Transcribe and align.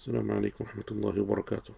السلام 0.00 0.30
عليكم 0.30 0.64
ورحمة 0.64 0.88
الله 0.90 1.20
وبركاته. 1.20 1.74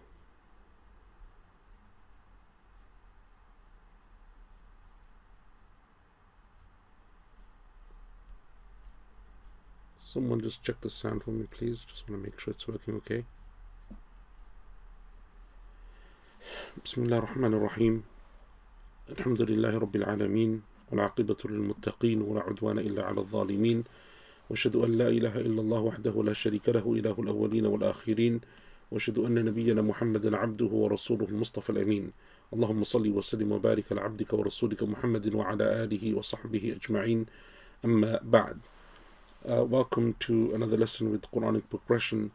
Someone 9.99 10.39
just 10.39 10.63
check 10.63 10.79
the 10.79 10.89
sound 10.89 11.23
for 11.23 11.31
me 11.31 11.47
please. 11.51 11.83
Just 11.83 12.07
want 12.07 12.23
to 12.23 12.29
make 12.29 12.39
sure 12.39 12.53
it's 12.53 12.65
working 12.65 12.95
okay. 12.95 13.25
بسم 16.85 17.03
الله 17.03 17.17
الرحمن 17.17 17.53
الرحيم 17.53 18.03
الحمد 19.09 19.41
لله 19.41 19.77
رب 19.77 19.95
العالمين 19.95 20.61
والعاقبة 20.91 21.37
للمتقين 21.45 22.21
ولا 22.21 22.41
عدوان 22.41 22.79
إلا 22.79 23.03
على 23.05 23.19
الظالمين 23.19 23.83
واشهد 24.49 24.75
أن 24.75 24.91
لا 24.97 25.07
إله 25.07 25.39
إلا 25.39 25.61
الله 25.61 25.79
وحده 25.79 26.23
لا 26.23 26.33
شريك 26.33 26.69
له 26.69 26.93
إله 26.93 27.15
الأولين 27.19 27.65
والآخرين 27.65 28.41
واشهد 28.91 29.17
أن 29.17 29.45
نبينا 29.45 29.81
محمدا 29.81 30.37
عبده 30.37 30.65
ورسوله 30.65 31.25
المصطفى 31.25 31.69
الأمين 31.69 32.11
اللهم 32.53 32.83
صل 32.83 33.07
وسلم 33.09 33.51
وبارك 33.51 33.91
على 33.91 34.01
عبدك 34.01 34.33
ورسولك 34.33 34.83
محمد 34.83 35.35
وعلى 35.35 35.83
آله 35.83 36.13
وصحبه 36.17 36.77
أجمعين 36.81 37.25
أما 37.85 38.19
بعد 38.23 38.57
uh, 39.45 39.63
Welcome 39.63 40.15
to 40.19 40.53
another 40.53 40.77
lesson 40.77 41.11
with 41.11 41.31
Quranic 41.31 41.69
progression 41.69 42.31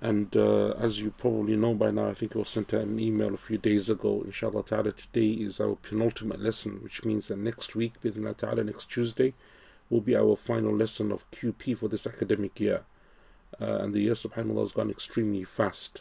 and 0.00 0.34
uh, 0.36 0.70
as 0.78 1.00
you 1.00 1.10
probably 1.10 1.56
know 1.56 1.74
by 1.74 1.90
now 1.90 2.08
I 2.08 2.14
think 2.14 2.36
I 2.36 2.38
was 2.38 2.48
sent 2.48 2.72
an 2.72 3.00
email 3.00 3.34
a 3.34 3.36
few 3.48 3.58
days 3.58 3.90
ago 3.90 4.22
inshallah 4.24 4.64
ta'ala 4.64 4.92
today 4.92 5.30
is 5.30 5.60
our 5.60 5.74
penultimate 5.74 6.40
lesson 6.40 6.78
which 6.82 7.04
means 7.04 7.26
that 7.28 7.38
next 7.38 7.74
week 7.74 7.94
ta'ala 8.38 8.62
next 8.64 8.88
Tuesday 8.88 9.34
will 9.90 10.00
be 10.00 10.16
our 10.16 10.36
final 10.36 10.74
lesson 10.74 11.12
of 11.12 11.30
QP 11.30 11.76
for 11.76 11.88
this 11.88 12.06
academic 12.06 12.58
year 12.58 12.84
uh, 13.60 13.78
and 13.80 13.92
the 13.92 14.00
year 14.00 14.14
subhanallah 14.14 14.60
has 14.60 14.72
gone 14.72 14.90
extremely 14.90 15.44
fast 15.44 16.00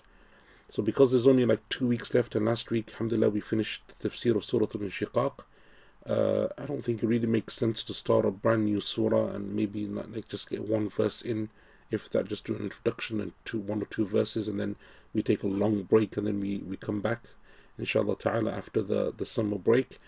so 0.70 0.82
because 0.82 1.12
there's 1.12 1.28
only 1.28 1.46
like 1.46 1.68
two 1.68 1.88
weeks 1.88 2.14
left 2.14 2.36
and 2.36 2.46
last 2.46 2.70
week 2.70 2.92
alhamdulillah 2.94 3.30
we 3.30 3.42
finished 3.42 3.82
the 4.00 4.10
tafsir 4.10 4.36
of 4.36 4.46
surah 4.46 4.68
al-inshiqaq 4.74 5.44
uh, 6.08 6.48
I 6.58 6.66
don't 6.66 6.84
think 6.84 7.04
it 7.04 7.08
really 7.08 7.28
makes 7.28 7.56
sense 7.56 7.84
to 7.84 7.94
start 7.94 8.26
a 8.26 8.32
brand 8.32 8.66
new 8.66 8.80
surah 8.80 9.28
and 9.28 9.54
maybe 9.54 9.86
not 9.86 10.12
like 10.12 10.28
just 10.28 10.50
get 10.50 10.68
one 10.68 10.90
verse 10.90 11.22
in, 11.22 11.50
if 11.92 12.10
that 12.12 12.28
just 12.28 12.46
do 12.46 12.56
an 12.56 12.64
introduction 12.64 13.20
and 13.20 13.34
two 13.46 13.60
one 13.60 13.82
or 13.82 13.86
two 13.86 14.06
verses 14.06 14.48
and 14.48 14.60
then 14.60 14.76
we 15.14 15.22
take 15.22 15.44
a 15.44 15.48
long 15.48 15.84
break 15.84 16.16
and 16.18 16.26
then 16.26 16.40
we, 16.40 16.60
we 16.60 16.78
come 16.78 17.02
back 17.02 17.26
inshallah 17.78 18.18
ta'ala 18.18 18.52
after 18.52 18.82
the, 18.82 19.14
the 19.16 19.26
summer 19.26 19.58
break. 19.58 20.00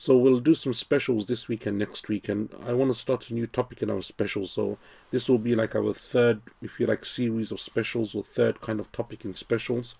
So 0.00 0.16
we'll 0.16 0.38
do 0.38 0.54
some 0.54 0.74
specials 0.74 1.26
this 1.26 1.48
week 1.48 1.66
and 1.66 1.76
next 1.76 2.06
week 2.08 2.28
and 2.28 2.54
I 2.64 2.72
want 2.72 2.92
to 2.92 2.96
start 2.96 3.28
a 3.30 3.34
new 3.34 3.48
topic 3.48 3.82
in 3.82 3.90
our 3.90 4.00
specials. 4.00 4.52
So 4.52 4.78
this 5.10 5.28
will 5.28 5.38
be 5.38 5.56
like 5.56 5.74
our 5.74 5.92
third, 5.92 6.40
if 6.62 6.78
you 6.78 6.86
like, 6.86 7.04
series 7.04 7.50
of 7.50 7.58
specials 7.58 8.14
or 8.14 8.22
third 8.22 8.60
kind 8.60 8.78
of 8.78 8.92
topic 8.92 9.24
in 9.24 9.34
specials. 9.34 9.96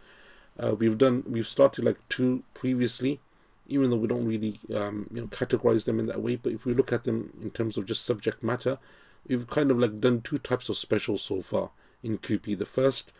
Uh, 0.57 0.77
we've 0.77 0.99
done 0.99 1.25
we've 1.27 1.49
started 1.49 1.85
like 1.85 1.99
two 2.09 2.45
previously 2.55 3.19
even 3.67 3.91
though 3.91 3.97
we 3.97 4.07
don't 4.07 4.25
really 4.25 4.61
um, 4.73 5.09
you 5.13 5.21
know 5.21 5.27
categorize 5.27 5.85
them 5.85 5.99
in 5.99 6.07
that 6.07 6.23
way 6.23 6.37
but 6.37 6.53
if 6.53 6.65
we 6.65 6.75
look 6.75 6.93
at 6.93 7.03
them 7.03 7.33
in 7.43 7.51
terms 7.51 7.77
of 7.77 7.85
just 7.85 8.05
subject 8.05 8.43
matter 8.43 8.79
we've 9.27 9.47
kind 9.49 9.71
of 9.71 9.79
like 9.79 10.01
done 10.01 10.21
two 10.21 10.39
types 10.39 10.69
of 10.69 10.77
specials 10.77 11.23
so 11.23 11.43
far 11.43 11.71
in 12.03 12.19
QP 12.19 12.59
the 12.59 12.67
first 12.67 13.13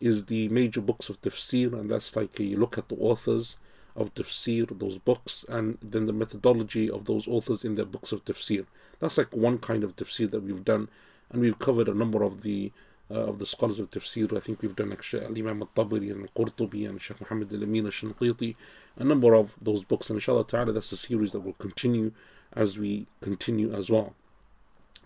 is 0.00 0.26
the 0.26 0.48
major 0.48 0.80
books 0.80 1.08
of 1.08 1.20
tafsir 1.20 1.72
and 1.72 1.90
that's 1.90 2.14
like 2.14 2.38
a 2.38 2.54
look 2.56 2.76
at 2.76 2.88
the 2.88 2.96
authors 2.96 3.56
of 3.96 4.14
tafsir 4.14 4.78
those 4.78 4.98
books 4.98 5.44
and 5.48 5.78
then 5.82 6.06
the 6.06 6.12
methodology 6.12 6.90
of 6.90 7.04
those 7.04 7.28
authors 7.28 7.64
in 7.64 7.74
their 7.76 7.84
books 7.84 8.12
of 8.12 8.24
tafsir 8.24 8.66
that's 9.00 9.18
like 9.18 9.34
one 9.34 9.58
kind 9.58 9.84
of 9.84 9.94
tafsir 9.96 10.30
that 10.30 10.42
we've 10.42 10.64
done 10.64 10.88
and 11.30 11.40
we've 11.40 11.58
covered 11.58 11.88
a 11.88 11.94
number 11.94 12.22
of 12.22 12.42
the 12.42 12.72
uh, 13.10 13.14
of 13.14 13.38
the 13.38 13.46
scholars 13.46 13.78
of 13.78 13.90
tafsir. 13.90 14.34
I 14.34 14.40
think 14.40 14.62
we've 14.62 14.74
done 14.74 14.90
like 14.90 15.04
Imam 15.14 15.62
al-Tabari 15.62 16.10
and 16.10 16.22
al-Qurtubi 16.22 16.88
and 16.88 17.00
Sheikh 17.00 17.20
Muhammad 17.20 17.52
al-Amin 17.52 17.84
al-Shanqiti, 17.84 18.56
a 18.96 19.04
number 19.04 19.34
of 19.34 19.54
those 19.60 19.84
books. 19.84 20.08
And 20.08 20.16
inshallah 20.16 20.46
ta'ala, 20.46 20.72
that's 20.72 20.92
a 20.92 20.96
series 20.96 21.32
that 21.32 21.40
will 21.40 21.52
continue 21.54 22.12
as 22.52 22.78
we 22.78 23.06
continue 23.20 23.72
as 23.72 23.90
well. 23.90 24.14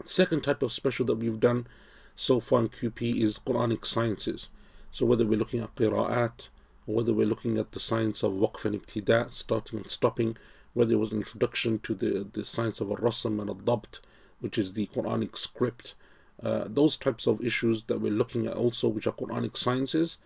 The 0.02 0.08
second 0.08 0.42
type 0.42 0.62
of 0.62 0.72
special 0.72 1.06
that 1.06 1.16
we've 1.16 1.40
done 1.40 1.66
so 2.14 2.40
far 2.40 2.60
in 2.60 2.68
QP 2.68 3.20
is 3.20 3.38
Quranic 3.38 3.84
sciences. 3.84 4.48
So 4.92 5.04
whether 5.04 5.26
we're 5.26 5.38
looking 5.38 5.60
at 5.60 5.74
qira'at, 5.74 6.48
whether 6.94 7.12
we're 7.12 7.26
looking 7.26 7.58
at 7.58 7.72
the 7.72 7.80
science 7.80 8.22
of 8.22 8.32
waqf 8.32 8.64
and 8.64 8.80
ibtida, 8.80 9.30
starting 9.30 9.78
and 9.78 9.90
stopping, 9.90 10.36
whether 10.72 10.94
it 10.94 10.98
was 10.98 11.12
an 11.12 11.18
introduction 11.18 11.78
to 11.80 11.94
the, 11.94 12.26
the 12.32 12.44
science 12.44 12.80
of 12.80 12.90
al-rasm 12.90 13.38
and 13.40 13.50
al-dabt, 13.50 14.00
which 14.40 14.56
is 14.56 14.72
the 14.72 14.86
Quranic 14.86 15.36
script, 15.36 15.94
uh, 16.42 16.64
those 16.66 16.96
types 16.96 17.26
of 17.26 17.44
issues 17.44 17.84
that 17.84 18.00
we're 18.00 18.12
looking 18.12 18.46
at 18.46 18.54
also, 18.54 18.88
which 18.88 19.06
are 19.06 19.12
Quranic 19.12 19.56
sciences, 19.56 20.16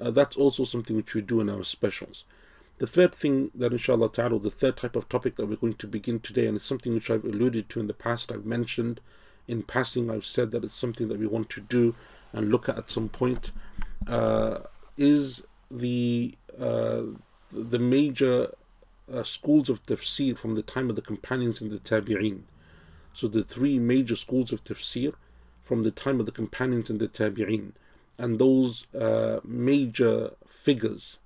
uh, 0.00 0.10
that's 0.10 0.36
also 0.36 0.64
something 0.64 0.96
which 0.96 1.14
we 1.14 1.22
do 1.22 1.40
in 1.40 1.48
our 1.48 1.64
specials. 1.64 2.24
The 2.78 2.86
third 2.86 3.14
thing 3.14 3.50
that 3.54 3.72
inshallah 3.72 4.12
ta'ala, 4.12 4.38
the 4.38 4.50
third 4.50 4.76
type 4.76 4.96
of 4.96 5.08
topic 5.08 5.36
that 5.36 5.46
we're 5.46 5.56
going 5.56 5.74
to 5.74 5.86
begin 5.86 6.20
today, 6.20 6.46
and 6.46 6.56
it's 6.56 6.64
something 6.64 6.94
which 6.94 7.10
I've 7.10 7.24
alluded 7.24 7.68
to 7.70 7.80
in 7.80 7.86
the 7.86 7.94
past, 7.94 8.30
I've 8.30 8.46
mentioned 8.46 9.00
in 9.48 9.62
passing, 9.62 10.10
I've 10.10 10.24
said 10.24 10.52
that 10.52 10.64
it's 10.64 10.74
something 10.74 11.08
that 11.08 11.18
we 11.18 11.26
want 11.26 11.50
to 11.50 11.60
do 11.60 11.94
and 12.32 12.50
look 12.50 12.68
at 12.68 12.78
at 12.78 12.90
some 12.90 13.08
point, 13.08 13.50
uh, 14.06 14.58
is 14.96 15.42
the 15.72 16.36
uh, 16.60 17.02
the 17.50 17.78
major 17.78 18.54
uh, 19.12 19.22
schools 19.22 19.68
of 19.68 19.82
tafsir 19.84 20.36
from 20.36 20.54
the 20.54 20.62
time 20.62 20.88
of 20.90 20.96
the 20.96 21.02
companions 21.02 21.60
and 21.60 21.70
the 21.70 21.78
tabi'een. 21.78 22.42
So 23.14 23.28
the 23.28 23.44
three 23.44 23.78
major 23.78 24.16
schools 24.16 24.52
of 24.52 24.64
tafsir 24.64 25.14
from 25.62 25.82
the 25.82 25.90
time 25.90 26.20
of 26.20 26.26
the 26.26 26.32
companions 26.32 26.90
and 26.90 27.00
the 27.00 27.08
tabi'een 27.08 27.72
and 28.18 28.38
those 28.38 28.86
uh, 28.94 29.40
major 29.44 30.32
figures 30.46 31.18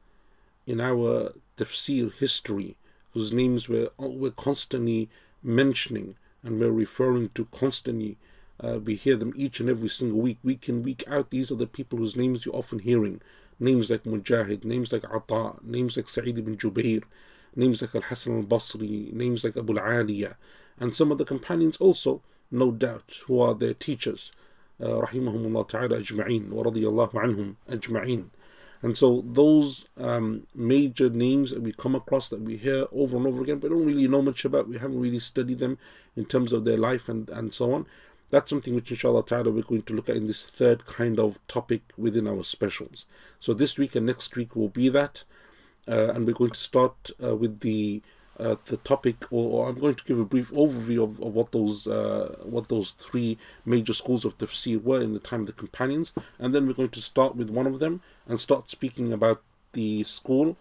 in 0.67 0.81
our 0.81 1.33
tafsir 1.57 2.13
history 2.13 2.77
whose 3.13 3.33
names 3.33 3.69
we're, 3.69 3.91
we're 3.99 4.31
constantly 4.31 5.09
mentioning 5.43 6.17
and 6.43 6.61
we're 6.61 6.71
referring 6.71 7.31
to 7.34 7.47
constantly 7.47 8.17
uh, 8.63 8.78
we 8.78 8.95
hear 8.95 9.17
them 9.17 9.33
each 9.37 9.61
and 9.61 9.69
every 9.69 9.89
single 9.89 10.19
week 10.19 10.39
week 10.43 10.69
in 10.69 10.83
week 10.83 11.05
out. 11.07 11.31
These 11.31 11.51
are 11.51 11.57
the 11.57 11.67
people 11.67 11.99
whose 11.99 12.17
names 12.17 12.47
you're 12.47 12.57
often 12.57 12.78
hearing 12.78 13.21
names 13.59 13.91
like 13.91 14.05
Mujahid 14.05 14.65
names 14.65 14.93
like 14.93 15.05
Ata 15.05 15.56
names 15.62 15.97
like 15.97 16.09
Sa'id 16.09 16.39
ibn 16.39 16.56
Jubair 16.56 17.03
names 17.55 17.81
like 17.83 17.94
Al-Hasan 17.94 18.39
al-Basri 18.39 19.12
names 19.12 19.44
like 19.44 19.56
Abu 19.56 19.78
al-Aliya 19.78 20.34
and 20.78 20.94
some 20.94 21.11
of 21.11 21.19
the 21.19 21.25
companions 21.25 21.77
also 21.78 22.22
no 22.50 22.71
doubt, 22.71 23.19
who 23.27 23.41
are 23.41 23.55
their 23.55 23.75
teachers. 23.75 24.33
Uh, 24.81 25.00
rahimahumullah 25.00 25.69
ta'ala 25.69 26.00
ajma'in 26.00 26.50
wa 26.50 26.62
radiyallahu 26.65 27.12
anhum 27.12 27.56
ajma'in. 27.69 28.27
And 28.83 28.97
so 28.97 29.25
those 29.27 29.87
um, 29.97 30.47
major 30.55 31.09
names 31.09 31.50
that 31.50 31.62
we 31.62 31.72
come 31.72 31.95
across 31.95 32.28
that 32.28 32.43
we 32.43 32.56
hear 32.56 32.87
over 32.93 33.16
and 33.16 33.27
over 33.27 33.43
again, 33.43 33.59
but 33.59 33.71
don't 33.71 33.87
really 33.87 34.06
know 34.06 34.21
much 34.21 34.45
about, 34.45 34.69
we 34.69 34.78
haven't 34.78 35.00
really 35.00 35.19
studied 35.19 35.59
them 35.59 35.78
in 36.15 36.27
terms 36.27 36.53
of 36.53 36.65
their 36.66 36.77
life 36.77 37.09
and, 37.09 37.28
and 37.31 37.55
so 37.55 37.72
on. 37.72 37.87
That's 38.31 38.50
something 38.50 38.75
which 38.75 38.91
inshallah 38.91 39.25
ta'ala 39.25 39.50
we're 39.50 39.62
going 39.62 39.82
to 39.82 39.94
look 39.94 40.09
at 40.09 40.16
in 40.16 40.26
this 40.26 40.44
third 40.44 40.84
kind 40.84 41.19
of 41.19 41.38
topic 41.47 41.82
within 41.97 42.26
our 42.26 42.42
specials. 42.44 43.04
So 43.41 43.54
this 43.54 43.78
week 43.78 43.94
and 43.94 44.06
next 44.06 44.34
week 44.37 44.56
will 44.56 44.69
be 44.69 44.88
that. 44.88 45.25
Uh, 45.88 46.12
and 46.12 46.26
we're 46.26 46.32
going 46.32 46.50
to 46.50 46.60
start 46.60 47.10
uh, 47.22 47.36
with 47.36 47.60
the 47.60 48.03
uh, 48.38 48.56
the 48.66 48.76
topic, 48.78 49.25
or, 49.31 49.65
or, 49.65 49.69
I'm 49.69 49.78
going 49.81 49.94
to 49.94 50.04
give 50.04 50.19
a 50.19 50.25
brief 50.25 50.50
overview 50.50 51.03
of, 51.03 51.20
of 51.22 51.34
what 51.34 51.53
those 51.53 51.86
uh, 51.86 52.36
what 52.42 52.69
those 52.69 52.92
three 52.92 53.38
major 53.65 53.94
schools 53.94 54.26
of 54.26 54.36
tafsir 54.36 54.82
were 54.82 55.00
in 55.00 55.15
the 55.15 55.19
time 55.19 55.41
of 55.41 55.47
the 55.47 55.53
companions, 55.54 56.12
and 56.38 56.54
then 56.54 56.66
we're 56.66 56.75
going 56.75 56.91
to 56.91 57.00
start 57.00 57.34
with 57.34 57.48
one 57.48 57.66
of 57.66 57.78
them 57.78 58.03
and 58.28 58.38
start 58.38 58.69
speaking 58.69 59.10
about 59.10 59.42
the 59.72 60.04
school 60.04 60.56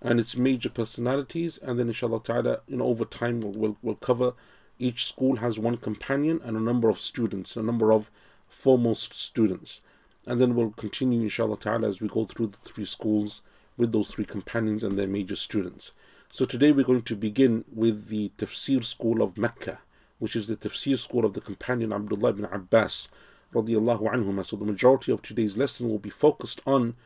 and 0.00 0.20
its 0.20 0.36
major 0.36 0.68
personalities, 0.68 1.58
and 1.58 1.78
then 1.78 1.88
inshallah 1.88 2.22
ta'ala, 2.22 2.60
you 2.66 2.76
know, 2.76 2.84
over 2.84 3.04
time 3.04 3.40
we'll, 3.40 3.52
we'll, 3.52 3.76
we'll 3.82 3.94
cover 3.96 4.32
each 4.78 5.06
school 5.06 5.36
has 5.36 5.58
one 5.58 5.76
companion 5.76 6.40
and 6.44 6.56
a 6.56 6.60
number 6.60 6.88
of 6.88 7.00
students, 7.00 7.56
a 7.56 7.62
number 7.62 7.92
of 7.92 8.10
foremost 8.48 9.14
students, 9.14 9.80
and 10.26 10.40
then 10.40 10.54
we'll 10.54 10.70
continue 10.70 11.22
inshallah 11.22 11.58
ta'ala 11.58 11.88
as 11.88 12.00
we 12.00 12.08
go 12.08 12.24
through 12.24 12.48
the 12.48 12.68
three 12.68 12.84
schools 12.84 13.40
with 13.76 13.92
those 13.92 14.10
three 14.10 14.24
companions 14.24 14.82
and 14.82 14.98
their 14.98 15.06
major 15.06 15.36
students. 15.36 15.92
So 16.30 16.44
today 16.44 16.72
we're 16.72 16.84
going 16.84 17.02
to 17.02 17.16
begin 17.16 17.64
with 17.74 18.08
the 18.08 18.30
Tafsir 18.36 18.84
school 18.84 19.22
of 19.22 19.38
Mecca, 19.38 19.78
which 20.18 20.36
is 20.36 20.46
the 20.46 20.56
Tafsir 20.56 20.98
school 20.98 21.24
of 21.24 21.32
the 21.32 21.40
companion 21.40 21.92
Abdullah 21.92 22.30
ibn 22.30 22.44
Abbas. 22.44 23.08
So 23.54 23.62
the 23.62 24.64
majority 24.66 25.10
of 25.10 25.22
today's 25.22 25.56
lesson 25.56 25.88
will 25.88 25.98
be 25.98 26.10
focused 26.10 26.60
on 26.66 26.96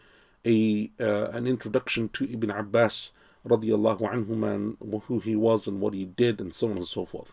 a 0.45 0.91
uh, 0.99 1.27
an 1.31 1.47
introduction 1.47 2.09
to 2.09 2.25
Ibn 2.33 2.51
Abbas 2.51 3.13
radiallahu 3.47 4.13
and 4.13 5.03
who 5.07 5.21
he 5.21 5.37
was 5.37 5.69
and 5.69 5.81
what 5.81 5.95
he 5.95 6.05
did 6.05 6.41
and 6.41 6.53
so 6.53 6.71
on 6.71 6.79
and 6.79 6.87
so 6.87 7.05
forth. 7.05 7.33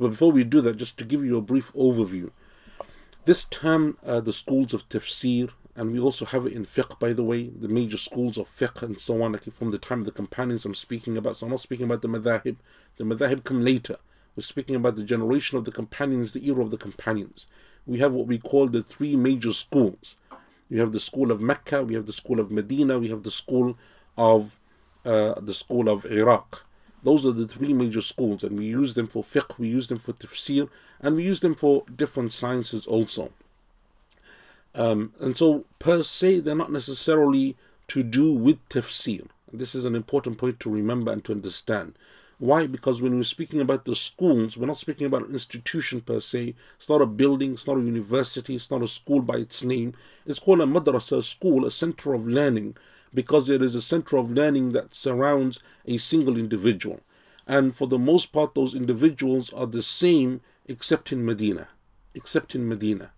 But 0.00 0.12
before 0.12 0.32
we 0.32 0.44
do 0.44 0.62
that, 0.62 0.78
just 0.78 0.96
to 0.98 1.04
give 1.04 1.22
you 1.22 1.36
a 1.36 1.42
brief 1.42 1.70
overview. 1.74 2.30
This 3.26 3.44
term, 3.44 3.98
uh, 4.04 4.20
the 4.20 4.32
schools 4.32 4.72
of 4.72 4.88
tafsir, 4.88 5.50
and 5.76 5.92
we 5.92 6.00
also 6.00 6.24
have 6.24 6.46
it 6.46 6.54
in 6.54 6.64
fiqh, 6.64 6.98
by 6.98 7.12
the 7.12 7.22
way, 7.22 7.50
the 7.50 7.68
major 7.68 7.98
schools 7.98 8.38
of 8.38 8.48
fiqh 8.48 8.82
and 8.82 8.98
so 8.98 9.22
on, 9.22 9.32
like 9.32 9.44
from 9.52 9.72
the 9.72 9.78
time 9.78 10.00
of 10.00 10.06
the 10.06 10.10
companions 10.10 10.64
I'm 10.64 10.74
speaking 10.74 11.18
about. 11.18 11.36
So 11.36 11.44
I'm 11.44 11.50
not 11.50 11.60
speaking 11.60 11.84
about 11.84 12.00
the 12.00 12.08
madhahib. 12.08 12.56
The 12.96 13.04
madhahib 13.04 13.44
come 13.44 13.62
later. 13.62 13.98
We're 14.34 14.42
speaking 14.42 14.74
about 14.74 14.96
the 14.96 15.04
generation 15.04 15.58
of 15.58 15.66
the 15.66 15.70
companions, 15.70 16.32
the 16.32 16.46
era 16.46 16.62
of 16.62 16.70
the 16.70 16.78
companions. 16.78 17.46
We 17.84 17.98
have 17.98 18.12
what 18.12 18.26
we 18.26 18.38
call 18.38 18.68
the 18.68 18.82
three 18.82 19.16
major 19.16 19.52
schools. 19.52 20.16
We 20.70 20.78
have 20.78 20.92
the 20.92 21.00
school 21.00 21.30
of 21.30 21.42
Mecca, 21.42 21.82
we 21.82 21.94
have 21.94 22.06
the 22.06 22.12
school 22.14 22.40
of 22.40 22.50
Medina, 22.50 22.98
we 22.98 23.10
have 23.10 23.22
the 23.22 23.30
school 23.30 23.76
of 24.16 24.58
uh, 25.04 25.38
the 25.40 25.52
school 25.52 25.90
of 25.90 26.06
Iraq. 26.06 26.64
Those 27.02 27.24
are 27.24 27.32
the 27.32 27.46
three 27.46 27.72
major 27.72 28.00
schools, 28.00 28.44
and 28.44 28.58
we 28.58 28.66
use 28.66 28.94
them 28.94 29.06
for 29.06 29.22
fiqh, 29.22 29.58
we 29.58 29.68
use 29.68 29.88
them 29.88 29.98
for 29.98 30.12
tafsir, 30.12 30.68
and 31.00 31.16
we 31.16 31.24
use 31.24 31.40
them 31.40 31.54
for 31.54 31.84
different 31.94 32.32
sciences 32.32 32.86
also. 32.86 33.32
Um, 34.74 35.12
and 35.18 35.36
so, 35.36 35.64
per 35.78 36.02
se, 36.02 36.40
they're 36.40 36.54
not 36.54 36.72
necessarily 36.72 37.56
to 37.88 38.02
do 38.02 38.32
with 38.32 38.66
tafsir. 38.68 39.26
This 39.52 39.74
is 39.74 39.84
an 39.84 39.96
important 39.96 40.38
point 40.38 40.60
to 40.60 40.70
remember 40.70 41.10
and 41.10 41.24
to 41.24 41.32
understand. 41.32 41.94
Why? 42.38 42.66
Because 42.66 43.02
when 43.02 43.16
we're 43.16 43.24
speaking 43.24 43.60
about 43.60 43.84
the 43.84 43.94
schools, 43.94 44.56
we're 44.56 44.66
not 44.66 44.78
speaking 44.78 45.06
about 45.06 45.26
an 45.26 45.34
institution 45.34 46.00
per 46.00 46.20
se. 46.20 46.54
It's 46.78 46.88
not 46.88 47.02
a 47.02 47.06
building, 47.06 47.52
it's 47.52 47.66
not 47.66 47.76
a 47.76 47.82
university, 47.82 48.54
it's 48.54 48.70
not 48.70 48.82
a 48.82 48.88
school 48.88 49.20
by 49.20 49.36
its 49.36 49.62
name. 49.62 49.92
It's 50.24 50.38
called 50.38 50.62
a 50.62 50.64
madrasa, 50.64 51.18
a 51.18 51.22
school, 51.22 51.66
a 51.66 51.70
center 51.70 52.14
of 52.14 52.26
learning, 52.26 52.76
because 53.12 53.48
it 53.48 53.62
is 53.62 53.74
a 53.74 53.82
center 53.82 54.16
of 54.16 54.30
learning 54.30 54.72
that 54.72 54.94
surrounds 54.94 55.60
a 55.86 55.98
single 55.98 56.36
individual. 56.36 57.00
And 57.46 57.74
for 57.74 57.88
the 57.88 57.98
most 57.98 58.32
part, 58.32 58.54
those 58.54 58.74
individuals 58.74 59.52
are 59.52 59.66
the 59.66 59.82
same 59.82 60.40
except 60.66 61.12
in 61.12 61.24
Medina. 61.24 61.68
Except 62.14 62.54
in 62.54 62.68
Medina. 62.68 63.10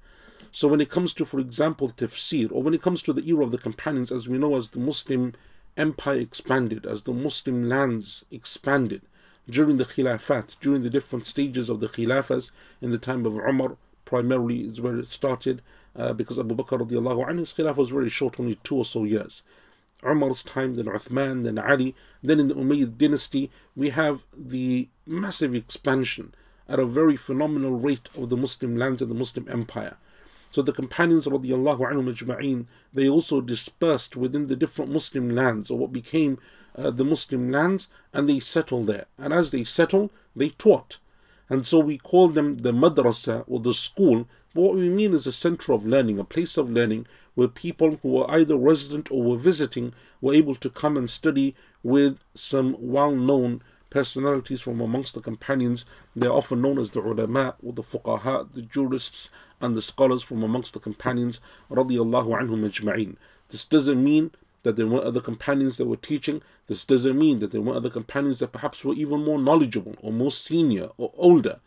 So 0.50 0.68
when 0.68 0.80
it 0.80 0.90
comes 0.90 1.14
to, 1.14 1.24
for 1.24 1.40
example, 1.40 1.88
tafsir, 1.88 2.50
or 2.52 2.62
when 2.62 2.74
it 2.74 2.82
comes 2.82 3.02
to 3.02 3.12
the 3.12 3.26
era 3.26 3.44
of 3.44 3.50
the 3.50 3.58
companions, 3.58 4.12
as 4.12 4.28
we 4.28 4.38
know, 4.38 4.56
as 4.56 4.68
the 4.68 4.80
Muslim 4.80 5.34
empire 5.76 6.18
expanded, 6.18 6.84
as 6.84 7.02
the 7.02 7.12
Muslim 7.12 7.68
lands 7.68 8.24
expanded, 8.30 9.02
during 9.48 9.78
the 9.78 9.84
Khilafat, 9.84 10.56
during 10.60 10.82
the 10.82 10.90
different 10.90 11.26
stages 11.26 11.68
of 11.68 11.80
the 11.80 11.88
Khilafas 11.88 12.50
in 12.80 12.90
the 12.90 12.98
time 12.98 13.26
of 13.26 13.36
Umar, 13.36 13.76
primarily 14.04 14.60
is 14.60 14.80
where 14.80 14.98
it 14.98 15.06
started, 15.06 15.62
uh, 15.96 16.12
because 16.12 16.38
Abu 16.38 16.54
Bakr 16.54 16.80
radiallahu 16.80 17.28
anhu, 17.28 17.40
his 17.40 17.52
Khilafah 17.54 17.76
was 17.76 17.88
very 17.90 18.10
short, 18.10 18.38
only 18.38 18.56
two 18.62 18.76
or 18.76 18.84
so 18.84 19.04
years. 19.04 19.42
Umar's 20.04 20.42
time, 20.42 20.74
then 20.74 20.86
Uthman, 20.86 21.44
then 21.44 21.58
Ali, 21.58 21.94
then 22.22 22.40
in 22.40 22.48
the 22.48 22.54
Umayyad 22.54 22.98
dynasty, 22.98 23.50
we 23.76 23.90
have 23.90 24.24
the 24.36 24.88
massive 25.06 25.54
expansion 25.54 26.34
at 26.68 26.78
a 26.78 26.86
very 26.86 27.16
phenomenal 27.16 27.72
rate 27.72 28.08
of 28.16 28.28
the 28.28 28.36
Muslim 28.36 28.76
lands 28.76 29.02
and 29.02 29.10
the 29.10 29.14
Muslim 29.14 29.46
empire. 29.48 29.96
So 30.50 30.60
the 30.60 30.72
companions 30.72 31.26
radiallahu 31.26 31.80
anhum 31.80 32.14
ajma'in, 32.14 32.66
they 32.92 33.08
also 33.08 33.40
dispersed 33.40 34.16
within 34.16 34.48
the 34.48 34.56
different 34.56 34.90
Muslim 34.90 35.30
lands 35.30 35.70
or 35.70 35.78
what 35.78 35.92
became 35.92 36.38
uh, 36.76 36.90
the 36.90 37.04
Muslim 37.04 37.50
lands 37.50 37.88
and 38.12 38.28
they 38.28 38.38
settled 38.38 38.86
there. 38.86 39.06
And 39.18 39.32
as 39.32 39.50
they 39.50 39.64
settled, 39.64 40.10
they 40.36 40.50
taught. 40.50 40.98
And 41.48 41.66
so 41.66 41.78
we 41.78 41.98
call 41.98 42.28
them 42.28 42.58
the 42.58 42.72
madrasa 42.72 43.44
or 43.46 43.60
the 43.60 43.74
school. 43.74 44.28
But 44.54 44.62
what 44.62 44.74
we 44.74 44.88
mean 44.88 45.14
is 45.14 45.26
a 45.26 45.32
center 45.32 45.72
of 45.72 45.86
learning, 45.86 46.18
a 46.18 46.24
place 46.24 46.56
of 46.56 46.70
learning 46.70 47.06
where 47.34 47.48
people 47.48 47.98
who 48.02 48.08
were 48.08 48.30
either 48.30 48.56
resident 48.56 49.10
or 49.10 49.22
were 49.22 49.36
visiting 49.36 49.92
were 50.20 50.34
able 50.34 50.54
to 50.54 50.70
come 50.70 50.96
and 50.96 51.08
study 51.08 51.54
with 51.82 52.18
some 52.34 52.76
well 52.78 53.12
known 53.12 53.62
personalities 53.90 54.60
from 54.62 54.80
amongst 54.80 55.14
the 55.14 55.20
companions. 55.20 55.84
They're 56.16 56.32
often 56.32 56.62
known 56.62 56.78
as 56.78 56.90
the 56.90 57.00
ulama 57.00 57.56
or 57.62 57.72
the 57.74 57.82
fuqaha, 57.82 58.52
the 58.54 58.62
jurists 58.62 59.28
and 59.60 59.76
the 59.76 59.82
scholars 59.82 60.22
from 60.22 60.42
amongst 60.42 60.72
the 60.72 60.80
companions. 60.80 61.40
This 63.48 63.64
doesn't 63.66 64.02
mean 64.02 64.30
that 64.62 64.76
there 64.76 64.86
weren't 64.86 65.04
other 65.04 65.20
companions 65.20 65.76
that 65.76 65.86
were 65.86 65.96
teaching. 65.96 66.40
This 66.68 66.84
doesn't 66.84 67.18
mean 67.18 67.40
that 67.40 67.50
there 67.50 67.60
weren't 67.60 67.76
other 67.76 67.90
companions 67.90 68.38
that 68.38 68.52
perhaps 68.52 68.84
were 68.84 68.94
even 68.94 69.24
more 69.24 69.38
knowledgeable 69.38 69.96
or 70.00 70.12
more 70.12 70.30
senior 70.30 70.90
or 70.96 71.12
older. 71.16 71.60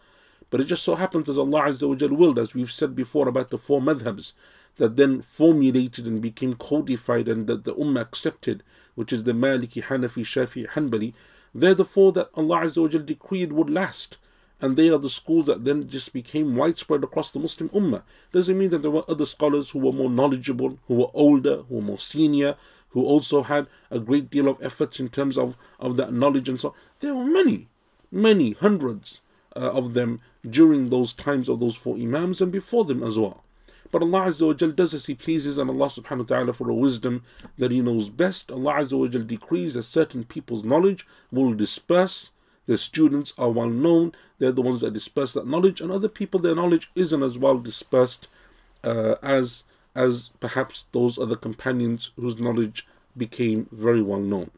But 0.50 0.62
it 0.62 0.65
just 0.65 0.83
so 0.83 0.95
happens 0.95 1.27
as 1.29 1.38
Allah 1.38 1.63
Azza 1.63 1.88
wa 1.88 2.15
willed, 2.15 2.39
as 2.39 2.53
we've 2.53 2.71
said 2.71 2.95
before 2.95 3.27
about 3.27 3.50
the 3.50 3.57
four 3.57 3.81
madhabs 3.81 4.33
that 4.77 4.95
then 4.95 5.22
formulated 5.22 6.06
and 6.06 6.22
became 6.22 6.54
codified 6.56 7.27
and 7.27 7.48
that 7.48 7.63
the 7.63 7.74
Ummah 7.75 8.01
accepted, 8.01 8.63
which 8.95 9.13
is 9.13 9.24
the 9.24 9.31
Maliki, 9.31 9.83
Hanafi, 9.83 10.24
Shafi, 10.24 10.68
Hanbali. 10.69 11.13
They're 11.54 11.74
the 11.74 11.86
four 11.86 12.12
that 12.13 12.30
Allah 12.36 12.62
Azza 12.62 13.06
decreed 13.06 13.54
would 13.54 13.69
last. 13.69 14.18
And 14.62 14.77
they 14.77 14.89
are 14.89 14.98
the 14.98 15.10
schools 15.10 15.48
that 15.48 15.66
then 15.66 15.88
just 15.88 16.13
became 16.13 16.56
widespread 16.56 17.04
across 17.04 17.31
the 17.31 17.39
Muslim 17.39 17.69
Ummah. 17.69 18.04
Doesn't 18.31 18.57
mean 18.57 18.69
that 18.69 18.81
there 18.81 18.92
were 18.92 19.10
other 19.10 19.25
scholars 19.25 19.69
who 19.69 19.80
were 19.80 19.92
more 19.92 20.10
knowledgeable, 20.10 20.80
who 20.88 20.95
were 20.95 21.12
older, 21.13 21.63
who 21.63 21.75
were 21.75 21.81
more 21.81 22.00
senior, 22.00 22.56
who 22.89 23.04
also 23.06 23.44
had 23.44 23.68
a 23.92 24.00
great 24.00 24.30
deal 24.30 24.48
of 24.48 24.62
efforts 24.62 25.00
in 25.00 25.10
terms 25.10 25.38
of, 25.38 25.57
of 25.80 25.98
that 25.98 26.13
knowledge 26.13 26.48
and 26.48 26.60
so 26.60 26.69
on. 26.69 26.75
There 27.01 27.13
were 27.13 27.25
many, 27.25 27.68
many 28.12 28.54
hundreds 28.54 29.19
uh, 29.56 29.72
of 29.72 29.94
them 29.94 30.22
during 30.50 30.89
those 30.89 31.13
times 31.13 31.50
of 31.50 31.60
those 31.60 31.75
four 31.75 31.98
Imams 31.98 32.42
and 32.42 32.51
before 32.51 32.86
them 32.86 33.04
as 33.04 33.19
well. 33.19 33.44
But 33.95 34.03
Allah 34.03 34.25
Azza 34.25 34.45
wa 34.45 34.53
Jal 34.53 34.71
does 34.71 34.94
as 34.94 35.06
He 35.06 35.13
pleases, 35.13 35.57
and 35.57 35.69
Allah 35.69 35.86
subhanahu 35.86 36.30
wa 36.30 36.36
ta'ala, 36.36 36.51
for 36.51 36.69
a 36.69 36.74
wisdom 36.74 37.24
that 37.57 37.71
He 37.71 37.80
knows 37.80 38.09
best, 38.09 38.51
Allah 38.51 38.74
Azza 38.74 39.00
wa 39.00 39.07
Jal 39.07 39.24
decrees 39.24 39.75
that 39.75 39.83
certain 39.83 40.25
people's 40.25 40.65
knowledge 40.65 41.07
will 41.31 41.53
disperse. 41.53 42.31
Their 42.65 42.75
students 42.75 43.33
are 43.38 43.50
well 43.51 43.69
known, 43.69 44.12
they're 44.38 44.51
the 44.51 44.62
ones 44.62 44.81
that 44.81 44.92
disperse 44.92 45.31
that 45.31 45.47
knowledge, 45.47 45.80
and 45.80 45.94
other 45.94 46.09
people, 46.09 46.42
their 46.42 46.56
knowledge 46.56 46.92
isn't 46.94 47.24
as 47.24 47.38
well 47.38 47.57
dispersed 47.57 48.27
uh, 48.83 49.15
as 49.24 49.63
as 49.95 50.30
perhaps 50.41 50.88
those 50.91 51.18
other 51.18 51.38
companions 51.38 52.12
whose 52.18 52.38
knowledge 52.38 52.86
became 53.15 53.69
very 53.71 54.01
well 54.01 54.19
known. 54.19 54.51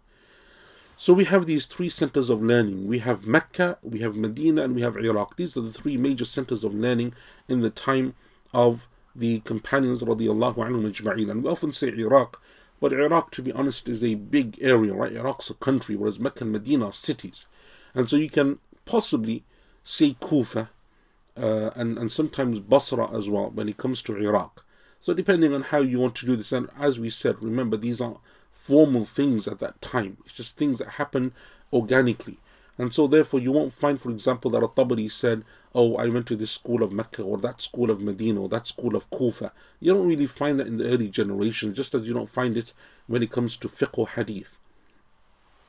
So 0.97 1.13
we 1.13 1.25
have 1.25 1.45
these 1.45 1.67
three 1.67 1.89
centers 1.89 2.31
of 2.31 2.41
learning. 2.41 2.87
We 2.87 2.97
have 2.99 3.27
Mecca, 3.27 3.77
we 3.83 3.99
have 3.99 4.15
Medina, 4.15 4.63
and 4.63 4.73
we 4.73 4.81
have 4.81 4.97
Iraq. 4.97 5.35
These 5.35 5.55
are 5.55 5.61
the 5.61 5.71
three 5.71 5.95
major 5.95 6.25
centers 6.25 6.63
of 6.63 6.73
learning 6.73 7.13
in 7.47 7.61
the 7.61 7.69
time 7.69 8.15
of 8.51 8.87
the 9.17 9.39
companions 9.41 10.01
radiallahu 10.01 10.55
anhum 10.55 10.89
ajma'in. 10.91 11.29
And 11.29 11.43
we 11.43 11.49
often 11.49 11.71
say 11.71 11.89
Iraq, 11.89 12.41
but 12.79 12.93
Iraq, 12.93 13.31
to 13.31 13.41
be 13.41 13.51
honest, 13.51 13.89
is 13.89 14.03
a 14.03 14.15
big 14.15 14.57
area, 14.61 14.93
right? 14.93 15.11
Iraq's 15.11 15.49
a 15.49 15.55
country, 15.55 15.95
whereas 15.95 16.19
Mecca 16.19 16.43
and 16.43 16.53
Medina 16.53 16.85
are 16.85 16.93
cities. 16.93 17.47
And 17.95 18.09
so 18.09 18.15
you 18.15 18.29
can 18.29 18.59
possibly 18.85 19.43
say 19.83 20.15
Kufa 20.21 20.69
uh, 21.35 21.71
and, 21.75 21.97
and 21.97 22.11
sometimes 22.11 22.59
Basra 22.59 23.09
as 23.15 23.29
well 23.29 23.49
when 23.49 23.67
it 23.67 23.77
comes 23.77 24.01
to 24.03 24.17
Iraq. 24.17 24.63
So 24.99 25.13
depending 25.13 25.53
on 25.53 25.63
how 25.63 25.79
you 25.79 25.99
want 25.99 26.15
to 26.15 26.25
do 26.25 26.35
this, 26.35 26.51
and 26.51 26.69
as 26.79 26.99
we 26.99 27.09
said, 27.09 27.41
remember 27.41 27.77
these 27.77 28.01
are 28.01 28.17
formal 28.51 29.05
things 29.05 29.47
at 29.47 29.59
that 29.59 29.81
time. 29.81 30.17
It's 30.25 30.33
just 30.33 30.57
things 30.57 30.79
that 30.79 30.89
happen 30.89 31.33
organically. 31.71 32.37
And 32.77 32.93
so 32.93 33.07
therefore 33.07 33.39
you 33.39 33.51
won't 33.51 33.73
find, 33.73 33.99
for 33.99 34.09
example, 34.09 34.51
that 34.51 34.63
a 34.63 34.67
Tabi'i 34.67 35.11
said, 35.11 35.43
Oh, 35.75 35.95
I 35.95 36.07
went 36.07 36.27
to 36.27 36.35
this 36.35 36.51
school 36.51 36.81
of 36.81 36.91
Mecca 36.91 37.21
or 37.21 37.37
that 37.39 37.61
school 37.61 37.91
of 37.91 38.01
Medina 38.01 38.41
or 38.41 38.49
that 38.49 38.67
school 38.67 38.95
of 38.95 39.09
Kufa. 39.09 39.51
You 39.79 39.93
don't 39.93 40.07
really 40.07 40.27
find 40.27 40.59
that 40.59 40.67
in 40.67 40.77
the 40.77 40.87
early 40.87 41.09
generations, 41.09 41.75
just 41.75 41.93
as 41.93 42.07
you 42.07 42.13
don't 42.13 42.29
find 42.29 42.57
it 42.57 42.73
when 43.05 43.21
it 43.21 43.31
comes 43.31 43.57
to 43.57 43.67
fiqh 43.67 43.97
or 43.97 44.07
hadith. 44.07 44.57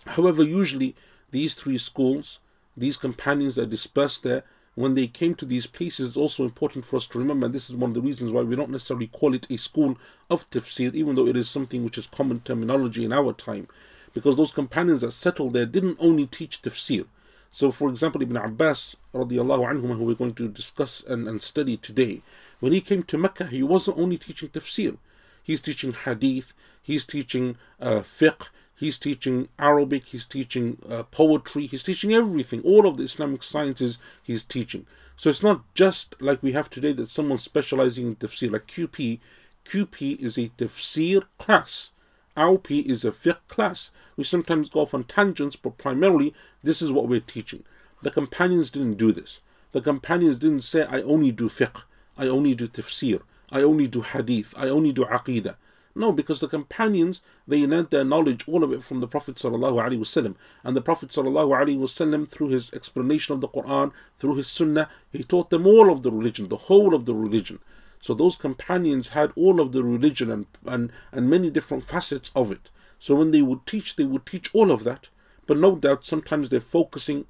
However, 0.07 0.43
usually 0.43 0.95
these 1.31 1.55
three 1.55 1.79
schools, 1.79 2.39
these 2.77 2.97
companions 2.97 3.59
are 3.59 3.67
dispersed 3.67 4.23
there, 4.23 4.45
when 4.79 4.95
they 4.95 5.09
came 5.09 5.35
to 5.35 5.45
these 5.45 5.67
places, 5.67 6.07
it's 6.07 6.17
also 6.17 6.45
important 6.45 6.85
for 6.85 6.99
us 6.99 7.09
to 7.09 7.19
remember, 7.19 7.47
and 7.47 7.55
this 7.55 7.69
is 7.69 7.75
one 7.75 7.91
of 7.91 7.95
the 7.95 8.01
reasons 8.01 8.31
why 8.31 8.43
we 8.43 8.55
don't 8.55 8.71
necessarily 8.71 9.09
call 9.09 9.35
it 9.35 9.45
a 9.51 9.57
school 9.57 9.99
of 10.31 10.49
tafsir, 10.51 10.95
even 10.95 11.17
though 11.17 11.27
it 11.27 11.37
is 11.37 11.51
something 11.51 11.83
which 11.83 11.99
is 11.99 12.07
common 12.07 12.39
terminology 12.39 13.05
in 13.05 13.13
our 13.13 13.33
time, 13.33 13.67
because 14.15 14.37
those 14.37 14.53
companions 14.53 15.01
that 15.01 15.11
settled 15.11 15.55
there 15.55 15.67
didn't 15.67 15.97
only 15.99 16.27
teach 16.27 16.63
tafsir. 16.63 17.07
So, 17.51 17.71
for 17.71 17.89
example, 17.89 18.23
Ibn 18.23 18.37
Abbas, 18.37 18.97
radiallahu 19.15 19.81
who 19.97 20.05
we're 20.05 20.15
going 20.15 20.35
to 20.35 20.49
discuss 20.49 21.03
and, 21.09 21.27
and 21.27 21.43
study 21.43 21.77
today, 21.77 22.23
when 22.61 22.73
he 22.73 22.81
came 22.81 23.03
to 23.05 23.19
Mecca, 23.19 23.47
he 23.47 23.63
wasn't 23.63 23.99
only 23.99 24.19
teaching 24.19 24.49
tafsir, 24.49 24.99
he's 25.43 25.61
teaching 25.61 25.93
hadith, 25.93 26.53
he's 26.83 27.05
teaching 27.05 27.57
uh, 27.81 28.01
fiqh, 28.01 28.49
He's 28.79 28.97
teaching 28.97 29.49
Arabic, 29.59 30.07
he's 30.07 30.25
teaching 30.25 30.79
uh, 30.89 31.03
poetry, 31.03 31.67
he's 31.67 31.83
teaching 31.83 32.13
everything. 32.13 32.63
All 32.63 32.87
of 32.87 32.97
the 32.97 33.03
Islamic 33.03 33.43
sciences 33.43 33.99
he's 34.23 34.45
teaching. 34.45 34.87
So 35.17 35.29
it's 35.31 35.43
not 35.43 35.63
just 35.75 36.15
like 36.21 36.45
we 36.45 36.53
have 36.53 36.71
today 36.71 36.93
that 36.93 37.09
someone's 37.09 37.43
specializing 37.43 38.07
in 38.07 38.15
tafsir, 38.15 38.53
like 38.53 38.69
QP. 38.69 39.19
QP 39.65 40.21
is 40.21 40.39
a 40.39 40.51
tafsir 40.51 41.25
class. 41.39 41.91
RP 42.39 42.87
is 42.87 43.05
a 43.05 43.11
fiqh 43.11 43.41
class. 43.49 43.91
We 44.17 44.23
sometimes 44.23 44.69
go 44.69 44.81
off 44.81 44.95
on 44.95 45.05
tangents, 45.05 45.57
but 45.57 45.77
primarily 45.77 46.33
this 46.63 46.81
is 46.81 46.93
what 46.93 47.09
we're 47.09 47.19
teaching. 47.19 47.65
The 48.01 48.13
companions 48.13 48.71
didn't 48.71 48.95
do 48.95 49.11
this. 49.11 49.41
The 49.73 49.81
companions 49.81 50.39
didn't 50.39 50.63
say, 50.63 50.85
I 50.85 51.03
only 51.03 51.33
do 51.33 51.49
fiqh, 51.49 51.83
I 52.17 52.29
only 52.29 52.55
do 52.55 52.69
tafsir, 52.69 53.23
I 53.51 53.63
only 53.63 53.89
do 53.89 54.03
hadith, 54.03 54.55
I 54.57 54.69
only 54.69 54.93
do 54.93 55.05
aqidah. 55.05 55.57
No, 55.97 56.13
because 56.13 56.39
the 56.39 56.47
companions 56.47 57.21
they 57.49 57.67
learned 57.67 57.91
their 57.91 58.05
knowledge, 58.05 58.47
all 58.47 58.63
of 58.63 58.73
it 58.73 58.85
from 58.85 59.01
the 59.01 59.09
Prophet 59.09 59.35
ﷺ. 59.35 60.37
And 60.63 60.77
the 60.77 60.81
Prophet 60.81 61.09
ﷺ, 61.09 62.29
through 62.29 62.49
his 62.51 62.73
explanation 62.73 63.35
of 63.35 63.41
the 63.41 63.49
Quran, 63.49 63.91
through 64.17 64.37
his 64.37 64.47
Sunnah, 64.47 64.89
he 65.11 65.25
taught 65.25 65.51
them 65.51 65.67
all 65.67 65.91
of 65.91 66.05
the 66.05 66.13
religion, 66.13 66.49
the 66.49 66.57
whole 66.57 66.95
of 66.95 67.05
the 67.05 67.17
religion. 67.17 67.59
So 68.01 68.15
those 68.15 68.37
companions 68.37 69.09
had 69.09 69.33
all 69.35 69.61
of 69.61 69.73
the 69.73 69.83
religion 69.83 70.31
and, 70.31 70.47
and, 70.65 70.93
and 71.13 71.29
many 71.29 71.51
different 71.51 71.85
facets 71.85 72.31
of 72.35 72.53
it. 72.53 72.71
So 72.99 73.15
when 73.15 73.31
they 73.31 73.43
would 73.43 73.67
teach, 73.67 73.97
they 73.97 74.05
would 74.05 74.27
teach 74.27 74.55
all 74.55 74.71
of 74.71 74.85
that. 74.85 75.09
But 75.47 75.59
no 75.59 75.77
doubt 75.77 76.05
sometimes 76.05 76.49
they're 76.49 76.61
focusing 76.61 77.27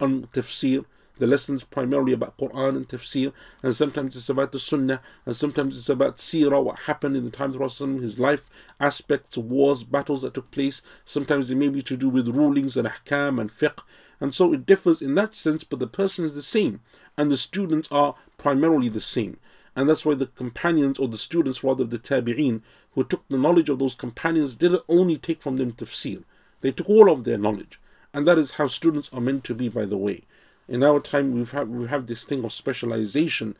on 0.00 0.24
tafsir, 0.32 0.84
the 1.18 1.26
lessons 1.26 1.62
primarily 1.62 2.12
about 2.12 2.36
Quran 2.36 2.76
and 2.76 2.88
tafsir, 2.88 3.32
and 3.62 3.76
sometimes 3.76 4.16
it's 4.16 4.28
about 4.28 4.50
the 4.50 4.58
Sunnah, 4.58 5.00
and 5.24 5.36
sometimes 5.36 5.78
it's 5.78 5.88
about 5.88 6.16
seerah, 6.16 6.62
what 6.64 6.80
happened 6.80 7.16
in 7.16 7.24
the 7.24 7.30
times 7.30 7.54
of 7.54 7.60
Rasul, 7.60 8.00
his 8.00 8.18
life, 8.18 8.50
aspects, 8.80 9.36
wars, 9.38 9.84
battles 9.84 10.22
that 10.22 10.34
took 10.34 10.50
place. 10.50 10.82
Sometimes 11.04 11.50
it 11.50 11.56
may 11.56 11.68
be 11.68 11.82
to 11.82 11.96
do 11.96 12.08
with 12.08 12.28
rulings 12.28 12.76
and 12.76 12.88
ahkam 12.88 13.40
and 13.40 13.52
fiqh, 13.52 13.84
and 14.20 14.34
so 14.34 14.52
it 14.52 14.66
differs 14.66 15.00
in 15.00 15.14
that 15.14 15.36
sense, 15.36 15.62
but 15.62 15.78
the 15.78 15.86
person 15.86 16.24
is 16.24 16.34
the 16.34 16.42
same, 16.42 16.80
and 17.16 17.30
the 17.30 17.36
students 17.36 17.88
are 17.92 18.16
primarily 18.38 18.88
the 18.88 19.00
same. 19.00 19.38
And 19.74 19.88
that's 19.88 20.04
why 20.04 20.14
the 20.14 20.26
companions, 20.26 20.98
or 20.98 21.08
the 21.08 21.16
students 21.16 21.64
rather, 21.64 21.84
the 21.84 21.98
tabi'een, 21.98 22.60
who 22.92 23.04
took 23.04 23.26
the 23.28 23.38
knowledge 23.38 23.68
of 23.68 23.78
those 23.78 23.94
companions, 23.94 24.56
didn't 24.56 24.82
only 24.88 25.16
take 25.16 25.40
from 25.40 25.56
them 25.56 25.72
tafsir, 25.72 26.24
they 26.60 26.70
took 26.70 26.88
all 26.88 27.10
of 27.10 27.24
their 27.24 27.38
knowledge. 27.38 27.80
And 28.12 28.26
that 28.26 28.38
is 28.38 28.52
how 28.52 28.66
students 28.66 29.08
are 29.12 29.20
meant 29.20 29.44
to 29.44 29.54
be, 29.54 29.68
by 29.68 29.86
the 29.86 29.96
way. 29.96 30.24
In 30.68 30.82
our 30.82 31.00
time, 31.00 31.32
we've 31.32 31.50
had, 31.50 31.68
we 31.68 31.88
have 31.88 32.06
this 32.06 32.24
thing 32.24 32.44
of 32.44 32.52
specialization, 32.52 33.56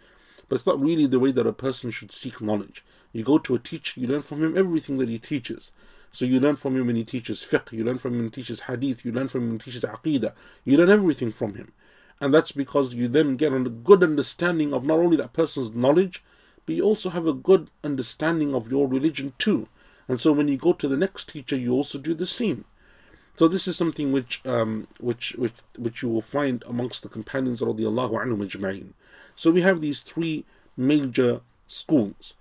but 0.48 0.56
it's 0.56 0.66
not 0.66 0.80
really 0.80 1.06
the 1.06 1.18
way 1.18 1.32
that 1.32 1.46
a 1.46 1.52
person 1.52 1.90
should 1.90 2.12
seek 2.12 2.40
knowledge. 2.40 2.84
You 3.12 3.24
go 3.24 3.38
to 3.38 3.54
a 3.54 3.58
teacher, 3.58 3.98
you 3.98 4.06
learn 4.06 4.22
from 4.22 4.42
him 4.42 4.56
everything 4.56 4.98
that 4.98 5.08
he 5.08 5.18
teaches. 5.18 5.70
So 6.12 6.26
you 6.26 6.40
learn 6.40 6.56
from 6.56 6.76
him 6.76 6.86
when 6.86 6.96
he 6.96 7.04
teaches 7.04 7.42
fiqh, 7.42 7.72
you 7.72 7.84
learn 7.84 7.96
from 7.96 8.12
him 8.12 8.18
when 8.18 8.26
he 8.26 8.30
teaches 8.30 8.60
hadith, 8.60 9.04
you 9.04 9.12
learn 9.12 9.28
from 9.28 9.42
him 9.42 9.48
when 9.48 9.60
he 9.60 9.64
teaches 9.64 9.82
aqidah, 9.82 10.34
you 10.64 10.76
learn 10.76 10.90
everything 10.90 11.32
from 11.32 11.54
him. 11.54 11.72
And 12.20 12.32
that's 12.32 12.52
because 12.52 12.94
you 12.94 13.08
then 13.08 13.36
get 13.36 13.52
a 13.52 13.60
good 13.60 14.02
understanding 14.02 14.72
of 14.72 14.84
not 14.84 14.98
only 14.98 15.16
that 15.16 15.32
person's 15.32 15.72
knowledge, 15.74 16.22
but 16.66 16.74
you 16.76 16.84
also 16.84 17.10
have 17.10 17.26
a 17.26 17.32
good 17.32 17.70
understanding 17.82 18.54
of 18.54 18.70
your 18.70 18.86
religion 18.86 19.32
too. 19.38 19.68
And 20.08 20.20
so 20.20 20.32
when 20.32 20.48
you 20.48 20.56
go 20.56 20.72
to 20.72 20.88
the 20.88 20.96
next 20.96 21.28
teacher, 21.28 21.56
you 21.56 21.72
also 21.72 21.98
do 21.98 22.14
the 22.14 22.26
same. 22.26 22.64
So 23.36 23.48
this 23.48 23.66
is 23.66 23.76
something 23.76 24.12
which 24.12 24.40
um, 24.44 24.88
which 25.00 25.34
which 25.38 25.54
which 25.78 26.02
you 26.02 26.08
will 26.08 26.22
find 26.22 26.62
amongst 26.66 27.02
the 27.02 27.08
companions 27.08 27.60
radiallahu 27.60 28.12
anhum. 28.12 28.92
So 29.34 29.50
we 29.50 29.62
have 29.62 29.80
these 29.80 30.00
three 30.00 30.44
major 30.76 31.40
schools. 31.66 32.34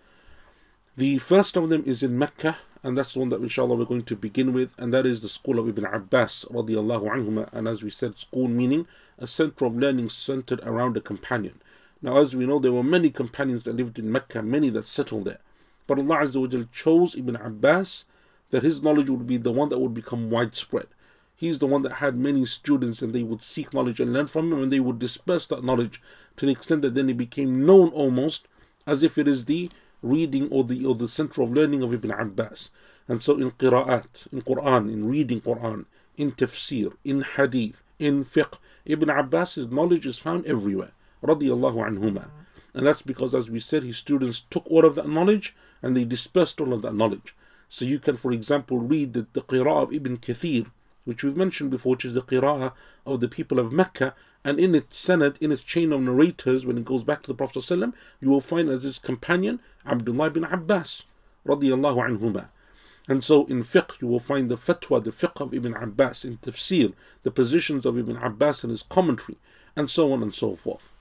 The 0.98 1.18
first 1.20 1.56
of 1.56 1.70
them 1.70 1.84
is 1.86 2.04
in 2.04 2.20
Mecca, 2.20 2.58
and 2.84 2.98
that's 2.98 3.14
the 3.14 3.20
one 3.20 3.30
that 3.30 3.42
inshallah 3.42 3.76
we're 3.76 3.86
going 3.86 4.04
to 4.04 4.16
begin 4.16 4.54
with, 4.54 4.74
and 4.78 4.94
that 4.94 5.06
is 5.06 5.22
the 5.22 5.30
school 5.30 5.60
of 5.60 5.68
Ibn 5.68 5.86
Abbas 5.86 6.46
radiallahu 6.50 7.10
anhuma, 7.10 7.50
and 7.54 7.68
as 7.68 7.84
we 7.84 7.90
said, 7.90 8.18
school 8.18 8.48
meaning 8.48 8.88
a 9.20 9.28
center 9.28 9.66
of 9.66 9.78
learning 9.78 10.10
centered 10.10 10.60
around 10.64 10.98
a 10.98 11.02
companion. 11.02 11.62
Now, 12.02 12.18
as 12.18 12.36
we 12.36 12.48
know, 12.48 12.58
there 12.58 12.72
were 12.72 12.84
many 12.84 13.12
companions 13.12 13.66
that 13.66 13.76
lived 13.76 14.00
in 14.00 14.12
Mecca, 14.12 14.42
many 14.42 14.70
that 14.72 14.86
settled 14.86 15.26
there. 15.26 15.40
But 15.86 16.00
Allah 16.00 16.26
Azza 16.26 16.72
chose 16.72 17.16
Ibn 17.16 17.36
Abbas 17.36 18.06
that 18.50 18.64
his 18.64 18.82
knowledge 18.82 19.10
would 19.10 19.28
be 19.28 19.38
the 19.38 19.52
one 19.52 19.70
that 19.70 19.80
would 19.80 19.94
become 19.94 20.30
widespread. 20.30 20.88
He's 21.36 21.60
the 21.60 21.68
one 21.68 21.82
that 21.82 21.94
had 21.94 22.16
many 22.18 22.46
students 22.46 23.02
and 23.02 23.14
they 23.14 23.24
would 23.24 23.42
seek 23.42 23.74
knowledge 23.74 24.00
and 24.00 24.14
learn 24.14 24.28
from 24.28 24.52
him 24.52 24.62
and 24.62 24.72
they 24.72 24.80
would 24.80 25.00
disperse 25.00 25.48
that 25.48 25.64
knowledge 25.64 26.02
to 26.38 26.46
the 26.46 26.52
extent 26.52 26.82
that 26.84 26.96
then 26.96 27.10
it 27.10 27.18
became 27.18 27.66
known 27.66 27.90
almost 27.90 28.48
as 28.86 29.04
if 29.04 29.18
it 29.18 29.28
is 29.28 29.46
the 29.46 29.70
reading 30.02 30.50
or 30.50 30.64
the 30.64 30.86
or 30.86 30.96
the 30.96 31.08
center 31.08 31.42
of 31.42 31.52
learning 31.52 31.82
of 31.84 31.94
Ibn 31.94 32.12
Abbas. 32.12 32.70
And 33.08 33.22
so 33.22 33.38
in 33.38 33.52
qira'at, 33.52 34.32
in 34.32 34.42
Quran, 34.42 34.92
in 34.92 35.08
reading 35.08 35.42
Quran, 35.42 35.86
in 36.18 36.32
tafsir, 36.32 36.94
in 37.04 37.22
hadith, 37.22 37.84
in 38.00 38.24
fiqh, 38.24 38.58
Ibn 38.86 39.10
Abbas's 39.10 39.70
knowledge 39.70 40.06
is 40.06 40.18
found 40.18 40.46
everywhere. 40.46 40.92
Radiallahu 41.24 41.88
anhuma. 41.88 42.30
And 42.74 42.88
that's 42.88 43.02
because 43.02 43.36
as 43.36 43.50
we 43.50 43.60
said, 43.60 43.84
his 43.84 43.98
students 43.98 44.42
took 44.50 44.66
all 44.70 44.86
of 44.86 44.96
that 44.96 45.10
knowledge 45.10 45.56
and 45.82 45.96
they 45.96 46.06
dispersed 46.06 46.62
all 46.62 46.74
of 46.74 46.82
that 46.82 46.96
knowledge. 46.96 47.36
So 47.70 47.86
you 47.86 48.00
can, 48.00 48.18
for 48.18 48.32
example, 48.32 48.80
read 48.80 49.14
the, 49.14 49.28
the 49.34 49.42
Qira'ah 49.42 49.84
of 49.84 49.94
Ibn 49.94 50.18
Kathir, 50.18 50.68
which 51.06 51.24
we've 51.24 51.38
mentioned 51.38 51.72
before, 51.72 51.92
which 51.92 52.06
is 52.06 52.14
the 52.14 52.22
Qira'ah 52.22 52.74
of 53.06 53.20
the 53.20 53.28
people 53.28 53.60
of 53.60 53.72
Mecca, 53.72 54.14
and 54.44 54.60
in 54.60 54.74
its 54.74 55.06
sanad, 55.06 55.38
in 55.40 55.52
its 55.52 55.64
chain 55.64 55.92
of 55.92 56.02
narrators, 56.02 56.66
when 56.66 56.78
it 56.78 56.86
goes 56.86 57.04
back 57.04 57.22
to 57.22 57.28
the 57.28 57.36
Prophet 57.36 57.60
ﷺ, 57.60 57.94
you 58.20 58.30
will 58.30 58.42
find 58.42 58.70
as 58.70 58.84
his 58.84 59.00
companion 59.00 59.60
Abdullah 59.86 60.28
ibn 60.28 60.44
Abbas, 60.44 61.04
radiallahu 61.46 62.20
anhuma. 62.20 62.50
And 63.08 63.24
so 63.24 63.46
in 63.46 63.64
fiqh, 63.64 64.00
you 64.02 64.08
will 64.08 64.20
find 64.20 64.50
the 64.50 64.58
fatwa, 64.58 65.04
the 65.04 65.12
fiqh 65.12 65.42
of 65.42 65.54
Ibn 65.54 65.74
Abbas, 65.76 66.24
in 66.24 66.38
tafsir, 66.38 66.94
the 67.24 67.32
positions 67.32 67.86
of 67.86 67.98
Ibn 67.98 68.18
Abbas 68.18 68.64
and 68.64 68.72
his 68.72 68.84
commentary, 68.84 69.38
and 69.76 69.90
so 69.90 70.12
on 70.14 70.22
and 70.22 70.34
so 70.34 70.56
forth. 70.56 70.92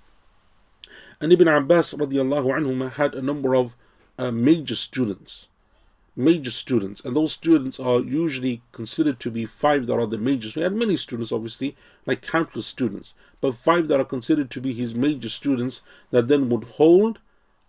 And 1.20 1.32
Ibn 1.32 1.48
Abbas 1.48 1.94
radiallahu 1.94 2.46
anhuma 2.46 2.92
had 2.92 3.14
a 3.14 3.22
number 3.22 3.54
of 3.54 3.76
uh, 4.18 4.30
major 4.30 4.74
students 4.74 5.46
major 6.20 6.50
students, 6.50 7.00
and 7.04 7.16
those 7.16 7.32
students 7.32 7.80
are 7.80 8.00
usually 8.00 8.62
considered 8.72 9.18
to 9.20 9.30
be 9.30 9.44
five 9.46 9.86
that 9.86 9.98
are 9.98 10.06
the 10.06 10.18
majors. 10.18 10.54
We 10.54 10.62
had 10.62 10.74
many 10.74 10.96
students, 10.96 11.32
obviously, 11.32 11.76
like 12.06 12.22
countless 12.22 12.66
students, 12.66 13.14
but 13.40 13.54
five 13.54 13.88
that 13.88 14.00
are 14.00 14.04
considered 14.04 14.50
to 14.52 14.60
be 14.60 14.72
his 14.74 14.94
major 14.94 15.28
students 15.28 15.80
that 16.10 16.28
then 16.28 16.48
would 16.48 16.64
hold 16.64 17.18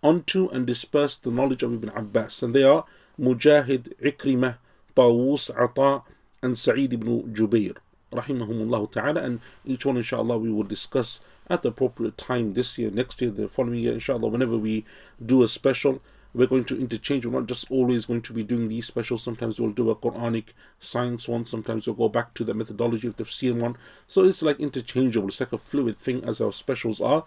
onto 0.02 0.48
and 0.48 0.66
disperse 0.66 1.16
the 1.16 1.30
knowledge 1.30 1.62
of 1.62 1.72
Ibn 1.72 1.90
Abbas, 1.90 2.42
and 2.42 2.54
they 2.54 2.64
are 2.64 2.84
Mujahid, 3.18 3.94
Ikrimah, 4.02 4.56
Tawus, 4.96 5.50
Ata, 5.50 6.02
and 6.42 6.58
Sa'id 6.58 6.92
ibn 6.92 7.32
Jubair, 7.32 7.76
rahimahumullah 8.12 8.90
ta'ala, 8.90 9.20
and 9.22 9.40
each 9.64 9.86
one, 9.86 9.96
inshallah, 9.96 10.38
we 10.38 10.50
will 10.50 10.64
discuss 10.64 11.20
at 11.48 11.62
the 11.62 11.68
appropriate 11.68 12.18
time 12.18 12.54
this 12.54 12.78
year, 12.78 12.90
next 12.90 13.20
year, 13.20 13.30
the 13.30 13.48
following 13.48 13.80
year, 13.80 13.92
inshallah, 13.92 14.28
whenever 14.28 14.58
we 14.58 14.84
do 15.24 15.42
a 15.42 15.48
special 15.48 16.00
we're 16.34 16.46
going 16.46 16.64
to 16.64 16.80
interchange. 16.80 17.26
We're 17.26 17.38
not 17.38 17.48
just 17.48 17.70
always 17.70 18.06
going 18.06 18.22
to 18.22 18.32
be 18.32 18.42
doing 18.42 18.68
these 18.68 18.86
specials. 18.86 19.22
Sometimes 19.22 19.60
we'll 19.60 19.72
do 19.72 19.90
a 19.90 19.96
Quranic 19.96 20.46
science 20.80 21.28
one. 21.28 21.44
Sometimes 21.46 21.86
we'll 21.86 21.96
go 21.96 22.08
back 22.08 22.34
to 22.34 22.44
the 22.44 22.54
methodology 22.54 23.06
of 23.06 23.16
the 23.16 23.24
tafsir 23.24 23.54
one. 23.54 23.76
So 24.06 24.24
it's 24.24 24.42
like 24.42 24.58
interchangeable. 24.58 25.28
It's 25.28 25.40
like 25.40 25.52
a 25.52 25.58
fluid 25.58 25.98
thing 25.98 26.24
as 26.24 26.40
our 26.40 26.52
specials 26.52 27.00
are. 27.00 27.24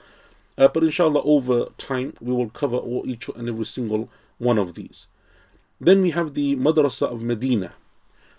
Uh, 0.57 0.67
but 0.67 0.83
inshallah, 0.83 1.21
over 1.23 1.67
time, 1.77 2.13
we 2.19 2.33
will 2.33 2.49
cover 2.49 2.77
all, 2.77 3.03
each 3.05 3.29
and 3.35 3.47
every 3.47 3.65
single 3.65 4.09
one 4.37 4.57
of 4.57 4.73
these. 4.73 5.07
Then 5.79 6.01
we 6.01 6.11
have 6.11 6.33
the 6.33 6.55
Madrasa 6.55 7.11
of 7.11 7.21
Medina. 7.21 7.73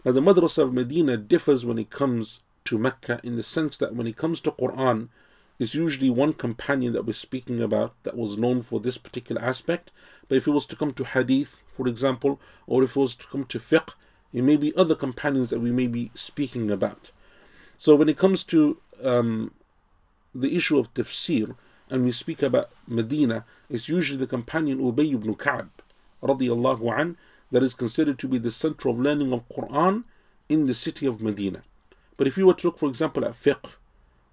Now, 0.04 0.12
the 0.12 0.20
Madrasa 0.20 0.62
of 0.62 0.72
Medina 0.72 1.16
differs 1.16 1.64
when 1.64 1.78
it 1.78 1.90
comes 1.90 2.40
to 2.64 2.78
Mecca 2.78 3.20
in 3.22 3.36
the 3.36 3.42
sense 3.42 3.76
that 3.76 3.94
when 3.94 4.06
it 4.06 4.16
comes 4.16 4.40
to 4.40 4.50
Quran, 4.50 5.08
it's 5.58 5.74
usually 5.74 6.10
one 6.10 6.32
companion 6.32 6.92
that 6.92 7.06
we're 7.06 7.12
speaking 7.12 7.62
about 7.62 7.94
that 8.02 8.16
was 8.16 8.36
known 8.36 8.62
for 8.62 8.80
this 8.80 8.98
particular 8.98 9.40
aspect. 9.40 9.90
But 10.28 10.36
if 10.36 10.46
it 10.46 10.50
was 10.50 10.66
to 10.66 10.76
come 10.76 10.92
to 10.94 11.04
hadith, 11.04 11.60
for 11.66 11.88
example, 11.88 12.40
or 12.66 12.82
if 12.82 12.96
it 12.96 13.00
was 13.00 13.14
to 13.16 13.26
come 13.26 13.44
to 13.44 13.58
fiqh, 13.58 13.94
it 14.32 14.42
may 14.42 14.56
be 14.56 14.76
other 14.76 14.94
companions 14.94 15.50
that 15.50 15.60
we 15.60 15.70
may 15.70 15.86
be 15.86 16.10
speaking 16.14 16.70
about. 16.70 17.10
So 17.78 17.94
when 17.94 18.08
it 18.08 18.18
comes 18.18 18.42
to 18.44 18.78
um, 19.02 19.52
the 20.34 20.54
issue 20.54 20.78
of 20.78 20.92
tafsir, 20.92 21.56
and 21.88 22.04
we 22.04 22.12
speak 22.12 22.42
about 22.42 22.70
Medina, 22.86 23.44
it's 23.70 23.88
usually 23.88 24.18
the 24.18 24.26
companion 24.26 24.78
Ubay 24.78 25.14
ibn 25.14 25.34
Ka'b, 25.34 25.70
an, 26.22 27.16
that 27.52 27.62
is 27.62 27.74
considered 27.74 28.18
to 28.18 28.28
be 28.28 28.38
the 28.38 28.50
center 28.50 28.88
of 28.88 28.98
learning 28.98 29.32
of 29.32 29.48
Quran 29.48 30.04
in 30.48 30.66
the 30.66 30.74
city 30.74 31.06
of 31.06 31.20
Medina. 31.20 31.62
But 32.16 32.26
if 32.26 32.36
you 32.36 32.46
were 32.46 32.54
to 32.54 32.66
look, 32.66 32.78
for 32.78 32.88
example, 32.88 33.24
at 33.24 33.40
fiqh, 33.40 33.70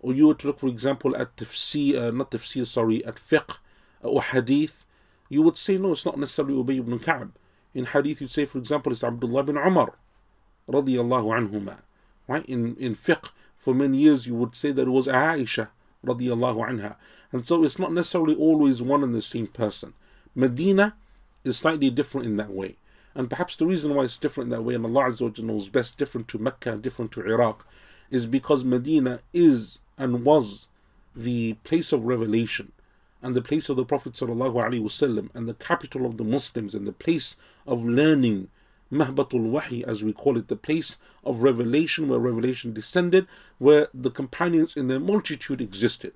or 0.04 0.14
you 0.14 0.28
were 0.28 0.34
to 0.36 0.48
look, 0.48 0.60
for 0.60 0.68
example, 0.68 1.16
at 1.16 1.36
tafsir, 1.38 1.98
uh, 1.98 2.12
not 2.12 2.30
tafsir, 2.30 2.68
sorry, 2.68 3.04
at 3.06 3.16
fiqh 3.16 3.58
or 4.02 4.22
hadith, 4.22 4.86
you 5.30 5.42
would 5.42 5.58
say, 5.58 5.78
no, 5.78 5.94
it's 5.94 6.06
not 6.06 6.20
necessarily 6.20 6.54
Ubay 6.54 6.80
ibn 6.80 7.00
Ka'b. 7.00 7.32
In 7.74 7.86
hadith, 7.86 8.20
you'd 8.20 8.30
say, 8.30 8.46
for 8.46 8.58
example, 8.58 8.92
it's 8.92 9.04
Abdullah 9.04 9.40
ibn 9.40 9.58
Umar, 9.58 9.94
radiallahu 10.68 11.50
anhuma. 11.50 11.80
Right? 12.28 12.46
In, 12.48 12.76
in 12.76 12.96
fiqh, 12.96 13.30
for 13.56 13.74
many 13.74 13.98
years, 14.00 14.28
you 14.28 14.36
would 14.36 14.56
say 14.56 14.74
that 14.74 14.88
it 14.88 14.92
was 14.92 15.08
Aisha, 15.08 15.70
radiallahu 16.06 16.70
anha. 16.70 16.98
And 17.32 17.48
so 17.48 17.64
it's 17.64 17.80
not 17.80 17.94
necessarily 17.94 18.36
always 18.36 18.82
one 18.82 19.04
and 19.04 19.16
the 19.16 19.22
same 19.22 19.48
person. 19.48 19.94
Medina 20.36 20.96
is 21.46 21.58
slightly 21.58 21.90
different 21.90 22.28
in 22.28 22.36
that 22.36 22.52
way. 22.52 22.76
And 23.16 23.30
perhaps 23.30 23.56
the 23.56 23.66
reason 23.66 23.96
why 23.96 24.04
it's 24.04 24.18
different 24.18 24.48
in 24.48 24.58
that 24.58 24.64
way, 24.64 24.76
and 24.76 24.86
Allah 24.86 25.06
Azza 25.06 25.22
wa 25.22 25.46
knows 25.46 25.70
best, 25.70 25.98
different 25.98 26.28
to 26.28 26.38
Mecca, 26.38 26.76
different 26.76 27.14
to 27.14 27.22
Iraq, 27.22 27.66
is 28.12 28.26
because 28.26 28.66
Medina 28.66 29.22
is 29.32 29.80
and 29.97 30.25
was 30.25 30.67
the 31.15 31.55
place 31.65 31.93
of 31.93 32.07
revelation 32.07 32.73
and 33.23 33.35
the 33.35 33.43
place 33.43 33.69
of 33.69 33.77
the 33.77 33.85
Prophet 33.85 34.13
وسلم, 34.13 35.29
and 35.35 35.49
the 35.49 35.55
capital 35.55 36.07
of 36.07 36.17
the 36.17 36.25
Muslims 36.25 36.75
and 36.75 36.87
the 36.87 36.93
place 36.93 37.37
of 37.67 37.85
learning, 37.85 38.49
Mahbatul 38.93 39.51
Wahi 39.51 39.85
as 39.85 40.05
we 40.05 40.13
call 40.13 40.37
it, 40.39 40.49
the 40.49 40.57
place 40.57 40.97
of 41.25 41.43
revelation 41.43 42.09
where 42.09 42.19
revelation 42.19 42.73
descended, 42.73 43.27
where 43.59 43.89
the 43.93 44.11
companions 44.11 44.77
in 44.77 44.89
their 44.89 45.01
multitude 45.01 45.61
existed. 45.61 46.13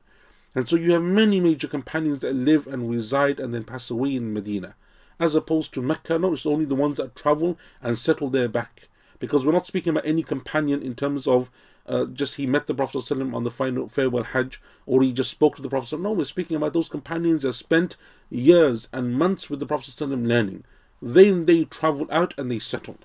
And 0.55 0.69
so 0.69 0.77
you 0.77 0.93
have 0.93 1.03
many 1.03 1.41
major 1.41 1.67
companions 1.67 2.21
that 2.21 2.35
live 2.35 2.67
and 2.67 2.89
reside 2.89 3.41
and 3.41 3.53
then 3.53 3.65
pass 3.65 3.91
away 3.91 4.15
in 4.15 4.33
Medina. 4.33 4.75
As 5.19 5.35
opposed 5.35 5.73
to 5.75 5.83
Mecca, 5.83 6.19
no, 6.19 6.35
it's 6.35 6.47
only 6.47 6.65
the 6.65 6.75
ones 6.75 6.99
that 6.99 7.17
travel 7.17 7.59
and 7.83 7.99
settle 7.99 8.29
there 8.29 8.49
back. 8.49 8.89
Because 9.19 9.45
we're 9.45 9.53
not 9.53 9.67
speaking 9.67 9.91
about 9.91 10.07
any 10.07 10.23
companion 10.23 10.83
in 10.83 10.95
terms 10.95 11.27
of 11.27 11.51
uh, 11.87 12.05
just 12.07 12.37
he 12.37 12.47
met 12.47 12.67
the 12.67 12.75
Prophet 12.75 12.99
ﷺ 12.99 13.35
on 13.35 13.45
the 13.45 13.51
final 13.51 13.89
farewell 13.89 14.23
Hajj, 14.23 14.61
or 14.87 15.03
he 15.03 15.13
just 15.13 15.31
spoke 15.31 15.57
to 15.57 15.63
the 15.63 15.69
Prophet. 15.69 15.97
ﷺ. 15.97 16.01
No, 16.01 16.13
we're 16.13 16.25
speaking 16.25 16.57
about 16.57 16.73
those 16.73 16.89
companions 16.89 17.43
that 17.43 17.55
spent 17.55 17.97
years 18.31 18.89
and 18.93 19.19
months 19.19 19.51
with 19.51 19.61
the 19.61 19.67
Prophet 19.67 19.95
ﷺ 19.97 20.27
learning. 20.27 20.65
Then 21.01 21.47
they 21.47 21.65
traveled 21.65 22.11
out 22.11 22.35
and 22.39 22.51
they 22.51 22.61
settled. 22.61 23.05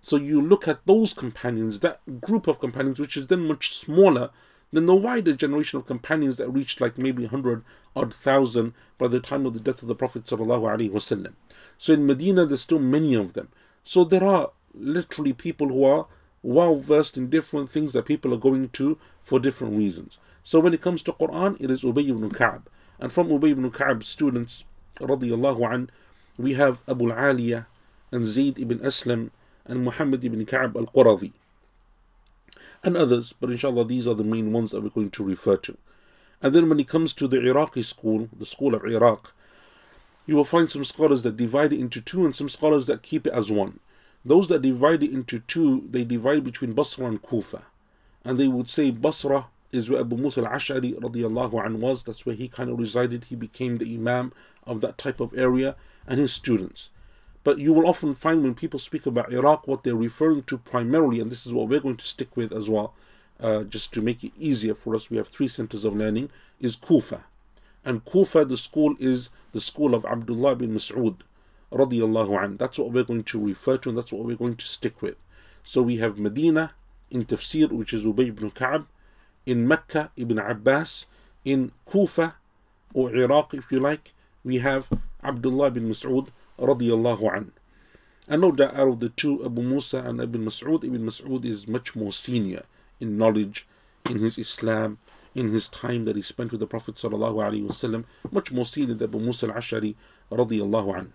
So 0.00 0.16
you 0.16 0.42
look 0.42 0.66
at 0.66 0.84
those 0.84 1.12
companions, 1.12 1.80
that 1.80 2.20
group 2.20 2.48
of 2.48 2.58
companions, 2.58 2.98
which 2.98 3.16
is 3.16 3.28
then 3.28 3.46
much 3.46 3.72
smaller 3.72 4.30
than 4.72 4.86
the 4.86 4.94
wider 4.96 5.34
generation 5.34 5.78
of 5.78 5.86
companions 5.86 6.38
that 6.38 6.48
reached 6.48 6.80
like 6.80 6.98
maybe 6.98 7.22
100 7.22 7.62
odd 7.94 8.12
thousand 8.12 8.74
by 8.98 9.06
the 9.06 9.20
time 9.20 9.46
of 9.46 9.54
the 9.54 9.60
death 9.60 9.80
of 9.82 9.88
the 9.88 9.94
Prophet. 9.94 10.24
ﷺ. 10.24 11.32
So 11.78 11.92
in 11.92 12.06
Medina, 12.06 12.46
there's 12.46 12.62
still 12.62 12.80
many 12.80 13.14
of 13.14 13.34
them. 13.34 13.48
So 13.84 14.02
there 14.02 14.24
are 14.24 14.50
literally 14.74 15.32
people 15.32 15.68
who 15.68 15.84
are 15.84 16.06
well 16.47 16.77
versed 16.77 17.17
in 17.17 17.29
different 17.29 17.69
things 17.69 17.91
that 17.91 18.05
people 18.05 18.33
are 18.33 18.37
going 18.37 18.69
to 18.69 18.97
for 19.21 19.37
different 19.37 19.77
reasons. 19.77 20.17
So 20.43 20.61
when 20.61 20.73
it 20.73 20.81
comes 20.81 21.01
to 21.03 21.11
Quran, 21.11 21.57
it 21.59 21.69
is 21.69 21.83
Ubay 21.83 22.09
ibn 22.09 22.29
Ka'b. 22.29 22.67
And 22.99 23.11
from 23.11 23.27
Ubay 23.27 23.51
ibn 23.51 23.69
Ka'b's 23.69 24.07
students, 24.07 24.63
an, 25.01 25.89
we 26.37 26.53
have 26.53 26.81
Abu 26.87 27.11
al-Aliya 27.11 27.65
and 28.11 28.25
Zayd 28.25 28.57
ibn 28.57 28.79
Aslam 28.79 29.31
and 29.65 29.83
Muhammad 29.83 30.23
ibn 30.23 30.45
Ka'b 30.45 30.77
al-Quradi 30.77 31.33
and 32.81 32.95
others, 32.95 33.33
but 33.41 33.49
inshallah 33.49 33.85
these 33.85 34.07
are 34.07 34.13
the 34.13 34.23
main 34.23 34.53
ones 34.53 34.71
that 34.71 34.81
we're 34.81 34.89
going 34.89 35.11
to 35.11 35.23
refer 35.23 35.57
to. 35.57 35.77
And 36.41 36.55
then 36.55 36.69
when 36.69 36.79
it 36.79 36.87
comes 36.87 37.13
to 37.15 37.27
the 37.27 37.45
Iraqi 37.45 37.83
school, 37.83 38.29
the 38.37 38.45
school 38.45 38.73
of 38.73 38.85
Iraq, 38.85 39.33
you 40.25 40.37
will 40.37 40.45
find 40.45 40.71
some 40.71 40.85
scholars 40.85 41.23
that 41.23 41.35
divide 41.35 41.73
it 41.73 41.79
into 41.79 41.99
two 41.99 42.23
and 42.23 42.33
some 42.33 42.47
scholars 42.47 42.85
that 42.87 43.03
keep 43.03 43.27
it 43.27 43.33
as 43.33 43.51
one. 43.51 43.81
Those 44.27 44.49
that 44.49 44.61
divide 44.61 45.03
it 45.03 45.13
into 45.13 45.39
two, 45.39 45.87
they 45.89 46.03
divide 46.03 46.43
between 46.43 46.73
Basra 46.73 47.05
and 47.05 47.23
Kufa. 47.23 47.63
And 48.25 48.37
they 48.37 48.49
would 48.49 48.69
say 48.69 48.91
Basra 48.91 49.47
is 49.71 49.89
where 49.89 50.01
Abu 50.01 50.17
Musa 50.17 50.41
al-Ash'ari 50.41 50.99
radiallahu 50.99 51.79
was. 51.79 52.03
That's 52.03 52.25
where 52.25 52.35
he 52.35 52.49
kind 52.49 52.69
of 52.69 52.77
resided. 52.77 53.23
He 53.23 53.37
became 53.37 53.77
the 53.77 53.95
imam 53.95 54.33
of 54.65 54.81
that 54.81 54.97
type 54.97 55.21
of 55.21 55.33
area 55.37 55.77
and 56.05 56.19
his 56.19 56.33
students. 56.33 56.89
But 57.45 57.59
you 57.59 57.71
will 57.71 57.87
often 57.87 58.13
find 58.13 58.43
when 58.43 58.53
people 58.53 58.81
speak 58.81 59.05
about 59.05 59.31
Iraq, 59.31 59.65
what 59.65 59.85
they're 59.85 59.95
referring 59.95 60.43
to 60.43 60.57
primarily, 60.57 61.21
and 61.21 61.31
this 61.31 61.45
is 61.45 61.53
what 61.53 61.69
we're 61.69 61.79
going 61.79 61.95
to 61.95 62.05
stick 62.05 62.35
with 62.35 62.51
as 62.51 62.69
well, 62.69 62.93
uh, 63.39 63.63
just 63.63 63.93
to 63.93 64.01
make 64.01 64.25
it 64.25 64.33
easier 64.37 64.75
for 64.75 64.93
us, 64.93 65.09
we 65.09 65.15
have 65.15 65.29
three 65.29 65.47
centers 65.47 65.85
of 65.85 65.95
learning, 65.95 66.29
is 66.59 66.75
Kufa. 66.75 67.23
And 67.85 68.03
Kufa, 68.03 68.43
the 68.43 68.57
school 68.57 68.97
is 68.99 69.29
the 69.53 69.61
school 69.61 69.95
of 69.95 70.03
Abdullah 70.03 70.57
bin 70.57 70.73
Mas'ud, 70.73 71.21
radiallahu 71.71 72.43
an. 72.43 72.57
That's 72.57 72.79
what 72.79 72.91
we're 72.91 73.03
going 73.03 73.23
to 73.23 73.45
refer 73.45 73.77
to, 73.79 73.89
and 73.89 73.97
that's 73.97 74.11
what 74.11 74.25
we're 74.25 74.35
going 74.35 74.55
to 74.55 74.65
stick 74.65 75.01
with. 75.01 75.15
So 75.63 75.81
we 75.81 75.97
have 75.97 76.17
Medina 76.17 76.71
in 77.09 77.25
Tafsir, 77.25 77.71
which 77.71 77.93
is 77.93 78.03
Ubay 78.03 78.29
ibn 78.29 78.51
Ka'b, 78.51 78.87
in 79.45 79.67
Mecca, 79.67 80.11
Ibn 80.15 80.39
Abbas, 80.39 81.05
in 81.45 81.71
Kufa, 81.89 82.35
or 82.93 83.15
Iraq 83.15 83.53
if 83.53 83.71
you 83.71 83.79
like, 83.79 84.13
we 84.43 84.59
have 84.59 84.87
Abdullah 85.23 85.71
bin 85.71 85.89
Mas'ud, 85.89 86.29
radiallahu 86.59 87.35
an. 87.35 87.51
And 88.27 88.41
no 88.41 88.51
doubt 88.51 88.75
out 88.75 88.87
of 88.89 88.99
the 88.99 89.09
two, 89.09 89.45
Abu 89.45 89.61
Musa 89.61 89.99
and 89.99 90.19
Ibn 90.19 90.45
Mas'ud, 90.45 90.83
Ibn 90.83 91.05
Mas'ud 91.05 91.45
is 91.45 91.67
much 91.67 91.95
more 91.95 92.11
senior 92.11 92.63
in 92.99 93.17
knowledge, 93.17 93.65
in 94.09 94.19
his 94.19 94.37
Islam, 94.37 94.97
in 95.35 95.49
his 95.49 95.67
time 95.67 96.05
that 96.05 96.15
he 96.15 96.21
spent 96.21 96.51
with 96.51 96.59
the 96.59 96.67
Prophet 96.67 96.95
sallallahu 96.95 97.35
alaihi 97.35 97.67
wasallam, 97.67 98.05
much 98.31 98.51
more 98.51 98.65
senior 98.65 98.95
than 98.95 99.09
Abu 99.09 99.19
Musa 99.19 99.47
al-Ash'ari 99.47 99.95
radiallahu 100.31 100.97
an. 100.97 101.13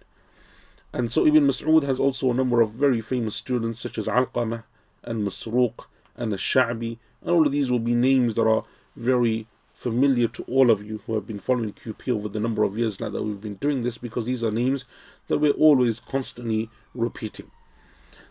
And 0.93 1.13
so 1.13 1.27
Ibn 1.27 1.47
Mas'ud 1.47 1.85
has 1.85 1.99
also 1.99 2.31
a 2.31 2.35
number 2.35 2.61
of 2.61 2.73
very 2.73 3.01
famous 3.01 3.35
students 3.35 3.81
such 3.81 3.97
as 3.99 4.07
Alqamah 4.07 4.65
and 5.03 5.27
Masruq 5.27 5.87
and 6.17 6.33
Al-Sha'bi 6.33 6.99
and 7.23 7.31
all 7.31 7.47
of 7.47 7.53
these 7.53 7.71
will 7.71 7.79
be 7.79 7.95
names 7.95 8.35
that 8.35 8.47
are 8.47 8.65
very 8.97 9.47
familiar 9.71 10.29
to 10.29 10.43
all 10.45 10.71
of 10.71 10.85
you 10.85 11.01
who 11.07 11.15
have 11.15 11.27
been 11.27 11.39
following 11.39 11.73
QP 11.73 12.09
over 12.15 12.29
the 12.29 12.41
number 12.41 12.63
of 12.63 12.79
years 12.79 13.01
now 13.01 13.09
that 13.09 13.23
we've 13.23 13.41
been 13.41 13.57
doing 13.57 13.83
this 13.83 13.99
because 13.99 14.27
these 14.27 14.45
are 14.45 14.51
names 14.51 14.85
that 15.29 15.39
we're 15.39 15.53
always 15.53 15.99
constantly 15.99 16.71
repeating. 16.95 17.51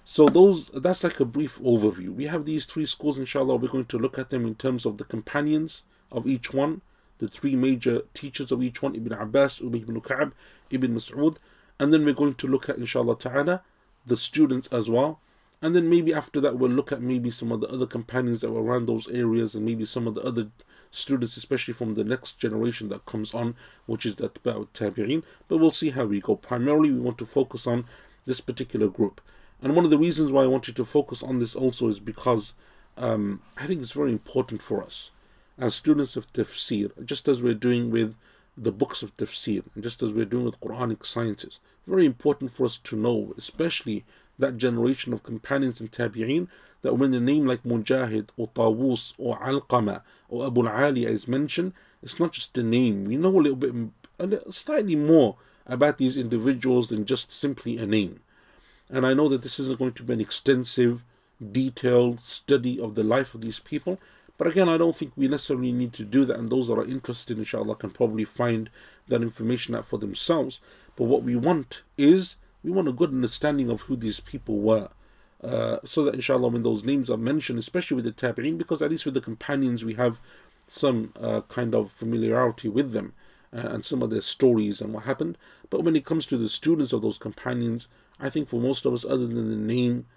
So 0.04 0.28
those 0.28 0.70
that's 0.70 1.04
like 1.04 1.20
a 1.20 1.26
brief 1.26 1.60
overview. 1.60 2.14
We 2.14 2.26
have 2.26 2.46
these 2.46 2.66
three 2.66 2.86
schools, 2.86 3.18
inshallah. 3.18 3.58
We're 3.58 3.68
going 3.70 3.86
to 3.86 4.00
look 4.00 4.18
at 4.18 4.30
them 4.30 4.46
in 4.46 4.56
terms 4.56 4.86
of 4.86 4.98
the 4.98 5.04
companions 5.04 5.84
of 6.12 6.26
each 6.26 6.54
one, 6.54 6.82
the 7.20 7.28
three 7.28 7.56
major 7.56 8.02
teachers 8.14 8.52
of 8.52 8.64
each 8.64 8.82
one, 8.82 8.96
Ibn 8.96 9.14
Abbas, 9.14 9.60
Ubay 9.60 9.84
ibn 9.84 10.02
Ka'b, 10.02 10.34
Ibn 10.70 10.96
Mas'ud, 10.96 11.38
and 11.82 11.92
then 11.92 12.06
we're 12.06 12.14
going 12.14 12.36
to 12.36 12.46
look 12.46 12.70
at, 12.70 12.78
inshallah 12.78 13.18
ta'ala, 13.18 13.64
the 14.06 14.16
students 14.16 14.68
as 14.68 14.88
well. 14.88 15.20
And 15.64 15.74
then 15.74 15.90
maybe 15.90 16.14
after 16.14 16.40
that 16.40 16.60
we'll 16.60 16.70
look 16.70 16.92
at 16.92 17.02
maybe 17.02 17.32
some 17.32 17.52
of 17.52 17.60
the 17.60 17.68
other 17.70 17.88
companions 17.88 18.42
that 18.42 18.52
were 18.52 18.62
around 18.62 18.86
those 18.86 19.08
areas 19.08 19.56
and 19.56 19.66
maybe 19.66 19.86
some 19.86 20.06
of 20.06 20.14
the 20.14 20.22
other 20.22 20.52
students, 20.92 21.38
especially 21.38 21.74
from 21.74 21.94
the 21.94 22.04
next 22.04 22.38
generation 22.38 22.90
that 22.90 23.08
comes 23.08 23.34
on, 23.34 23.56
which 23.88 24.06
is 24.06 24.18
the 24.18 24.26
Atba' 24.26 24.68
Tabi'in. 24.76 25.24
But 25.48 25.58
we'll 25.58 25.72
see 25.72 25.90
how 25.90 26.06
we 26.06 26.22
go. 26.22 26.36
Primarily, 26.36 26.92
we 26.92 27.00
want 27.00 27.18
to 27.18 27.26
focus 27.26 27.66
on 27.66 27.86
this 28.26 28.42
particular 28.42 28.88
group. 28.88 29.20
And 29.60 29.76
one 29.76 29.84
of 29.84 29.90
the 29.90 29.98
reasons 29.98 30.32
why 30.32 30.44
I 30.44 30.48
wanted 30.48 30.76
to 30.76 30.86
focus 30.86 31.24
on 31.24 31.40
this 31.40 31.56
also 31.56 31.88
is 31.88 32.00
because 32.00 32.54
um, 32.96 33.42
I 33.58 33.66
think 33.66 33.82
it's 33.82 33.92
very 33.92 34.12
important 34.12 34.62
for 34.62 34.84
us 34.84 35.10
as 35.58 35.74
students 35.74 36.16
of 36.16 36.32
tafsir, 36.32 36.92
just 37.04 37.28
as 37.28 37.42
we're 37.42 37.56
doing 37.56 37.90
with 37.90 38.14
the 38.62 38.72
books 38.72 39.02
of 39.02 39.18
tafsir, 39.18 39.64
just 39.80 40.04
as 40.04 40.12
we're 40.12 40.24
doing 40.24 40.46
with 40.46 40.60
Quranic 40.60 41.04
sciences. 41.04 41.60
Very 41.88 42.06
important 42.06 42.52
for 42.52 42.66
us 42.66 42.78
to 42.78 42.96
know, 42.96 43.34
especially 43.36 44.06
that 44.38 44.58
generation 44.58 45.14
of 45.14 45.24
companions 45.24 45.82
and 45.82 45.92
tabi'een, 45.92 46.48
that 46.84 46.96
when 46.96 47.14
a 47.14 47.20
name 47.20 47.46
like 47.46 47.64
Mujahid 47.64 48.30
or 48.38 48.50
Tawus 48.50 49.14
or 49.18 49.40
Alqama 49.40 50.02
or 50.30 50.46
Abu 50.46 50.68
Ali 50.68 51.06
is 51.06 51.28
mentioned, 51.28 51.74
it's 52.04 52.20
not 52.20 52.34
just 52.34 52.56
a 52.58 52.64
name. 52.64 53.06
We 53.06 53.18
know 53.18 53.30
a 53.30 53.42
little 53.42 53.56
bit, 53.56 53.74
a 54.20 54.28
little, 54.28 54.52
slightly 54.52 54.96
more 54.96 55.38
about 55.66 55.98
these 55.98 56.16
individuals 56.16 56.90
than 56.90 57.06
just 57.06 57.32
simply 57.32 57.78
a 57.78 57.88
name. 57.88 58.20
And 58.90 59.08
I 59.08 59.14
know 59.16 59.28
that 59.30 59.42
this 59.42 59.60
isn't 59.60 59.80
going 59.80 59.94
to 59.94 60.04
be 60.04 60.14
an 60.14 60.22
extensive, 60.22 61.04
detailed 61.52 62.20
study 62.20 62.80
of 62.80 62.94
the 62.94 63.04
life 63.04 63.34
of 63.34 63.42
these 63.42 63.60
people. 63.60 64.00
But 64.42 64.54
again, 64.54 64.70
I 64.70 64.78
don't 64.80 64.96
think 64.96 65.12
we 65.16 65.28
necessarily 65.28 65.72
need 65.72 65.94
to 65.94 66.04
do 66.04 66.26
that. 66.26 66.36
And 66.36 66.50
those 66.50 66.68
that 66.68 66.74
are 66.74 66.84
interested, 66.84 67.38
inshallah, 67.38 67.76
can 67.76 67.92
probably 67.92 68.26
find 68.26 68.72
that 69.08 69.22
information 69.22 69.76
out 69.76 69.86
for 69.86 70.00
themselves. 70.00 70.60
But 70.96 71.04
what 71.04 71.22
we 71.22 71.36
want 71.36 71.84
is 71.96 72.38
we 72.64 72.72
want 72.72 72.88
a 72.88 72.92
good 72.92 73.12
understanding 73.12 73.70
of 73.70 73.82
who 73.82 73.96
these 73.96 74.20
people 74.20 74.58
were. 74.58 74.90
Uh, 75.44 75.78
so 75.86 76.04
that 76.04 76.16
inshallah 76.16 76.48
when 76.48 76.64
those 76.64 76.84
names 76.84 77.08
are 77.08 77.18
mentioned, 77.18 77.60
especially 77.60 77.94
with 77.94 78.06
the 78.06 78.12
tabi'in, 78.12 78.58
because 78.58 78.82
at 78.82 78.90
least 78.90 79.06
with 79.06 79.14
the 79.14 79.22
companions 79.22 79.86
we 79.86 79.94
have 79.94 80.20
some 80.68 81.14
uh, 81.22 81.42
kind 81.42 81.76
of 81.76 81.92
familiarity 81.92 82.68
with 82.68 82.94
them 82.94 83.14
uh, 83.54 83.68
and 83.70 83.86
some 83.86 84.02
of 84.02 84.10
their 84.10 84.22
stories 84.22 84.82
and 84.82 84.92
what 84.92 85.04
happened. 85.04 85.38
But 85.70 85.84
when 85.84 85.96
it 85.96 86.04
comes 86.04 86.26
to 86.26 86.38
the 86.38 86.50
students 86.50 86.94
of 86.94 87.04
those 87.04 87.20
companions, 87.20 87.88
I 88.20 88.32
think 88.32 88.48
for 88.48 88.60
most 88.60 88.88
of 88.88 88.94
us, 88.96 89.06
other 89.06 89.28
than 89.28 89.52
the 89.52 89.56
name, 89.56 90.08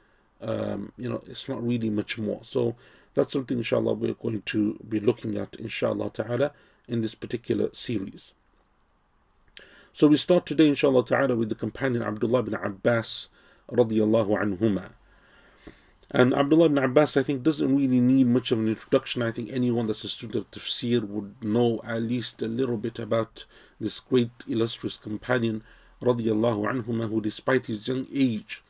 um, 0.40 0.92
you 0.96 1.10
know, 1.10 1.22
it's 1.26 1.46
not 1.46 1.62
really 1.62 1.90
much 1.90 2.16
more. 2.16 2.40
So 2.42 2.74
that's 3.14 3.33
something 3.33 3.59
inshallah 3.59 3.94
we're 3.94 4.14
going 4.14 4.42
to 4.42 4.79
be 4.88 5.00
looking 5.00 5.37
at 5.37 5.57
inshallah 5.57 6.11
ta'ala 6.11 6.53
in 6.88 7.00
this 7.00 7.14
particular 7.14 7.70
series. 7.72 8.33
So 9.92 10.09
we 10.09 10.16
start 10.16 10.44
today, 10.44 10.68
inshallah 10.68 11.05
ta'ala, 11.05 11.37
with 11.37 11.50
the 11.50 11.55
companion 11.55 12.03
Abdullah 12.03 12.40
ibn 12.40 12.55
Abbas 12.55 13.29
radiallahu 13.70 14.37
anhuma. 14.42 14.90
And 16.11 16.35
Abdullah 16.35 16.66
ibn 16.66 16.79
Abbas, 16.79 17.16
I 17.16 17.22
think, 17.22 17.44
doesn't 17.44 17.77
really 17.77 18.00
need 18.00 18.27
much 18.27 18.50
of 18.50 18.59
an 18.59 18.66
introduction. 18.66 19.22
I 19.22 19.31
think 19.31 19.50
anyone 19.53 19.87
that's 19.87 20.03
a 20.03 20.09
student 20.09 20.46
of 20.46 20.50
tafsir 20.50 21.07
would 21.07 21.44
know 21.44 21.81
at 21.85 22.03
least 22.03 22.42
a 22.42 22.48
little 22.48 22.77
bit 22.77 22.98
about 22.98 23.44
this 23.79 24.00
great 24.00 24.31
illustrious 24.48 24.96
companion 24.96 25.62
radiallahu 26.03 26.66
anhuma, 26.68 27.09
who 27.09 27.20
despite 27.20 27.66
his 27.66 27.87
young 27.87 28.09
age, 28.12 28.63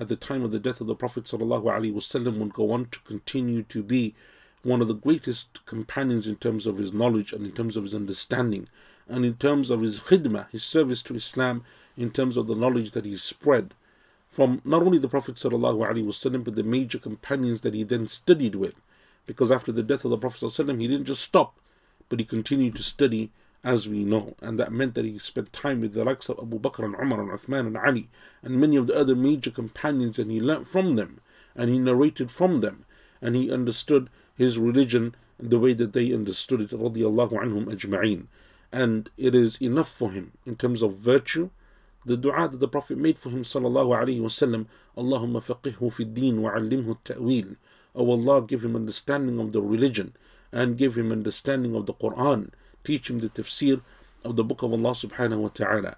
at 0.00 0.08
the 0.08 0.16
time 0.16 0.42
of 0.42 0.50
the 0.50 0.58
death 0.58 0.80
of 0.80 0.86
the 0.86 0.94
Prophet 0.94 1.24
wasallam, 1.24 2.38
would 2.38 2.54
go 2.54 2.72
on 2.72 2.86
to 2.86 2.98
continue 3.00 3.62
to 3.64 3.82
be 3.82 4.14
one 4.62 4.80
of 4.80 4.88
the 4.88 4.94
greatest 4.94 5.64
companions 5.66 6.26
in 6.26 6.36
terms 6.36 6.66
of 6.66 6.78
his 6.78 6.92
knowledge 6.92 7.32
and 7.32 7.44
in 7.44 7.52
terms 7.52 7.76
of 7.76 7.84
his 7.84 7.94
understanding 7.94 8.66
and 9.10 9.24
in 9.24 9.34
terms 9.34 9.70
of 9.70 9.82
his 9.82 10.00
khidmah, 10.00 10.48
his 10.50 10.64
service 10.64 11.02
to 11.02 11.14
Islam, 11.14 11.64
in 11.96 12.10
terms 12.10 12.36
of 12.36 12.46
the 12.46 12.54
knowledge 12.54 12.92
that 12.92 13.04
he 13.04 13.16
spread 13.16 13.74
from 14.28 14.62
not 14.64 14.82
only 14.82 14.98
the 14.98 15.08
Prophet 15.08 15.34
ﷺ, 15.34 16.44
but 16.44 16.54
the 16.54 16.62
major 16.62 16.98
companions 16.98 17.62
that 17.62 17.74
he 17.74 17.82
then 17.82 18.06
studied 18.06 18.54
with. 18.54 18.76
Because 19.26 19.50
after 19.50 19.72
the 19.72 19.82
death 19.82 20.04
of 20.04 20.12
the 20.12 20.18
Prophet 20.18 20.46
ﷺ, 20.46 20.80
he 20.80 20.88
didn't 20.88 21.06
just 21.06 21.22
stop, 21.22 21.58
but 22.08 22.20
he 22.20 22.24
continued 22.24 22.76
to 22.76 22.82
study 22.82 23.32
as 23.62 23.88
we 23.88 24.04
know. 24.04 24.34
And 24.40 24.58
that 24.58 24.72
meant 24.72 24.94
that 24.94 25.04
he 25.04 25.18
spent 25.18 25.52
time 25.52 25.80
with 25.80 25.94
the 25.94 26.04
likes 26.04 26.28
of 26.28 26.38
Abu 26.38 26.58
Bakr 26.58 26.84
and 26.84 26.94
Umar 26.94 27.20
and 27.20 27.30
Uthman 27.30 27.66
and 27.66 27.76
Ali 27.76 28.08
and 28.42 28.60
many 28.60 28.76
of 28.76 28.86
the 28.86 28.96
other 28.96 29.14
major 29.14 29.50
companions, 29.50 30.18
and 30.18 30.30
he 30.30 30.40
learnt 30.40 30.66
from 30.66 30.96
them 30.96 31.20
and 31.54 31.70
he 31.70 31.78
narrated 31.78 32.30
from 32.30 32.60
them 32.60 32.84
and 33.20 33.36
he 33.36 33.52
understood 33.52 34.08
his 34.36 34.58
religion 34.58 35.14
the 35.38 35.58
way 35.58 35.72
that 35.74 35.92
they 35.92 36.12
understood 36.12 36.60
it. 36.60 36.70
Radiallahu 36.70 37.32
anhum 37.32 37.66
ajma'een 37.66 38.26
and 38.72 39.10
it 39.16 39.34
is 39.34 39.60
enough 39.60 39.90
for 39.90 40.12
him 40.12 40.32
in 40.46 40.56
terms 40.56 40.82
of 40.82 40.96
virtue. 40.96 41.50
The 42.06 42.16
dua 42.16 42.48
that 42.48 42.58
the 42.58 42.68
Prophet 42.68 42.96
made 42.96 43.18
for 43.18 43.28
him, 43.30 43.42
sallallahu 43.44 43.98
alaihi 43.98 44.20
wasallam, 44.20 44.66
Allahumma 44.96 45.44
faqihhu 45.44 45.92
fi 45.92 46.04
din 46.04 46.40
wa 46.40 46.52
allimhu 46.52 46.96
ta'wil. 47.04 47.56
Oh 47.94 48.10
Allah, 48.10 48.42
give 48.42 48.64
him 48.64 48.76
understanding 48.76 49.38
of 49.38 49.52
the 49.52 49.60
religion 49.60 50.14
and 50.52 50.78
give 50.78 50.96
him 50.96 51.12
understanding 51.12 51.74
of 51.74 51.86
the 51.86 51.94
Quran. 51.94 52.50
Teach 52.84 53.10
him 53.10 53.20
the 53.20 53.28
tafsir 53.28 53.82
of 54.24 54.36
the 54.36 54.44
book 54.44 54.62
of 54.62 54.72
Allah 54.72 54.90
subhanahu 54.90 55.38
wa 55.38 55.48
ta'ala. 55.48 55.96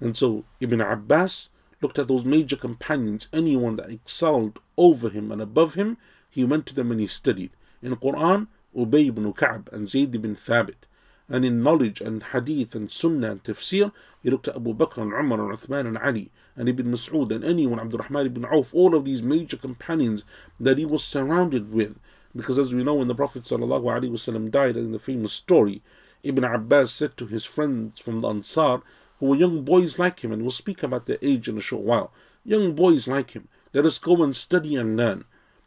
And 0.00 0.16
so 0.16 0.44
Ibn 0.60 0.80
Abbas 0.80 1.48
looked 1.80 1.98
at 1.98 2.08
those 2.08 2.24
major 2.24 2.56
companions, 2.56 3.28
anyone 3.32 3.76
that 3.76 3.90
excelled 3.90 4.58
over 4.76 5.10
him 5.10 5.32
and 5.32 5.42
above 5.42 5.74
him, 5.74 5.96
he 6.30 6.44
went 6.44 6.66
to 6.66 6.74
them 6.74 6.90
and 6.90 7.00
he 7.00 7.06
studied. 7.06 7.50
In 7.82 7.94
Quran, 7.96 8.46
Ubay 8.76 9.08
ibn 9.08 9.32
Ka'b 9.32 9.68
and 9.72 9.88
Zayd 9.88 10.14
ibn 10.14 10.34
Thabit. 10.34 10.86
And 11.28 11.44
in 11.44 11.62
knowledge 11.62 12.00
and 12.00 12.22
hadith 12.22 12.74
and 12.74 12.90
sunnah 12.90 13.32
and 13.32 13.44
tafsir, 13.44 13.92
he 14.22 14.30
looked 14.30 14.48
at 14.48 14.56
Abu 14.56 14.74
Bakr 14.74 14.98
and 15.02 15.12
Umar 15.12 15.40
and 15.40 15.56
Uthman 15.56 15.86
and 15.86 15.98
Ali 15.98 16.30
and 16.56 16.68
Ibn 16.68 16.86
Mas'ud 16.86 17.34
and 17.34 17.44
anyone, 17.44 17.80
Abdurrahman 17.80 18.26
ibn 18.26 18.44
Auf, 18.44 18.74
all 18.74 18.94
of 18.94 19.04
these 19.04 19.22
major 19.22 19.56
companions 19.56 20.24
that 20.60 20.78
he 20.78 20.84
was 20.84 21.04
surrounded 21.04 21.72
with. 21.72 21.98
Because 22.34 22.58
as 22.58 22.74
we 22.74 22.84
know, 22.84 22.94
when 22.94 23.08
the 23.08 23.14
Prophet 23.14 23.44
ﷺ 23.44 24.50
died, 24.50 24.76
in 24.76 24.92
the 24.92 24.98
famous 24.98 25.32
story, 25.32 25.82
Ibn 26.22 26.44
Abbas 26.44 26.92
said 26.92 27.16
to 27.16 27.26
his 27.26 27.44
friends 27.44 27.98
from 28.00 28.20
the 28.20 28.28
Ansar, 28.28 28.82
who 29.18 29.26
were 29.26 29.36
young 29.36 29.62
boys 29.62 29.98
like 29.98 30.20
him, 30.20 30.32
and 30.32 30.42
we'll 30.42 30.50
speak 30.50 30.82
about 30.82 31.06
their 31.06 31.18
age 31.22 31.48
in 31.48 31.58
a 31.58 31.60
short 31.60 31.82
while, 31.82 32.12
young 32.44 32.74
boys 32.74 33.08
like 33.08 33.32
him, 33.32 33.48
let 33.72 33.86
us 33.86 33.98
go 33.98 34.22
and 34.22 34.34
study 34.34 34.76
and 34.76 34.96
learn. 34.96 35.24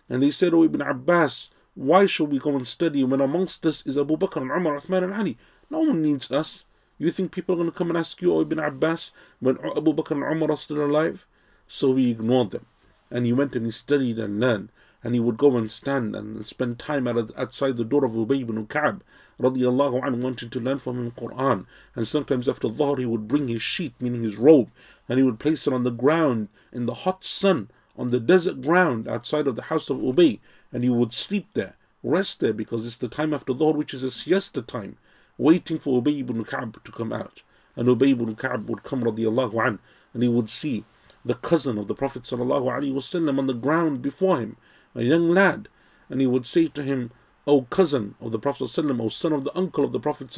And 0.09 0.21
they 0.21 0.31
said, 0.31 0.53
O 0.53 0.63
Ibn 0.63 0.81
Abbas, 0.81 1.49
why 1.73 2.05
should 2.05 2.31
we 2.31 2.39
go 2.39 2.55
and 2.55 2.67
study 2.67 3.03
when 3.03 3.21
amongst 3.21 3.65
us 3.65 3.83
is 3.85 3.97
Abu 3.97 4.15
Bakr 4.15 4.41
and 4.41 4.51
Umar, 4.51 4.79
Uthman 4.79 5.03
and 5.03 5.13
Ali? 5.13 5.37
No 5.69 5.79
one 5.79 6.01
needs 6.01 6.31
us. 6.31 6.63
You 6.97 7.11
think 7.11 7.31
people 7.31 7.55
are 7.55 7.57
going 7.57 7.71
to 7.71 7.77
come 7.77 7.89
and 7.89 7.97
ask 7.97 8.21
you, 8.21 8.33
O 8.33 8.41
Ibn 8.41 8.59
Abbas, 8.59 9.11
when 9.39 9.57
Abu 9.57 9.93
Bakr 9.93 10.11
and 10.11 10.23
Umar 10.23 10.51
are 10.51 10.57
still 10.57 10.85
alive? 10.85 11.25
So 11.67 11.95
he 11.95 12.11
ignored 12.11 12.51
them. 12.51 12.65
And 13.11 13.25
he 13.25 13.33
went 13.33 13.55
and 13.55 13.65
he 13.65 13.71
studied 13.71 14.19
and 14.19 14.39
learned. 14.39 14.69
And 15.03 15.13
he 15.13 15.19
would 15.19 15.37
go 15.37 15.57
and 15.57 15.71
stand 15.71 16.15
and 16.15 16.45
spend 16.45 16.79
time 16.79 17.07
outside 17.07 17.77
the 17.77 17.83
door 17.83 18.05
of 18.05 18.13
Ubay 18.13 18.41
ibn 18.41 18.65
Ka'b, 18.65 19.01
radiallahu 19.39 20.02
anhu, 20.02 20.21
wanting 20.21 20.50
to 20.50 20.60
learn 20.60 20.80
from 20.80 20.98
him 20.98 21.12
Quran. 21.12 21.65
And 21.95 22.08
sometimes 22.08 22.48
after 22.48 22.67
Dhuhr, 22.67 23.00
he 23.00 23.06
would 23.06 23.28
bring 23.28 23.48
his 23.48 23.62
sheet, 23.62 23.93
meaning 24.00 24.24
his 24.24 24.38
robe, 24.38 24.69
and 25.10 25.17
he 25.17 25.24
would 25.24 25.39
place 25.39 25.67
it 25.67 25.74
on 25.74 25.84
the 25.84 25.91
ground 25.91 26.50
in 26.71 26.86
the 26.86 26.93
hot 26.93 27.24
sun, 27.24 27.69
on 27.98 28.12
the 28.12 28.19
desert 28.19 28.62
ground 28.62 29.08
outside 29.08 29.48
of 29.48 29.56
the 29.56 29.63
house 29.63 29.89
of 29.89 29.98
Ubay, 29.98 30.39
and 30.71 30.84
he 30.84 30.89
would 30.89 31.13
sleep 31.13 31.48
there, 31.54 31.76
rest 32.04 32.39
there, 32.39 32.54
because 32.54 32.86
it's 32.86 32.98
the 32.98 33.08
time 33.08 33.34
after 33.34 33.54
Dhuhr, 33.54 33.76
which 33.76 33.93
is 33.93 34.04
a 34.04 34.12
siesta 34.12 34.62
time 34.62 34.98
waiting 35.38 35.80
for 35.80 36.02
Ubay 36.02 36.19
ibn 36.19 36.43
Ka'b 36.43 36.84
to 36.84 36.91
come 36.91 37.12
out. 37.12 37.41
And 37.76 37.88
Ubay 37.88 38.12
ibn 38.12 38.36
Ka'b 38.36 38.69
would 38.69 38.84
come 38.84 39.04
radiallahu 39.04 39.67
an, 39.67 39.80
and 40.13 40.24
he 40.24 40.30
would 40.30 40.50
see 40.50 40.86
the 41.26 41.34
cousin 41.34 41.78
of 41.78 41.88
the 41.88 41.95
Prophet 41.95 42.24
sallallahu 42.24 42.65
alaihi 42.65 42.93
wasallam 42.93 43.39
on 43.39 43.48
the 43.48 43.54
ground 43.54 44.02
before 44.02 44.39
him, 44.39 44.58
a 44.93 45.04
young 45.04 45.30
lad, 45.30 45.67
and 46.10 46.21
he 46.21 46.28
would 46.28 46.45
say 46.45 46.67
to 46.67 46.84
him, 46.84 47.12
O 47.47 47.62
cousin 47.63 48.15
of 48.19 48.31
the 48.31 48.39
Prophet 48.39 48.63
O 48.63 49.10
son 49.10 49.34
of 49.34 49.43
the 49.43 49.55
uncle 49.58 49.84
of 49.84 49.91
the 49.91 49.99
Prophet 49.99 50.36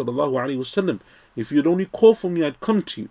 if 1.35 1.51
you'd 1.51 1.67
only 1.67 1.85
call 1.85 2.13
for 2.13 2.29
me, 2.29 2.43
I'd 2.43 2.59
come 2.59 2.81
to 2.81 3.01
you. 3.01 3.09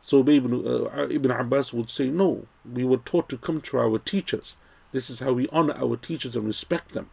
So 0.00 0.20
ibn, 0.20 0.66
uh, 0.66 1.08
ibn 1.10 1.30
Abbas 1.30 1.72
would 1.72 1.90
say, 1.90 2.10
No, 2.10 2.46
we 2.70 2.84
were 2.84 2.98
taught 2.98 3.28
to 3.30 3.38
come 3.38 3.60
to 3.62 3.78
our 3.78 3.98
teachers. 3.98 4.56
This 4.92 5.08
is 5.10 5.20
how 5.20 5.32
we 5.32 5.48
honor 5.48 5.74
our 5.76 5.96
teachers 5.96 6.36
and 6.36 6.46
respect 6.46 6.92
them. 6.92 7.10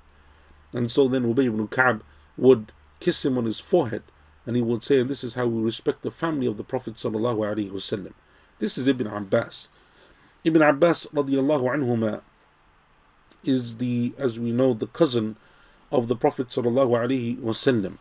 And 0.73 0.91
so 0.91 1.07
then 1.07 1.23
Ubay 1.23 1.45
ibn 1.47 1.67
Ka'b 1.67 2.03
would 2.37 2.71
kiss 2.99 3.25
him 3.25 3.37
on 3.37 3.45
his 3.45 3.59
forehead, 3.59 4.03
and 4.45 4.55
he 4.55 4.61
would 4.61 4.83
say, 4.83 4.99
and 4.99 5.09
this 5.09 5.23
is 5.23 5.33
how 5.33 5.47
we 5.47 5.61
respect 5.61 6.03
the 6.03 6.11
family 6.11 6.45
of 6.47 6.57
the 6.57 6.63
Prophet 6.63 6.95
Sallallahu 6.95 7.37
Alaihi 7.37 7.71
wasallam. 7.71 8.13
This 8.59 8.77
is 8.77 8.87
Ibn 8.87 9.07
Abbas. 9.07 9.69
Ibn 10.43 10.61
Abbas 10.61 11.07
radiallahu 11.13 12.21
is 13.43 13.77
the, 13.77 14.13
as 14.17 14.39
we 14.39 14.51
know, 14.51 14.73
the 14.73 14.87
cousin 14.87 15.35
of 15.90 16.08
the 16.08 16.16
Prophet 16.16 16.48
wasallam. 16.48 17.98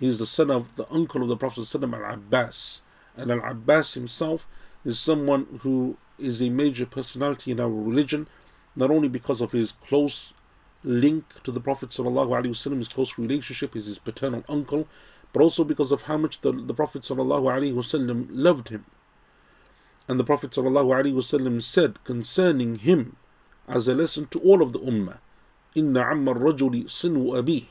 He 0.00 0.08
is 0.08 0.18
the 0.18 0.26
son 0.26 0.50
of 0.50 0.74
the 0.76 0.90
uncle 0.90 1.22
of 1.22 1.28
the 1.28 1.36
Prophet 1.36 1.60
wasallam, 1.62 1.94
Al-Abbas. 1.94 2.80
And 3.16 3.30
Al-Abbas 3.30 3.94
himself 3.94 4.46
is 4.84 4.98
someone 4.98 5.60
who 5.62 5.96
is 6.18 6.40
a 6.40 6.50
major 6.50 6.86
personality 6.86 7.50
in 7.50 7.60
our 7.60 7.68
religion, 7.70 8.26
not 8.76 8.90
only 8.90 9.08
because 9.08 9.40
of 9.40 9.52
his 9.52 9.72
close 9.72 10.34
link 10.82 11.24
to 11.42 11.50
the 11.50 11.60
Prophet 11.60 11.90
ﷺ, 11.90 12.78
his 12.78 12.88
close 12.88 13.18
relationship, 13.18 13.74
is 13.74 13.86
his 13.86 13.98
paternal 13.98 14.44
uncle, 14.48 14.86
but 15.32 15.42
also 15.42 15.64
because 15.64 15.90
of 15.90 16.02
how 16.02 16.16
much 16.16 16.40
the, 16.42 16.52
the 16.52 16.74
Prophet 16.74 17.02
ﷺ 17.02 18.26
loved 18.30 18.68
him. 18.68 18.84
And 20.06 20.20
the 20.20 20.24
Prophet 20.24 20.50
ﷺ 20.50 21.62
said 21.62 22.04
concerning 22.04 22.76
him, 22.76 23.16
as 23.66 23.88
a 23.88 23.94
lesson 23.94 24.26
to 24.30 24.38
all 24.40 24.60
of 24.60 24.72
the 24.72 24.78
Ummah, 24.78 25.18
إِنَّ 25.76 25.92
عَمَّ 25.92 26.28
الرَّجُلِ 26.28 26.84
صِنُوا 26.84 27.42
أَبِيهِ 27.42 27.66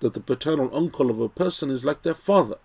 That 0.00 0.14
the 0.14 0.20
paternal 0.20 0.74
uncle 0.74 1.10
of 1.10 1.20
a 1.20 1.28
person 1.28 1.70
is 1.70 1.84
like 1.84 2.02
their 2.02 2.14
father. 2.14 2.56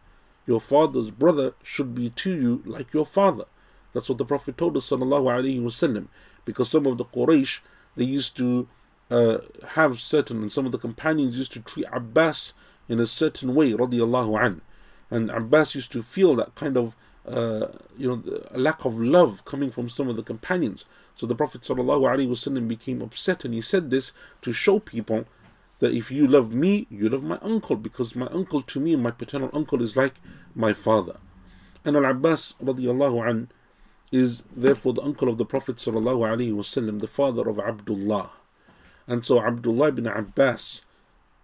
Your 0.46 0.60
father's 0.60 1.12
brother 1.12 1.54
should 1.64 1.94
be 1.94 2.10
to 2.10 2.32
you 2.32 2.64
like 2.66 2.94
your 2.94 3.06
father. 3.06 3.46
That's 3.94 4.10
what 4.10 4.18
the 4.18 4.26
Prophet 4.26 4.58
told 4.58 4.78
us, 4.78 4.90
sallallahu 4.90 6.08
because 6.46 6.70
some 6.70 6.86
of 6.88 6.98
the 6.98 7.06
Quraysh, 7.06 7.60
they 7.96 8.06
used 8.06 8.36
to 8.38 8.68
uh, 9.12 9.40
have 9.70 10.00
certain, 10.00 10.42
and 10.42 10.52
some 10.52 10.66
of 10.66 10.72
the 10.72 10.78
companions 10.78 11.38
used 11.38 11.52
to 11.54 11.60
treat 11.60 11.86
Abbas 11.92 12.54
in 12.88 13.00
a 13.00 13.08
certain 13.08 13.54
way, 13.54 13.74
radiallahu 13.74 14.44
an. 14.44 14.62
And 15.12 15.30
Abbas 15.30 15.76
used 15.76 15.92
to 15.92 16.04
feel 16.04 16.36
that 16.36 16.56
kind 16.56 16.78
of, 16.78 16.96
uh, 17.28 17.68
you 17.98 18.08
know, 18.08 18.44
lack 18.52 18.86
of 18.86 19.00
love 19.00 19.46
coming 19.46 19.72
from 19.72 19.90
some 19.90 20.08
of 20.08 20.16
the 20.16 20.24
companions. 20.24 20.86
So 21.16 21.26
the 21.26 21.36
Prophet 21.36 21.62
ﷺ 21.62 22.68
became 22.68 23.02
upset 23.02 23.44
and 23.44 23.54
he 23.54 23.62
said 23.62 23.90
this 23.90 24.12
to 24.42 24.54
show 24.54 24.80
people 24.80 25.26
that 25.80 25.94
if 25.94 26.12
you 26.12 26.28
love 26.28 26.54
me, 26.54 26.88
you 26.90 27.10
love 27.10 27.24
my 27.24 27.40
uncle, 27.42 27.76
because 27.76 28.16
my 28.16 28.28
uncle 28.28 28.62
to 28.62 28.80
me, 28.80 28.96
my 28.96 29.12
paternal 29.12 29.50
uncle, 29.54 29.82
is 29.82 29.96
like 29.96 30.16
my 30.54 30.74
father. 30.74 31.18
And 31.86 31.96
Al 31.96 32.06
Abbas 32.06 32.56
radiallahu 32.62 33.30
an 33.30 33.52
is 34.12 34.44
therefore 34.56 34.94
the 34.94 35.02
uncle 35.02 35.30
of 35.30 35.38
the 35.38 35.46
Prophet 35.46 35.78
ﷺ, 35.78 37.00
the 37.00 37.08
father 37.08 37.48
of 37.48 37.60
Abdullah. 37.60 38.32
And 39.08 39.26
so 39.26 39.42
Abdullah 39.42 39.90
ibn 39.90 40.08
Abbas 40.08 40.82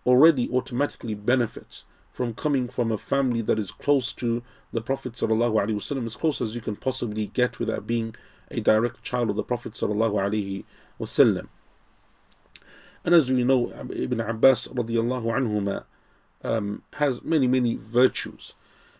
already 0.05 0.49
automatically 0.51 1.15
benefits 1.15 1.85
from 2.11 2.33
coming 2.33 2.67
from 2.67 2.91
a 2.91 2.97
family 2.97 3.41
that 3.41 3.59
is 3.59 3.71
close 3.71 4.13
to 4.13 4.41
the 4.71 4.81
Prophet 4.81 5.13
ﷺ, 5.13 6.05
as 6.05 6.15
close 6.15 6.41
as 6.41 6.55
you 6.55 6.61
can 6.61 6.75
possibly 6.75 7.27
get 7.27 7.59
without 7.59 7.87
being 7.87 8.15
a 8.50 8.60
direct 8.60 9.02
child 9.02 9.30
of 9.30 9.36
the 9.36 9.42
Prophet 9.42 9.74
sallallahu 9.74 10.14
alaihi 10.14 10.64
wasallam, 10.98 11.48
And 13.04 13.14
as 13.14 13.30
we 13.30 13.44
know, 13.44 13.72
Ibn 13.72 14.20
Abbas 14.20 14.68
radiallahu 14.68 15.24
anhuma 15.24 15.84
um, 16.42 16.82
has 16.94 17.22
many, 17.22 17.46
many 17.46 17.76
virtues. 17.76 18.54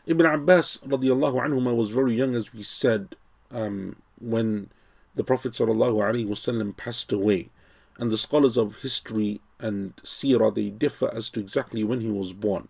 Ibn 0.06 0.26
Abbas 0.26 0.78
radiallahu 0.78 1.46
anhuma 1.46 1.74
was 1.74 1.90
very 1.90 2.14
young, 2.14 2.34
as 2.34 2.52
we 2.52 2.62
said, 2.62 3.16
um, 3.50 3.96
when 4.20 4.70
the 5.14 5.24
Prophet 5.24 5.52
sallallahu 5.52 5.96
alaihi 5.96 6.26
wasallam 6.26 6.76
passed 6.76 7.12
away 7.12 7.50
and 7.98 8.10
the 8.10 8.18
scholars 8.18 8.56
of 8.56 8.76
history 8.76 9.40
and 9.58 9.94
seerah 9.96 10.54
they 10.54 10.70
differ 10.70 11.12
as 11.14 11.28
to 11.30 11.40
exactly 11.40 11.84
when 11.84 12.00
he 12.00 12.08
was 12.08 12.32
born. 12.32 12.68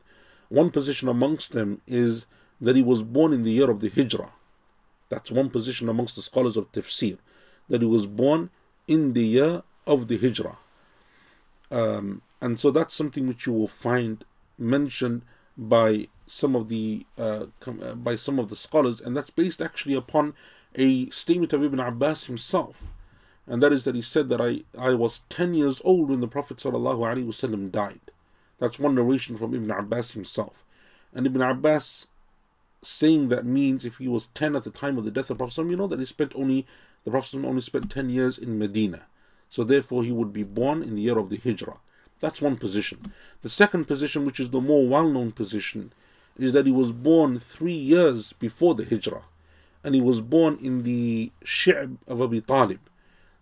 One 0.49 0.71
position 0.71 1.09
amongst 1.09 1.53
them 1.53 1.81
is 1.87 2.27
that 2.61 2.75
he 2.75 2.83
was 2.83 3.03
born 3.03 3.33
in 3.33 3.45
the 3.45 3.53
year 3.53 3.71
of 3.71 3.81
the 3.81 3.89
Hijrah. 3.89 4.33
That's 5.11 5.31
one 5.31 5.51
position 5.51 5.91
amongst 5.91 6.17
the 6.17 6.23
scholars 6.23 6.57
of 6.57 6.73
tafsir, 6.73 7.19
that 7.69 7.83
he 7.83 7.87
was 7.87 8.07
born 8.07 8.49
in 8.89 9.13
the 9.13 9.27
year 9.27 9.63
of 9.87 10.09
the 10.09 10.17
Hijrah. 10.17 10.57
Um, 11.71 12.23
and 12.41 12.59
so 12.59 12.71
that's 12.71 12.95
something 12.95 13.29
which 13.29 13.47
you 13.47 13.53
will 13.53 13.69
find 13.69 14.25
mentioned 14.57 15.23
by 15.59 16.09
some 16.27 16.57
of 16.57 16.69
the 16.69 17.05
uh, 17.19 17.47
uh 17.67 17.95
by 17.95 18.17
some 18.17 18.39
of 18.39 18.49
the 18.49 18.57
scholars, 18.57 19.01
and 19.01 19.15
that's 19.15 19.31
based 19.31 19.61
actually 19.61 19.95
upon 19.95 20.33
a 20.75 21.11
statement 21.11 21.53
of 21.53 21.63
Ibn 21.63 21.81
Abbas 21.81 22.25
himself 22.25 22.85
and 23.51 23.61
that 23.65 23.73
is 23.73 23.83
that 23.83 23.97
he 23.97 24.03
said 24.03 24.29
that 24.29 24.41
I, 24.41 24.63
I 24.79 24.95
was 24.95 25.23
10 25.29 25.55
years 25.55 25.83
old 25.85 26.09
when 26.09 26.21
the 26.21 26.29
Prophet 26.29 26.59
ﷺ 26.59 27.73
died. 27.73 28.01
That's 28.61 28.79
one 28.79 28.95
narration 28.95 29.37
from 29.37 29.55
Ibn 29.55 29.73
Abbas 29.73 30.13
himself. 30.13 30.65
And 31.13 31.27
Ibn 31.27 31.43
Abbas 31.43 32.07
saying 32.83 33.29
that 33.29 33.45
means 33.45 33.85
if 33.85 33.99
he 33.99 34.09
was 34.09 34.29
10 34.29 34.57
at 34.57 34.65
the 34.65 34.71
time 34.71 34.97
of 34.97 35.05
the 35.05 35.11
death 35.11 35.31
of 35.31 35.39
Prophet, 35.39 35.67
you 35.67 35.77
know 35.77 35.87
that 35.87 35.99
he 35.99 36.05
spent 36.05 36.33
only, 36.35 36.67
the 37.05 37.11
Prophet 37.11 37.45
only 37.45 37.61
spent 37.61 37.91
10 37.91 38.11
years 38.11 38.39
in 38.39 38.59
Medina. 38.59 39.03
So 39.49 39.65
therefore 39.65 40.05
he 40.05 40.13
would 40.13 40.33
be 40.33 40.45
born 40.45 40.83
in 40.83 40.95
the 40.95 41.03
year 41.03 41.19
of 41.19 41.29
the 41.29 41.37
Hijrah. 41.37 41.79
That's 42.21 42.43
one 42.43 42.57
position. 42.57 43.13
The 43.43 43.49
second 43.49 43.87
position, 43.87 44.25
which 44.25 44.41
is 44.41 44.51
the 44.51 44.61
more 44.61 44.87
well-known 44.87 45.33
position, 45.33 45.93
is 46.39 46.53
that 46.53 46.67
he 46.67 46.73
was 46.73 46.93
born 46.93 47.39
three 47.39 47.73
years 47.73 48.33
before 48.35 48.75
the 48.75 48.85
Hijrah. 48.85 49.25
And 49.83 49.95
he 49.95 50.01
was 50.01 50.21
born 50.21 50.59
in 50.63 50.83
the 50.83 51.33
Shi'b 51.45 51.97
of 52.07 52.21
Abi 52.21 52.43
Talib. 52.43 52.81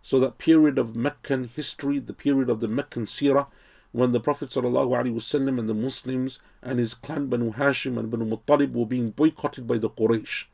So 0.03 0.21
that 0.21 0.39
period 0.39 0.79
of 0.79 0.97
Meccan 0.97 1.51
history, 1.55 1.99
the 1.99 2.13
period 2.13 2.49
of 2.49 2.61
the 2.61 2.69
Meccan 2.69 3.05
seerah, 3.05 3.49
when 3.93 4.13
the 4.13 4.21
Prophet 4.21 4.51
ﷺ 4.51 5.59
and 5.59 5.69
the 5.69 5.75
Muslims 5.75 6.39
and 6.63 6.79
his 6.79 6.95
clan 6.95 7.27
Banu 7.29 7.53
Hashim 7.53 7.99
and 7.99 8.11
Banu 8.11 8.25
Muttalib 8.27 8.73
were 8.73 8.87
being 8.87 9.11
boycotted 9.11 9.67
by 9.67 9.79
the 9.79 9.89
Quraysh. 9.89 10.45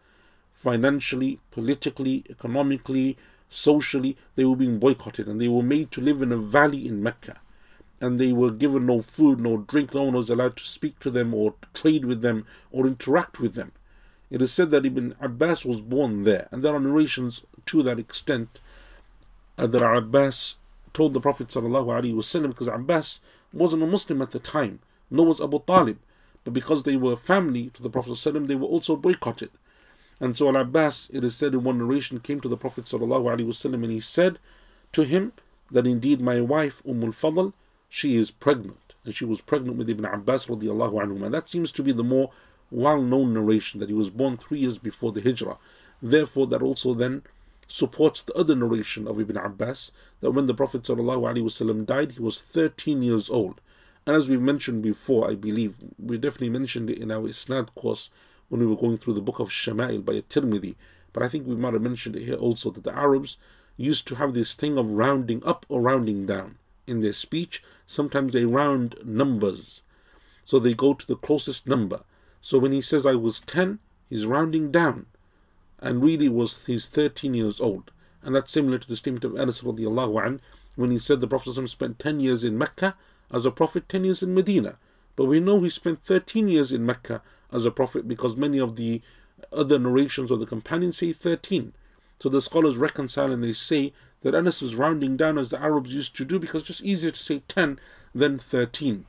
Financially, 0.52 1.40
politically, 1.50 2.24
economically, 2.30 3.16
socially, 3.48 4.16
they 4.36 4.44
were 4.44 4.56
being 4.56 4.78
boycotted 4.78 5.26
and 5.26 5.40
they 5.40 5.48
were 5.48 5.62
made 5.62 5.90
to 5.90 6.00
live 6.00 6.22
in 6.22 6.32
a 6.32 6.38
valley 6.38 6.86
in 6.86 7.02
Mecca. 7.02 7.40
And 8.00 8.20
they 8.20 8.32
were 8.32 8.50
given 8.50 8.86
no 8.86 9.00
food, 9.00 9.40
no 9.40 9.58
drink, 9.58 9.94
no 9.94 10.04
one 10.04 10.14
was 10.14 10.30
allowed 10.30 10.56
to 10.58 10.64
speak 10.64 11.00
to 11.00 11.10
them 11.10 11.34
or 11.34 11.54
trade 11.72 12.04
with 12.04 12.22
them 12.22 12.46
or 12.70 12.86
interact 12.86 13.40
with 13.40 13.54
them. 13.54 13.72
It 14.30 14.42
is 14.42 14.52
said 14.52 14.70
that 14.70 14.86
Ibn 14.86 15.14
Abbas 15.20 15.64
was 15.64 15.80
born 15.80 16.24
there, 16.24 16.48
and 16.50 16.62
there 16.62 16.74
are 16.74 16.80
narrations 16.80 17.42
to 17.66 17.82
that 17.82 17.98
extent 17.98 18.58
that 19.56 19.74
Abbas 19.74 20.56
told 20.93 21.13
the 21.13 21.21
Prophet 21.21 21.47
وسلم, 21.47 22.49
because 22.49 22.67
Abbas 22.67 23.19
wasn't 23.53 23.83
a 23.83 23.87
Muslim 23.87 24.21
at 24.21 24.31
the 24.31 24.39
time. 24.39 24.79
nor 25.09 25.25
was 25.25 25.41
Abu 25.41 25.61
Talib. 25.65 25.97
But 26.43 26.53
because 26.53 26.83
they 26.83 26.95
were 26.95 27.15
family 27.15 27.69
to 27.73 27.83
the 27.83 27.89
Prophet 27.89 28.11
ﷺ, 28.11 28.47
they 28.47 28.55
were 28.55 28.67
also 28.67 28.95
boycotted. 28.95 29.49
And 30.19 30.35
so 30.35 30.47
Al 30.47 30.57
Abbas, 30.57 31.09
it 31.13 31.23
is 31.23 31.35
said 31.35 31.53
in 31.53 31.63
one 31.63 31.77
narration, 31.77 32.19
came 32.19 32.41
to 32.41 32.49
the 32.49 32.57
Prophet 32.57 32.85
ﷺ 32.85 33.73
and 33.73 33.91
he 33.91 33.99
said 33.99 34.39
to 34.93 35.03
him 35.03 35.33
that 35.71 35.87
indeed 35.87 36.21
my 36.21 36.41
wife, 36.41 36.81
Umm 36.87 37.03
al 37.03 37.11
Fadl, 37.11 37.53
she 37.89 38.17
is 38.17 38.31
pregnant. 38.31 38.93
And 39.05 39.15
she 39.15 39.25
was 39.25 39.41
pregnant 39.41 39.77
with 39.77 39.89
Ibn 39.89 40.05
Abbas 40.05 40.47
radiallahu 40.47 40.93
anhu. 41.03 41.23
And 41.23 41.33
that 41.33 41.49
seems 41.49 41.71
to 41.73 41.83
be 41.83 41.91
the 41.91 42.03
more 42.03 42.31
well 42.71 43.01
known 43.01 43.33
narration 43.33 43.79
that 43.79 43.89
he 43.89 43.95
was 43.95 44.09
born 44.09 44.37
three 44.37 44.59
years 44.59 44.77
before 44.77 45.11
the 45.11 45.21
Hijrah. 45.21 45.57
Therefore, 46.01 46.47
that 46.47 46.61
also 46.61 46.93
then 46.93 47.23
supports 47.66 48.22
the 48.22 48.34
other 48.34 48.54
narration 48.54 49.06
of 49.06 49.20
Ibn 49.20 49.36
Abbas 49.36 49.92
that 50.20 50.32
when 50.32 50.46
the 50.46 50.54
Prophet 50.54 50.82
ﷺ 50.82 51.86
died, 51.86 52.12
he 52.12 52.20
was 52.20 52.40
13 52.40 53.02
years 53.02 53.30
old. 53.30 53.60
And 54.06 54.14
as 54.16 54.28
we've 54.28 54.40
mentioned 54.40 54.82
before, 54.82 55.30
I 55.30 55.34
believe, 55.34 55.76
we 55.98 56.18
definitely 56.18 56.50
mentioned 56.50 56.90
it 56.90 56.98
in 56.98 57.10
our 57.10 57.28
Isnad 57.28 57.74
course 57.74 58.10
when 58.48 58.60
we 58.60 58.66
were 58.66 58.76
going 58.76 58.98
through 58.98 59.14
the 59.14 59.22
book 59.22 59.38
of 59.38 59.48
Shama'il 59.48 60.04
by 60.04 60.20
Tirmidhi. 60.20 60.76
But 61.12 61.22
I 61.22 61.28
think 61.28 61.46
we 61.46 61.56
might 61.56 61.72
have 61.72 61.82
mentioned 61.82 62.16
it 62.16 62.24
here 62.24 62.34
also 62.34 62.70
that 62.70 62.84
the 62.84 62.94
Arabs 62.94 63.38
used 63.76 64.06
to 64.08 64.16
have 64.16 64.34
this 64.34 64.54
thing 64.54 64.76
of 64.76 64.90
rounding 64.90 65.42
up 65.44 65.64
or 65.68 65.80
rounding 65.80 66.26
down 66.26 66.58
in 66.86 67.00
their 67.00 67.12
speech. 67.12 67.62
Sometimes 67.86 68.32
they 68.32 68.44
round 68.44 68.96
numbers. 69.04 69.82
So 70.44 70.58
they 70.58 70.74
go 70.74 70.92
to 70.94 71.06
the 71.06 71.16
closest 71.16 71.66
number. 71.66 72.02
So 72.40 72.58
when 72.58 72.72
he 72.72 72.80
says 72.80 73.06
I 73.06 73.14
was 73.14 73.40
10, 73.40 73.78
he's 74.10 74.26
rounding 74.26 74.70
down. 74.70 75.06
And 75.84 76.02
really 76.02 76.30
was 76.30 76.64
he's 76.64 76.86
13 76.86 77.34
years 77.34 77.60
old. 77.60 77.90
And 78.22 78.34
that's 78.34 78.50
similar 78.50 78.78
to 78.78 78.88
the 78.88 78.96
statement 78.96 79.24
of 79.24 79.36
Anas 79.36 79.60
radiallahu 79.60 80.26
an, 80.26 80.40
when 80.76 80.90
he 80.90 80.98
said 80.98 81.20
the 81.20 81.28
Prophet 81.28 81.68
spent 81.68 81.98
10 81.98 82.20
years 82.20 82.42
in 82.42 82.56
Mecca 82.56 82.96
as 83.30 83.44
a 83.44 83.50
prophet, 83.50 83.86
10 83.86 84.04
years 84.04 84.22
in 84.22 84.32
Medina. 84.32 84.78
But 85.14 85.26
we 85.26 85.40
know 85.40 85.60
he 85.60 85.68
spent 85.68 86.02
13 86.02 86.48
years 86.48 86.72
in 86.72 86.86
Mecca 86.86 87.20
as 87.52 87.66
a 87.66 87.70
prophet 87.70 88.08
because 88.08 88.34
many 88.34 88.58
of 88.58 88.76
the 88.76 89.02
other 89.52 89.78
narrations 89.78 90.30
of 90.30 90.40
the 90.40 90.46
companions 90.46 90.96
say 90.96 91.12
13. 91.12 91.74
So 92.18 92.30
the 92.30 92.40
scholars 92.40 92.78
reconcile 92.78 93.30
and 93.30 93.44
they 93.44 93.52
say 93.52 93.92
that 94.22 94.34
Anas 94.34 94.62
is 94.62 94.74
rounding 94.74 95.18
down 95.18 95.36
as 95.36 95.50
the 95.50 95.60
Arabs 95.60 95.92
used 95.92 96.16
to 96.16 96.24
do 96.24 96.38
because 96.38 96.62
it's 96.62 96.68
just 96.68 96.82
easier 96.82 97.10
to 97.10 97.22
say 97.22 97.42
10 97.46 97.78
than 98.14 98.38
13. 98.38 99.04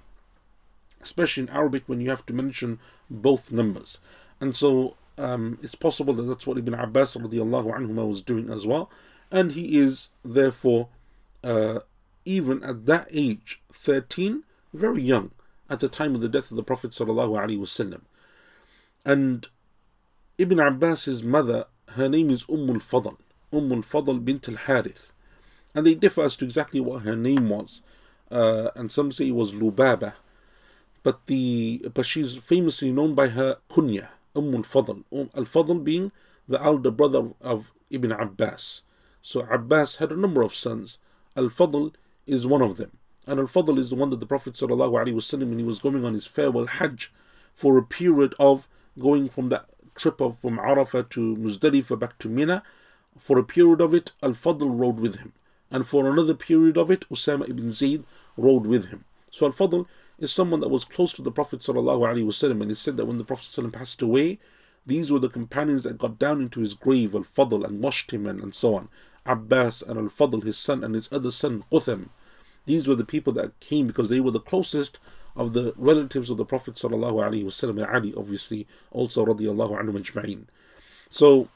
Especially 1.02 1.44
in 1.44 1.50
Arabic 1.50 1.84
when 1.88 2.02
you 2.02 2.10
have 2.10 2.26
to 2.26 2.34
mention 2.34 2.80
both 3.10 3.50
numbers. 3.52 3.98
And 4.42 4.58
so 4.58 4.98
um, 5.18 5.60
it's 5.62 5.76
possible 5.76 6.14
that 6.14 6.24
that's 6.24 6.46
what 6.46 6.58
Ibn 6.58 6.74
Abbas 6.74 7.16
was 7.16 8.22
doing 8.22 8.50
as 8.50 8.66
well. 8.66 8.90
And 9.32 9.54
he 9.54 9.78
is 9.78 10.10
therefore, 10.24 10.90
uh, 11.44 11.80
even 12.26 12.64
at 12.64 12.86
that 12.86 13.08
age, 13.12 13.62
13, 13.74 14.44
very 14.74 15.02
young, 15.02 15.32
at 15.70 15.80
the 15.80 15.88
time 15.88 16.16
of 16.16 16.22
the 16.22 16.30
death 16.30 16.52
of 16.52 16.58
the 16.58 16.64
Prophet 16.64 16.92
wasallam. 16.92 18.02
And 19.04 19.48
Ibn 20.38 20.60
Abbas's 20.60 21.24
mother, 21.24 21.66
her 21.90 22.10
name 22.10 22.30
is 22.30 22.46
Umm 22.50 22.70
al-Fadl, 22.70 23.18
Umm 23.54 23.72
al-Fadl 23.72 24.24
bint 24.24 24.50
al-Harith. 24.50 25.12
And 25.74 25.86
they 25.86 25.96
differ 25.96 26.24
as 26.24 26.36
to 26.38 26.46
exactly 26.46 26.80
what 26.80 27.04
her 27.04 27.16
name 27.16 27.50
was. 27.50 27.82
Uh, 28.32 28.70
and 28.76 28.92
some 28.92 29.12
say 29.12 29.28
it 29.28 29.36
was 29.36 29.52
Lubaba. 29.54 30.14
But 31.04 31.28
the 31.28 31.88
but 31.94 32.06
she's 32.06 32.36
famously 32.36 32.92
known 32.92 33.14
by 33.14 33.28
her 33.28 33.58
kunya, 33.70 34.08
Umm 34.36 34.54
al-Fadl. 34.56 35.04
Al-Fadl 35.12 35.84
being 35.84 36.12
the 36.48 36.62
elder 36.62 36.92
brother 36.92 37.30
of 37.42 37.72
Ibn 37.90 38.12
Abbas. 38.12 38.82
So 39.22 39.42
Abbas 39.42 39.98
had 39.98 40.12
a 40.12 40.18
number 40.18 40.42
of 40.42 40.54
sons. 40.54 40.98
Al-Fadl 41.36 41.94
is 42.28 42.46
one 42.46 42.62
of 42.62 42.78
them. 42.78 42.92
And 43.28 43.40
Al-Fadl 43.40 43.80
is 43.80 43.90
the 43.90 43.96
one 43.96 44.12
that 44.12 44.20
the 44.20 44.26
Prophet 44.26 44.54
ﷺ, 44.54 45.50
when 45.50 45.58
he 45.60 45.66
was 45.66 45.80
going 45.80 46.06
on 46.06 46.14
his 46.14 46.28
farewell 46.28 46.68
Hajj 46.68 47.12
for 47.54 47.78
a 47.78 47.84
period 47.84 48.36
of 48.40 48.68
going 49.00 49.30
from 49.30 49.50
that 49.50 49.66
trip 49.96 50.22
of 50.22 50.38
from 50.38 50.58
Arafah 50.58 51.10
to 51.10 51.36
Muzdalifah 51.38 51.98
back 51.98 52.20
to 52.20 52.30
Mina, 52.30 52.62
for 53.18 53.40
a 53.40 53.44
period 53.44 53.82
of 53.82 53.94
it, 53.94 54.12
Al 54.22 54.34
Fadl 54.34 54.78
rode 54.78 55.00
with 55.00 55.16
him. 55.18 55.34
And 55.72 55.88
for 55.88 56.08
another 56.10 56.34
period 56.36 56.78
of 56.78 56.92
it, 56.92 57.10
Usama 57.10 57.50
ibn 57.50 57.72
Zayd 57.72 58.04
rode 58.38 58.66
with 58.66 58.90
him. 58.90 59.06
So 59.32 59.46
Al 59.48 59.54
Fadl 59.54 59.88
is 60.19 60.31
someone 60.31 60.61
that 60.61 60.69
was 60.69 60.85
close 60.85 61.13
to 61.15 61.23
the 61.23 61.31
Prophet 61.31 61.61
ﷺ, 61.61 62.51
and 62.51 62.71
he 62.71 62.75
said 62.75 62.97
that 62.97 63.07
when 63.07 63.17
the 63.19 63.25
Prophet 63.25 63.47
ﷺ 63.47 63.73
passed 63.73 64.03
away, 64.03 64.39
these 64.87 65.11
were 65.11 65.19
the 65.19 65.29
companions 65.29 65.85
that 65.85 65.99
got 65.99 66.19
down 66.19 66.41
into 66.41 66.61
his 66.61 66.75
grave, 66.75 67.15
Al 67.15 67.23
Fadl, 67.23 67.65
and 67.65 67.83
washed 67.83 68.11
him, 68.13 68.27
and, 68.27 68.41
and 68.41 68.55
so 68.55 68.75
on. 68.75 68.89
Abbas 69.27 69.83
and 69.83 69.99
Al 69.99 70.07
Fadl, 70.07 70.43
his 70.45 70.59
son, 70.59 70.85
and 70.85 70.95
his 70.95 71.09
other 71.13 71.31
son, 71.31 71.65
Qutham. 71.71 72.09
These 72.67 72.87
were 72.87 72.95
the 72.95 73.05
people 73.05 73.33
that 73.35 73.59
came 73.61 73.87
because 73.87 74.09
they 74.09 74.21
were 74.21 74.31
the 74.31 74.41
closest 74.41 74.99
of 75.37 75.53
the 75.53 75.73
relatives 75.77 76.29
of 76.29 76.37
the 76.37 76.45
Prophet 76.45 76.75
ﷺ, 76.75 77.71
and 77.71 77.83
Ali, 77.83 78.15
obviously, 78.17 78.67
also 78.91 79.25
radiallahu 79.25 79.81
anhu 79.81 79.93
majma'in. 79.99 80.45
So, 81.09 81.49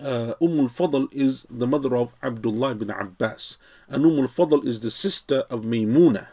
uh, 0.00 0.34
Umm 0.40 0.60
al-Fadl 0.60 1.08
is 1.12 1.46
the 1.50 1.66
mother 1.66 1.96
of 1.96 2.12
Abdullah 2.22 2.72
ibn 2.72 2.90
Abbas, 2.90 3.58
and 3.88 4.04
Umm 4.06 4.18
al-Fadl 4.18 4.64
is 4.66 4.80
the 4.80 4.90
sister 4.90 5.40
of 5.50 5.62
Maymuna. 5.62 6.28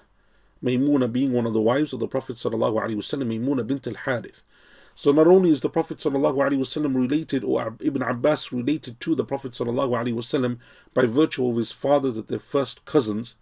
Maymuna 0.63 1.11
being 1.13 1.33
one 1.33 1.47
of 1.47 1.53
the 1.53 1.61
wives 1.61 1.93
of 1.93 2.01
the 2.01 2.07
Prophet 2.09 2.37
sallallahu 2.37 2.81
alaihi 2.81 2.97
wasallam, 2.97 3.29
Maymuna 3.29 3.67
bint 3.67 3.87
al-Harith. 3.87 4.43
So 4.95 5.11
not 5.11 5.27
only 5.27 5.51
is 5.51 5.63
the 5.63 5.71
Prophet 5.71 5.99
sallallahu 5.99 6.37
alaihi 6.37 6.59
wasallam 6.59 6.95
related, 6.95 7.45
or 7.45 7.75
Ibn 7.81 8.03
Abbas 8.03 8.53
related 8.53 9.01
to 9.01 9.15
the 9.15 9.25
Prophet 9.25 9.53
sallallahu 9.53 9.91
alaihi 9.91 10.15
wasallam 10.15 10.59
by 10.95 11.07
virtue 11.07 11.49
of 11.49 11.57
his 11.57 11.73
father 11.73 12.11
that 12.13 12.29
they're 12.29 12.39
first 12.39 12.85
cousins, 12.85 13.35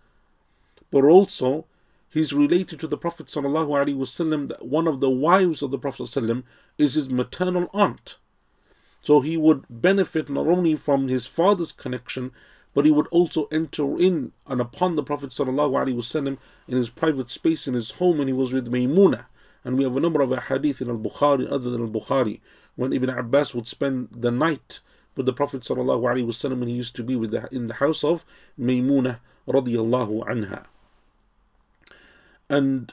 but 0.91 1.05
also 1.05 1.67
he's 2.09 2.33
related 2.33 2.79
to 2.81 2.87
the 2.87 2.97
Prophet 2.97 3.27
sallallahu 3.27 3.69
alaihi 3.69 3.97
wasallam 3.97 4.49
that 4.49 4.67
one 4.67 4.87
of 4.87 5.01
the 5.01 5.11
wives 5.11 5.63
of 5.63 5.71
the 5.71 5.79
Prophet 5.79 6.05
sallallahu 6.05 6.45
is 6.79 6.95
his 6.95 7.09
maternal 7.09 7.69
aunt. 7.73 8.17
So 9.03 9.21
he 9.21 9.37
would 9.37 9.65
benefit 9.69 10.29
not 10.29 10.47
only 10.47 10.77
from 10.77 11.09
his 11.09 11.27
father's 11.27 11.73
connection, 11.73 12.33
but 12.75 12.85
he 12.85 12.91
would 12.91 13.07
also 13.09 13.47
enter 13.47 13.99
in 13.99 14.33
and 14.47 14.61
upon 14.61 14.95
the 14.95 15.03
Prophet 15.03 15.31
ﷺ 15.31 16.39
in 16.69 16.77
his 16.77 16.91
private 16.91 17.31
space 17.31 17.67
in 17.67 17.75
his 17.75 17.93
home 17.93 18.19
when 18.19 18.29
he 18.29 18.33
was 18.33 18.53
with 18.53 18.71
Maymuna. 18.71 19.27
And 19.65 19.77
we 19.77 19.85
have 19.85 19.97
a 19.97 20.01
number 20.01 20.23
of 20.23 20.31
hadith 20.45 20.81
in 20.81 20.89
Al 20.89 20.97
Bukhari, 20.97 21.51
other 21.51 21.71
than 21.71 21.83
Al 21.83 21.89
Bukhari, 21.89 22.41
when 22.77 22.93
Ibn 22.93 23.11
Abbas 23.11 23.55
would 23.55 23.67
spend 23.67 24.09
the 24.13 24.31
night 24.31 24.81
with 25.17 25.27
the 25.27 25.33
Prophet 25.33 25.63
ﷺ 25.63 26.59
when 26.59 26.69
he 26.69 26.75
used 26.75 26.97
to 26.97 27.03
be 27.03 27.17
with 27.17 27.33
the, 27.33 27.49
in 27.53 27.67
the 27.67 27.75
house 27.75 28.05
of 28.05 28.25
Maymuna 28.59 29.19
radiallahu 29.47 30.25
anha. 30.27 30.65
And 32.49 32.93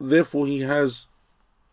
therefore 0.00 0.46
he 0.46 0.60
has 0.60 1.06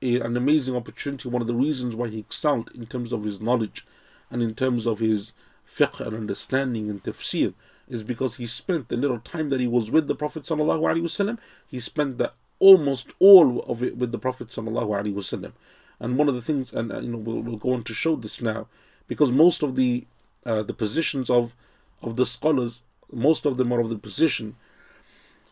a, 0.01 0.19
an 0.19 0.37
amazing 0.37 0.75
opportunity, 0.75 1.27
one 1.29 1.41
of 1.41 1.47
the 1.47 1.55
reasons 1.55 1.95
why 1.95 2.09
he 2.09 2.19
excelled 2.19 2.69
in 2.75 2.85
terms 2.85 3.11
of 3.11 3.23
his 3.23 3.41
knowledge 3.41 3.85
and 4.29 4.41
in 4.41 4.53
terms 4.55 4.85
of 4.85 4.99
his 4.99 5.33
fiqh 5.67 5.99
and 5.99 6.15
understanding 6.15 6.89
and 6.89 7.03
tafsir 7.03 7.53
is 7.87 8.03
because 8.03 8.35
he 8.35 8.47
spent 8.47 8.89
the 8.89 8.97
little 8.97 9.19
time 9.19 9.49
that 9.49 9.59
he 9.59 9.67
was 9.67 9.91
with 9.91 10.07
the 10.07 10.15
Prophet 10.15 10.43
ﷺ, 10.43 11.37
he 11.67 11.79
spent 11.79 12.17
the, 12.17 12.31
almost 12.59 13.11
all 13.19 13.61
of 13.63 13.83
it 13.83 13.97
with 13.97 14.11
the 14.11 14.17
Prophet 14.17 14.47
ﷺ. 14.47 15.51
And 15.99 16.17
one 16.17 16.29
of 16.29 16.35
the 16.35 16.41
things, 16.41 16.73
and 16.73 16.91
uh, 16.91 16.99
you 16.99 17.09
know, 17.09 17.17
we'll, 17.17 17.41
we'll 17.41 17.57
go 17.57 17.73
on 17.73 17.83
to 17.83 17.93
show 17.93 18.15
this 18.15 18.41
now, 18.41 18.67
because 19.07 19.31
most 19.31 19.63
of 19.63 19.75
the 19.75 20.05
uh, 20.45 20.63
the 20.63 20.73
positions 20.73 21.29
of 21.29 21.55
of 22.01 22.15
the 22.15 22.25
scholars, 22.25 22.81
most 23.11 23.45
of 23.45 23.57
them 23.57 23.71
are 23.71 23.79
of 23.79 23.89
the 23.89 23.97
position 23.97 24.55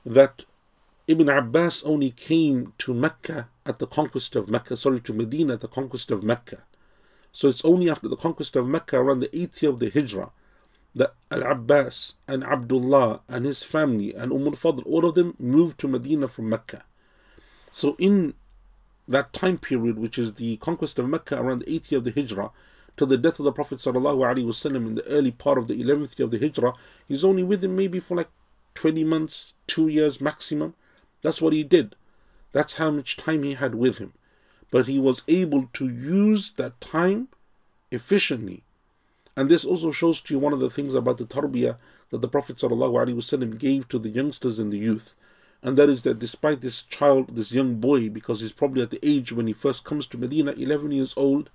that 0.05 0.43
Ibn 1.07 1.29
Abbas 1.29 1.83
only 1.83 2.11
came 2.11 2.73
to 2.79 2.93
Mecca 2.93 3.49
at 3.65 3.79
the 3.79 3.87
conquest 3.87 4.35
of 4.35 4.49
Mecca, 4.49 4.75
sorry, 4.75 4.99
to 5.01 5.13
Medina 5.13 5.53
at 5.53 5.61
the 5.61 5.67
conquest 5.67 6.11
of 6.11 6.23
Mecca. 6.23 6.63
So 7.31 7.47
it's 7.47 7.63
only 7.63 7.89
after 7.89 8.07
the 8.07 8.15
conquest 8.15 8.55
of 8.55 8.67
Mecca, 8.67 8.97
around 8.97 9.19
the 9.19 9.29
8th 9.29 9.61
year 9.61 9.71
of 9.71 9.79
the 9.79 9.89
Hijrah, 9.89 10.31
that 10.93 11.13
Al 11.29 11.43
Abbas 11.43 12.15
and 12.27 12.43
Abdullah 12.43 13.21
and 13.27 13.45
his 13.45 13.63
family 13.63 14.13
and 14.13 14.31
Umm 14.31 14.47
al 14.47 14.53
Fadl, 14.53 14.85
all 14.85 15.05
of 15.05 15.15
them 15.15 15.35
moved 15.39 15.79
to 15.79 15.87
Medina 15.87 16.27
from 16.27 16.49
Mecca. 16.49 16.83
So 17.71 17.95
in 17.97 18.33
that 19.07 19.31
time 19.31 19.57
period, 19.57 19.97
which 19.97 20.17
is 20.17 20.33
the 20.33 20.57
conquest 20.57 20.99
of 20.99 21.07
Mecca 21.07 21.39
around 21.39 21.59
the 21.59 21.79
8th 21.79 21.91
year 21.91 21.99
of 21.99 22.03
the 22.03 22.11
Hijrah, 22.11 22.51
to 22.97 23.05
the 23.05 23.17
death 23.17 23.39
of 23.39 23.45
the 23.45 23.53
Prophet 23.53 23.79
ﷺ 23.79 24.75
in 24.75 24.95
the 24.95 25.05
early 25.07 25.31
part 25.31 25.57
of 25.57 25.67
the 25.67 25.81
11th 25.81 26.19
year 26.19 26.25
of 26.25 26.31
the 26.31 26.39
Hijrah, 26.39 26.73
he's 27.07 27.23
only 27.23 27.43
with 27.43 27.63
him 27.63 27.75
maybe 27.75 27.99
for 27.99 28.17
like 28.17 28.29
20 28.75 29.03
months, 29.05 29.53
two 29.67 29.87
years 29.87 30.19
maximum. 30.19 30.73
That's 31.21 31.41
what 31.41 31.53
he 31.53 31.63
did. 31.63 31.95
That's 32.51 32.75
how 32.75 32.91
much 32.91 33.15
time 33.15 33.43
he 33.43 33.53
had 33.53 33.75
with 33.75 33.99
him. 33.99 34.13
But 34.71 34.87
he 34.87 34.99
was 34.99 35.21
able 35.27 35.67
to 35.73 35.87
use 35.87 36.51
that 36.53 36.81
time 36.81 37.27
efficiently. 37.91 38.63
And 39.35 39.49
this 39.49 39.63
also 39.63 39.91
shows 39.91 40.21
to 40.21 40.33
you 40.33 40.39
one 40.39 40.53
of 40.53 40.59
the 40.59 40.69
things 40.69 40.93
about 40.93 41.17
the 41.17 41.25
tarbiyah 41.25 41.77
that 42.09 42.21
the 42.21 42.27
Prophet 42.27 42.57
ﷺ 42.57 43.57
gave 43.57 43.87
to 43.89 43.99
the 43.99 44.09
youngsters 44.09 44.59
and 44.59 44.71
the 44.71 44.77
youth. 44.77 45.13
And 45.63 45.77
that 45.77 45.89
is 45.89 46.03
that 46.03 46.19
despite 46.19 46.61
this 46.61 46.81
child, 46.81 47.35
this 47.35 47.51
young 47.51 47.75
boy, 47.75 48.09
because 48.09 48.41
he's 48.41 48.51
probably 48.51 48.81
at 48.81 48.89
the 48.89 48.99
age 49.03 49.31
when 49.31 49.47
he 49.47 49.53
first 49.53 49.83
comes 49.83 50.07
to 50.07 50.17
Medina, 50.17 50.53
11 50.53 50.91
years 50.91 51.13
old, 51.15 51.49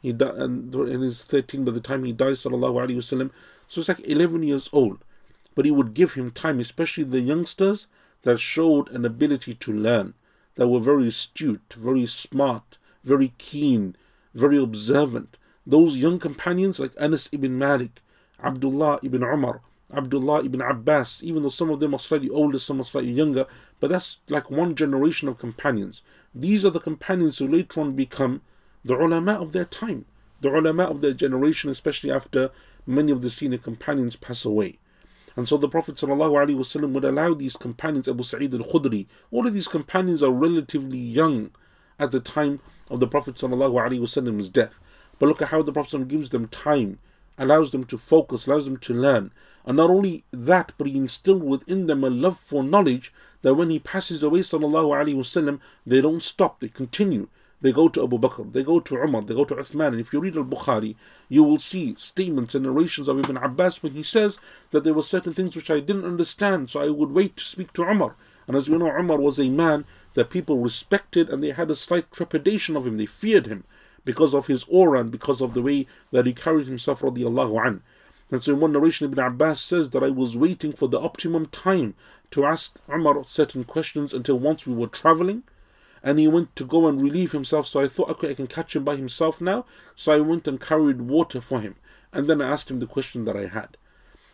he 0.00 0.12
di- 0.12 0.28
and, 0.28 0.74
and 0.74 1.04
he's 1.04 1.22
13 1.22 1.64
by 1.64 1.72
the 1.72 1.80
time 1.80 2.04
he 2.04 2.12
dies, 2.12 2.42
Wasallam. 2.42 3.30
So 3.66 3.80
it's 3.80 3.88
like 3.88 4.06
11 4.06 4.42
years 4.42 4.68
old. 4.72 4.98
But 5.54 5.64
he 5.64 5.70
would 5.70 5.94
give 5.94 6.14
him 6.14 6.30
time, 6.30 6.60
especially 6.60 7.04
the 7.04 7.20
youngsters 7.20 7.86
that 8.22 8.38
showed 8.38 8.88
an 8.90 9.04
ability 9.04 9.54
to 9.54 9.72
learn 9.72 10.14
that 10.60 10.68
were 10.68 10.78
very 10.78 11.08
astute, 11.08 11.74
very 11.78 12.04
smart, 12.04 12.76
very 13.02 13.32
keen, 13.38 13.96
very 14.34 14.58
observant. 14.58 15.38
Those 15.66 15.96
young 15.96 16.18
companions 16.18 16.78
like 16.78 16.92
Anas 17.00 17.30
ibn 17.32 17.56
Malik, 17.56 18.02
Abdullah 18.44 19.00
ibn 19.02 19.22
Umar, 19.22 19.62
Abdullah 19.90 20.44
ibn 20.44 20.60
Abbas, 20.60 21.22
even 21.22 21.42
though 21.42 21.48
some 21.48 21.70
of 21.70 21.80
them 21.80 21.94
are 21.94 21.98
slightly 21.98 22.28
older, 22.28 22.58
some 22.58 22.78
are 22.78 22.84
slightly 22.84 23.10
younger, 23.10 23.46
but 23.80 23.88
that's 23.88 24.18
like 24.28 24.50
one 24.50 24.74
generation 24.74 25.28
of 25.28 25.38
companions. 25.38 26.02
These 26.34 26.66
are 26.66 26.70
the 26.70 26.78
companions 26.78 27.38
who 27.38 27.48
later 27.48 27.80
on 27.80 27.96
become 27.96 28.42
the 28.84 28.98
ulama 28.98 29.40
of 29.40 29.52
their 29.52 29.64
time, 29.64 30.04
the 30.42 30.54
ulama 30.54 30.84
of 30.84 31.00
their 31.00 31.14
generation, 31.14 31.70
especially 31.70 32.10
after 32.10 32.50
many 32.86 33.10
of 33.10 33.22
the 33.22 33.30
senior 33.30 33.56
companions 33.56 34.14
pass 34.14 34.44
away. 34.44 34.78
And 35.39 35.47
so 35.47 35.57
the 35.57 35.67
Prophet 35.67 35.95
ﷺ 35.95 36.93
would 36.93 37.03
allow 37.03 37.33
these 37.33 37.57
companions, 37.57 38.07
Abu 38.07 38.23
Sa'id 38.23 38.53
al 38.53 38.61
Khudri, 38.61 39.07
all 39.31 39.45
of 39.45 39.53
these 39.53 39.67
companions 39.67 40.23
are 40.23 40.31
relatively 40.31 40.97
young 40.97 41.51
at 41.99 42.11
the 42.11 42.19
time 42.19 42.61
of 42.89 42.99
the 42.99 43.07
Prophet 43.07 43.35
ﷺ's 43.35 44.49
death. 44.49 44.79
But 45.19 45.27
look 45.27 45.41
at 45.41 45.49
how 45.49 45.61
the 45.61 45.73
Prophet 45.73 46.07
gives 46.07 46.29
them 46.29 46.47
time, 46.47 46.99
allows 47.37 47.71
them 47.71 47.83
to 47.85 47.97
focus, 47.97 48.47
allows 48.47 48.65
them 48.65 48.77
to 48.77 48.93
learn. 48.93 49.31
And 49.65 49.77
not 49.77 49.89
only 49.89 50.23
that, 50.31 50.73
but 50.77 50.87
he 50.87 50.97
instilled 50.97 51.43
within 51.43 51.87
them 51.87 52.03
a 52.03 52.09
love 52.09 52.39
for 52.39 52.63
knowledge 52.63 53.13
that 53.41 53.55
when 53.55 53.69
he 53.69 53.79
passes 53.79 54.23
away, 54.23 54.39
وسلم, 54.39 55.59
they 55.85 56.01
don't 56.01 56.21
stop, 56.21 56.59
they 56.59 56.69
continue. 56.69 57.27
They 57.62 57.72
go 57.72 57.88
to 57.88 58.04
Abu 58.04 58.18
Bakr, 58.18 58.50
they 58.52 58.62
go 58.62 58.80
to 58.80 58.96
Umar, 58.96 59.22
they 59.22 59.34
go 59.34 59.44
to 59.44 59.54
Uthman. 59.54 59.88
And 59.88 60.00
if 60.00 60.12
you 60.12 60.20
read 60.20 60.36
Al 60.36 60.44
Bukhari, 60.44 60.96
you 61.28 61.44
will 61.44 61.58
see 61.58 61.94
statements 61.98 62.54
and 62.54 62.64
narrations 62.64 63.06
of 63.06 63.18
Ibn 63.18 63.36
Abbas 63.36 63.82
when 63.82 63.92
he 63.92 64.02
says 64.02 64.38
that 64.70 64.82
there 64.82 64.94
were 64.94 65.02
certain 65.02 65.34
things 65.34 65.54
which 65.54 65.70
I 65.70 65.80
didn't 65.80 66.06
understand, 66.06 66.70
so 66.70 66.80
I 66.80 66.88
would 66.88 67.10
wait 67.10 67.36
to 67.36 67.44
speak 67.44 67.72
to 67.74 67.84
Umar. 67.84 68.16
And 68.46 68.56
as 68.56 68.70
we 68.70 68.78
know, 68.78 68.90
Umar 68.90 69.18
was 69.20 69.38
a 69.38 69.50
man 69.50 69.84
that 70.14 70.30
people 70.30 70.58
respected 70.58 71.28
and 71.28 71.42
they 71.42 71.50
had 71.50 71.70
a 71.70 71.76
slight 71.76 72.10
trepidation 72.10 72.76
of 72.76 72.86
him, 72.86 72.96
they 72.96 73.06
feared 73.06 73.46
him 73.46 73.64
because 74.04 74.34
of 74.34 74.46
his 74.46 74.64
aura 74.68 75.00
and 75.00 75.10
because 75.10 75.42
of 75.42 75.52
the 75.52 75.62
way 75.62 75.86
that 76.10 76.26
he 76.26 76.32
carried 76.32 76.66
himself, 76.66 77.00
radiallahu 77.00 77.66
an. 77.66 77.82
And 78.30 78.42
so 78.42 78.52
in 78.52 78.60
one 78.60 78.72
narration, 78.72 79.06
Ibn 79.06 79.24
Abbas 79.24 79.60
says 79.60 79.90
that 79.90 80.02
I 80.02 80.10
was 80.10 80.36
waiting 80.36 80.72
for 80.72 80.88
the 80.88 81.00
optimum 81.00 81.46
time 81.46 81.94
to 82.30 82.46
ask 82.46 82.78
Umar 82.88 83.22
certain 83.24 83.64
questions 83.64 84.14
until 84.14 84.38
once 84.38 84.66
we 84.66 84.74
were 84.74 84.86
traveling 84.86 85.42
and 86.02 86.18
he 86.18 86.28
went 86.28 86.54
to 86.56 86.64
go 86.64 86.86
and 86.86 87.00
relieve 87.00 87.32
himself. 87.32 87.66
So 87.66 87.80
I 87.80 87.88
thought, 87.88 88.10
okay, 88.10 88.30
I 88.30 88.34
can 88.34 88.46
catch 88.46 88.74
him 88.74 88.84
by 88.84 88.96
himself 88.96 89.40
now. 89.40 89.66
So 89.96 90.12
I 90.12 90.20
went 90.20 90.48
and 90.48 90.60
carried 90.60 91.02
water 91.02 91.40
for 91.40 91.60
him. 91.60 91.76
And 92.12 92.28
then 92.28 92.40
I 92.40 92.50
asked 92.50 92.70
him 92.70 92.80
the 92.80 92.86
question 92.86 93.24
that 93.26 93.36
I 93.36 93.46
had. 93.46 93.76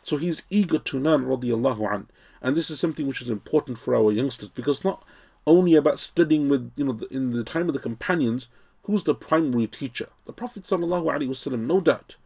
So 0.02 0.16
he's 0.16 0.42
eager 0.50 0.79
to 0.79 0.98
learn, 0.98 1.24
radiallahu 1.24 1.92
an. 1.92 2.09
And 2.40 2.57
this 2.57 2.70
is 2.70 2.79
something 2.79 3.07
which 3.07 3.22
is 3.22 3.29
important 3.29 3.79
for 3.79 3.94
our 3.94 4.12
youngsters 4.12 4.48
because 4.48 4.85
not 4.85 5.05
only 5.46 5.74
about 5.74 5.98
studying 5.98 6.48
with, 6.48 6.72
you 6.76 6.85
know, 6.85 7.00
in 7.11 7.33
the 7.33 7.44
time 7.44 7.68
of 7.68 7.72
the 7.72 7.81
companions, 7.81 8.48
who's 8.85 9.02
the 9.02 9.14
primary 9.14 9.66
teacher? 9.66 10.09
The 10.24 10.33
Prophet 10.33 10.62
sallallahu 10.62 11.05
alaihi 11.05 11.29
wasallam, 11.29 11.66
no 11.66 11.81
doubt. 11.81 12.16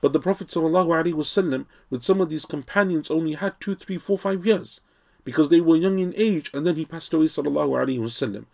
But 0.00 0.12
the 0.12 0.20
Prophet 0.20 0.48
ﷺ, 0.48 1.66
with 1.90 2.02
some 2.02 2.20
of 2.20 2.30
these 2.30 2.46
companions, 2.46 3.10
only 3.10 3.34
had 3.34 3.60
two, 3.60 3.74
three, 3.74 3.98
four, 3.98 4.16
five 4.16 4.46
years 4.46 4.80
because 5.24 5.48
they 5.48 5.60
were 5.60 5.76
young 5.76 5.98
in 5.98 6.14
age 6.16 6.50
and 6.52 6.66
then 6.66 6.76
he 6.76 6.84
passed 6.84 7.12
away. 7.14 7.26
ﷺ. 7.26 8.44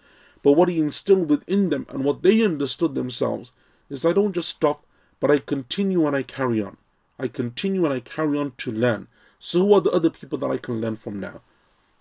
But 0.43 0.53
what 0.53 0.69
he 0.69 0.79
instilled 0.79 1.29
within 1.29 1.71
them 1.71 1.87
and 1.89 2.05
what 2.05 2.23
they 2.23 2.45
understood 2.45 2.95
themselves 2.95 3.53
is 3.91 4.05
I 4.05 4.13
don't 4.13 4.35
just 4.35 4.49
stop, 4.49 4.85
but 5.21 5.31
I 5.31 5.39
continue 5.39 6.07
and 6.07 6.15
I 6.15 6.23
carry 6.23 6.63
on. 6.63 6.77
I 7.19 7.29
continue 7.29 7.85
and 7.85 7.93
I 7.93 8.01
carry 8.01 8.39
on 8.39 8.53
to 8.59 8.71
learn. 8.71 9.09
So 9.39 9.61
who 9.61 9.75
are 9.75 9.81
the 9.81 9.91
other 9.91 10.11
people 10.11 10.39
that 10.39 10.51
I 10.51 10.59
can 10.59 10.81
learn 10.81 10.97
from 10.97 11.19
now? 11.19 11.41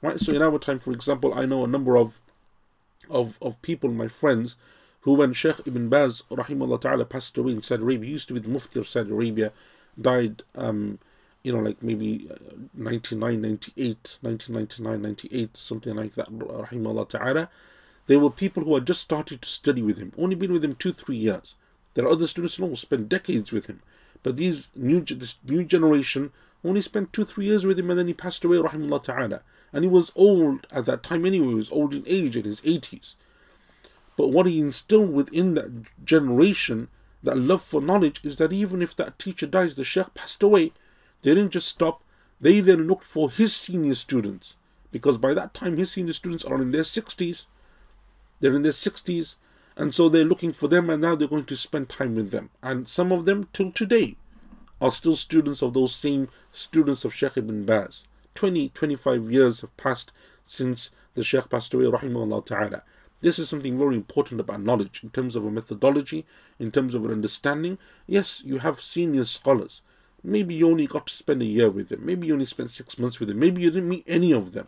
Right? 0.02 0.20
So 0.20 0.34
in 0.34 0.42
our 0.42 0.60
time, 0.60 0.80
for 0.80 0.92
example, 0.92 1.34
I 1.34 1.46
know 1.46 1.64
a 1.64 1.68
number 1.68 1.98
of 1.98 2.20
of, 3.10 3.38
of 3.42 3.62
people, 3.62 3.90
my 3.92 4.08
friends, 4.08 4.56
who 5.02 5.14
when 5.14 5.34
Sheikh 5.34 5.62
Ibn 5.66 5.88
Baz 5.88 6.24
rahimahullah 6.30 6.82
ta'ala 6.82 7.06
passed 7.06 7.38
away 7.38 7.54
in 7.54 7.62
Saudi 7.62 7.84
Arabia, 7.84 8.10
used 8.10 8.28
to 8.28 8.34
be 8.34 8.42
the 8.42 8.50
Mufti 8.50 8.80
of 8.80 8.88
Saudi 8.88 9.12
Arabia, 9.12 9.54
died 10.00 10.44
um, 10.56 11.00
you 11.48 11.54
know, 11.54 11.60
like 11.60 11.82
maybe 11.82 12.28
uh, 12.30 12.36
99, 12.74 13.42
98, 13.42 14.18
1999, 14.20 15.02
98, 15.02 15.56
something 15.56 15.96
like 15.96 16.14
that, 16.16 17.10
ta'ala. 17.10 17.50
There 18.08 18.20
were 18.20 18.30
people 18.30 18.64
who 18.66 18.76
had 18.76 18.86
just 18.86 19.00
started 19.00 19.42
to 19.42 19.48
study 19.48 19.82
with 19.82 19.98
him, 19.98 20.12
only 20.18 20.36
been 20.36 20.52
with 20.52 20.66
him 20.66 20.76
two, 20.76 20.92
three 20.92 21.16
years. 21.16 21.56
There 21.94 22.04
are 22.04 22.12
other 22.12 22.28
students 22.28 22.58
who 22.58 22.76
spent 22.76 23.08
decades 23.08 23.54
with 23.54 23.68
him. 23.68 23.82
But 24.24 24.36
these 24.36 24.72
new 24.76 25.00
this 25.00 25.38
new 25.46 25.64
generation 25.64 26.32
only 26.66 26.82
spent 26.82 27.14
two, 27.14 27.24
three 27.24 27.46
years 27.46 27.66
with 27.66 27.80
him 27.80 27.90
and 27.90 27.98
then 27.98 28.08
he 28.08 28.14
passed 28.14 28.44
away, 28.44 28.58
rahimahullah 28.58 29.04
ta'ala. 29.04 29.42
And 29.72 29.86
he 29.86 29.90
was 29.90 30.12
old 30.16 30.68
at 30.70 30.84
that 30.86 31.02
time 31.02 31.26
anyway, 31.26 31.48
he 31.48 31.54
was 31.54 31.72
old 31.72 31.94
in 31.94 32.04
age, 32.06 32.36
in 32.36 32.44
his 32.44 32.60
80s. 32.62 33.16
But 34.18 34.30
what 34.30 34.48
he 34.48 34.60
instilled 34.60 35.14
within 35.14 35.54
that 35.54 36.04
generation, 36.04 36.90
that 37.24 37.38
love 37.38 37.62
for 37.62 37.80
knowledge, 37.80 38.20
is 38.26 38.36
that 38.36 38.52
even 38.52 38.82
if 38.82 38.94
that 38.98 39.18
teacher 39.18 39.48
dies, 39.48 39.76
the 39.76 39.86
sheikh 39.86 40.14
passed 40.14 40.44
away, 40.44 40.74
they 41.22 41.34
didn't 41.34 41.52
just 41.52 41.68
stop. 41.68 42.04
They 42.40 42.60
then 42.60 42.88
looked 42.88 43.04
for 43.04 43.30
his 43.30 43.56
senior 43.56 43.96
students. 43.96 44.56
Because 44.92 45.18
by 45.18 45.34
that 45.34 45.54
time, 45.54 45.78
his 45.78 45.92
senior 45.92 46.14
students 46.14 46.46
are 46.46 46.62
in 46.62 46.72
their 46.72 46.84
60s. 46.84 47.46
They're 48.40 48.56
in 48.56 48.64
their 48.64 48.72
60s. 48.72 49.36
And 49.76 49.94
so 49.94 50.10
they're 50.10 50.24
looking 50.24 50.54
for 50.54 50.68
them, 50.68 50.90
and 50.90 51.02
now 51.02 51.16
they're 51.16 51.28
going 51.28 51.46
to 51.46 51.56
spend 51.56 51.90
time 51.90 52.16
with 52.16 52.32
them. 52.32 52.50
And 52.64 52.88
some 52.88 53.12
of 53.12 53.26
them, 53.26 53.48
till 53.54 53.72
today, 53.72 54.16
are 54.82 54.92
still 54.92 55.16
students 55.16 55.62
of 55.62 55.74
those 55.74 55.94
same 55.94 56.30
students 56.52 57.06
of 57.06 57.14
Sheikh 57.14 57.38
ibn 57.38 57.66
Baz. 57.66 58.04
20, 58.36 58.70
25 58.70 59.32
years 59.32 59.62
have 59.62 59.76
passed 59.78 60.12
since 60.46 60.92
the 61.16 61.24
Sheikh 61.24 61.50
passed 61.50 61.74
away, 61.74 61.86
rahimahullah 61.86 62.46
ta'ala. 62.46 62.84
This 63.22 63.40
is 63.40 63.50
something 63.50 63.78
very 63.78 63.96
important 63.96 64.40
about 64.40 64.62
knowledge 64.62 65.02
in 65.04 65.10
terms 65.10 65.36
of 65.36 65.44
a 65.44 65.52
methodology, 65.52 66.26
in 66.60 66.72
terms 66.72 66.94
of 66.94 67.04
an 67.04 67.12
understanding. 67.12 67.80
Yes, 68.06 68.44
you 68.46 68.60
have 68.60 68.80
senior 68.80 69.26
scholars. 69.26 69.82
Maybe 70.24 70.56
you 70.56 70.70
only 70.70 70.88
got 70.88 71.08
to 71.08 71.14
spend 71.14 71.42
a 71.42 71.46
year 71.46 71.70
with 71.70 71.90
them. 71.90 72.06
Maybe 72.06 72.28
you 72.28 72.34
only 72.34 72.46
spent 72.46 72.72
six 72.72 72.98
months 72.98 73.20
with 73.20 73.30
them. 73.30 73.40
Maybe 73.40 73.62
you 73.62 73.72
didn't 73.72 73.90
meet 73.90 74.04
any 74.08 74.32
of 74.32 74.52
them. 74.52 74.68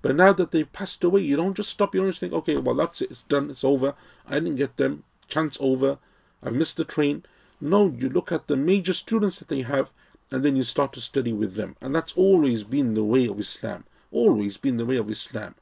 But 0.00 0.16
now 0.16 0.32
that 0.32 0.50
they've 0.50 0.72
passed 0.72 1.04
away, 1.04 1.20
you 1.20 1.36
don't 1.36 1.56
just 1.56 1.70
stop. 1.70 1.94
You 1.94 2.00
don't 2.00 2.10
just 2.10 2.20
think, 2.20 2.32
okay, 2.32 2.56
well, 2.56 2.74
that's 2.74 3.02
it. 3.02 3.10
It's 3.10 3.22
done. 3.24 3.50
It's 3.50 3.64
over. 3.64 3.94
I 4.26 4.34
didn't 4.34 4.56
get 4.56 4.76
them. 4.76 5.04
Chance 5.28 5.58
over. 5.60 5.98
I've 6.42 6.54
missed 6.54 6.76
the 6.76 6.84
train. 6.84 7.24
No, 7.60 7.94
you 7.96 8.08
look 8.08 8.32
at 8.32 8.48
the 8.48 8.56
major 8.56 8.92
students 8.92 9.38
that 9.38 9.48
they 9.48 9.62
have 9.62 9.90
and 10.32 10.44
then 10.44 10.56
you 10.56 10.64
start 10.64 10.92
to 10.94 11.00
study 11.00 11.32
with 11.32 11.54
them. 11.54 11.76
And 11.80 11.94
that's 11.94 12.14
always 12.14 12.64
been 12.64 12.94
the 12.94 13.04
way 13.04 13.26
of 13.26 13.38
Islam. 13.38 13.84
Always 14.10 14.56
been 14.56 14.78
the 14.78 14.86
way 14.86 14.96
of 14.96 15.10
Islam. 15.10 15.54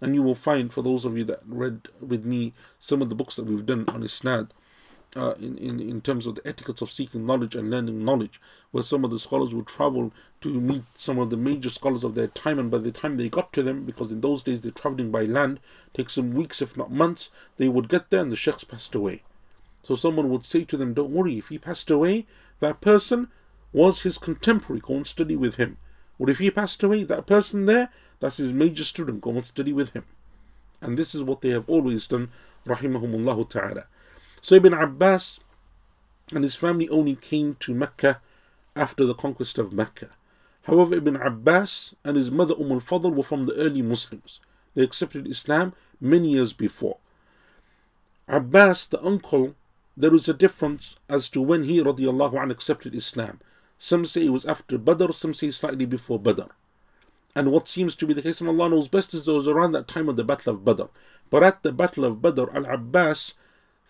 And 0.00 0.14
you 0.14 0.22
will 0.22 0.34
find, 0.34 0.72
for 0.72 0.82
those 0.82 1.04
of 1.04 1.16
you 1.16 1.24
that 1.24 1.40
read 1.46 1.88
with 2.00 2.24
me 2.24 2.52
some 2.78 3.00
of 3.00 3.08
the 3.10 3.14
books 3.14 3.36
that 3.36 3.46
we've 3.46 3.64
done 3.64 3.84
on 3.88 4.02
Isnad, 4.02 4.50
uh, 5.16 5.34
in, 5.34 5.56
in, 5.58 5.80
in 5.80 6.00
terms 6.00 6.26
of 6.26 6.34
the 6.34 6.46
etiquettes 6.46 6.82
of 6.82 6.90
seeking 6.90 7.24
knowledge 7.24 7.54
and 7.54 7.70
learning 7.70 8.04
knowledge, 8.04 8.40
where 8.70 8.82
some 8.82 9.04
of 9.04 9.10
the 9.10 9.18
scholars 9.18 9.54
would 9.54 9.66
travel 9.66 10.12
to 10.40 10.60
meet 10.60 10.82
some 10.94 11.18
of 11.18 11.30
the 11.30 11.36
major 11.36 11.70
scholars 11.70 12.04
of 12.04 12.14
their 12.14 12.26
time, 12.26 12.58
and 12.58 12.70
by 12.70 12.78
the 12.78 12.90
time 12.90 13.16
they 13.16 13.28
got 13.28 13.52
to 13.52 13.62
them, 13.62 13.84
because 13.84 14.10
in 14.10 14.20
those 14.20 14.42
days 14.42 14.62
they're 14.62 14.72
traveling 14.72 15.10
by 15.10 15.24
land, 15.24 15.60
takes 15.92 16.14
some 16.14 16.32
weeks, 16.32 16.60
if 16.60 16.76
not 16.76 16.90
months, 16.90 17.30
they 17.56 17.68
would 17.68 17.88
get 17.88 18.10
there 18.10 18.20
and 18.20 18.30
the 18.30 18.36
sheikhs 18.36 18.64
passed 18.64 18.94
away. 18.94 19.22
So 19.82 19.96
someone 19.96 20.30
would 20.30 20.44
say 20.44 20.64
to 20.64 20.76
them, 20.76 20.94
Don't 20.94 21.12
worry, 21.12 21.38
if 21.38 21.48
he 21.48 21.58
passed 21.58 21.90
away, 21.90 22.26
that 22.60 22.80
person 22.80 23.28
was 23.72 24.02
his 24.02 24.18
contemporary, 24.18 24.80
go 24.80 24.94
and 24.94 25.06
study 25.06 25.36
with 25.36 25.56
him. 25.56 25.76
Or 26.18 26.30
if 26.30 26.38
he 26.38 26.50
passed 26.50 26.82
away, 26.82 27.02
that 27.04 27.26
person 27.26 27.66
there, 27.66 27.90
that's 28.20 28.36
his 28.36 28.52
major 28.52 28.84
student. 28.84 29.20
Go 29.20 29.30
and 29.30 29.44
study 29.44 29.72
with 29.72 29.90
him. 29.90 30.04
And 30.80 30.96
this 30.96 31.14
is 31.14 31.22
what 31.22 31.40
they 31.40 31.50
have 31.50 31.68
always 31.68 32.06
done, 32.06 32.30
rahimahumullah 32.66 33.48
ta'ala. 33.50 33.86
So 34.44 34.56
Ibn 34.56 34.74
Abbas 34.74 35.40
and 36.30 36.44
his 36.44 36.54
family 36.54 36.86
only 36.90 37.16
came 37.16 37.56
to 37.60 37.74
Mecca 37.74 38.20
after 38.76 39.06
the 39.06 39.14
conquest 39.14 39.56
of 39.56 39.72
Mecca. 39.72 40.10
However, 40.64 40.96
Ibn 40.96 41.16
Abbas 41.16 41.94
and 42.04 42.18
his 42.18 42.30
mother 42.30 42.52
Umm 42.60 42.72
al-Fadl 42.72 43.14
were 43.14 43.22
from 43.22 43.46
the 43.46 43.54
early 43.54 43.80
Muslims. 43.80 44.40
They 44.74 44.82
accepted 44.82 45.26
Islam 45.26 45.72
many 45.98 46.32
years 46.32 46.52
before. 46.52 46.98
Abbas, 48.28 48.84
the 48.84 49.02
uncle, 49.02 49.54
there 49.96 50.14
is 50.14 50.28
a 50.28 50.34
difference 50.34 50.96
as 51.08 51.30
to 51.30 51.40
when 51.40 51.62
he 51.62 51.82
radiallahu 51.82 52.38
anh, 52.38 52.50
accepted 52.50 52.94
Islam. 52.94 53.40
Some 53.78 54.04
say 54.04 54.26
it 54.26 54.30
was 54.30 54.44
after 54.44 54.76
Badr, 54.76 55.10
some 55.12 55.32
say 55.32 55.52
slightly 55.52 55.86
before 55.86 56.18
Badr. 56.18 56.52
And 57.34 57.50
what 57.50 57.66
seems 57.66 57.96
to 57.96 58.06
be 58.06 58.12
the 58.12 58.20
case, 58.20 58.42
and 58.42 58.50
Allah 58.50 58.68
knows 58.68 58.88
best, 58.88 59.14
is 59.14 59.26
it 59.26 59.32
was 59.32 59.48
around 59.48 59.72
that 59.72 59.88
time 59.88 60.10
of 60.10 60.16
the 60.16 60.22
Battle 60.22 60.52
of 60.52 60.66
Badr. 60.66 60.90
But 61.30 61.42
at 61.42 61.62
the 61.62 61.72
Battle 61.72 62.04
of 62.04 62.20
Badr, 62.20 62.54
Al 62.54 62.66
Abbas 62.66 63.32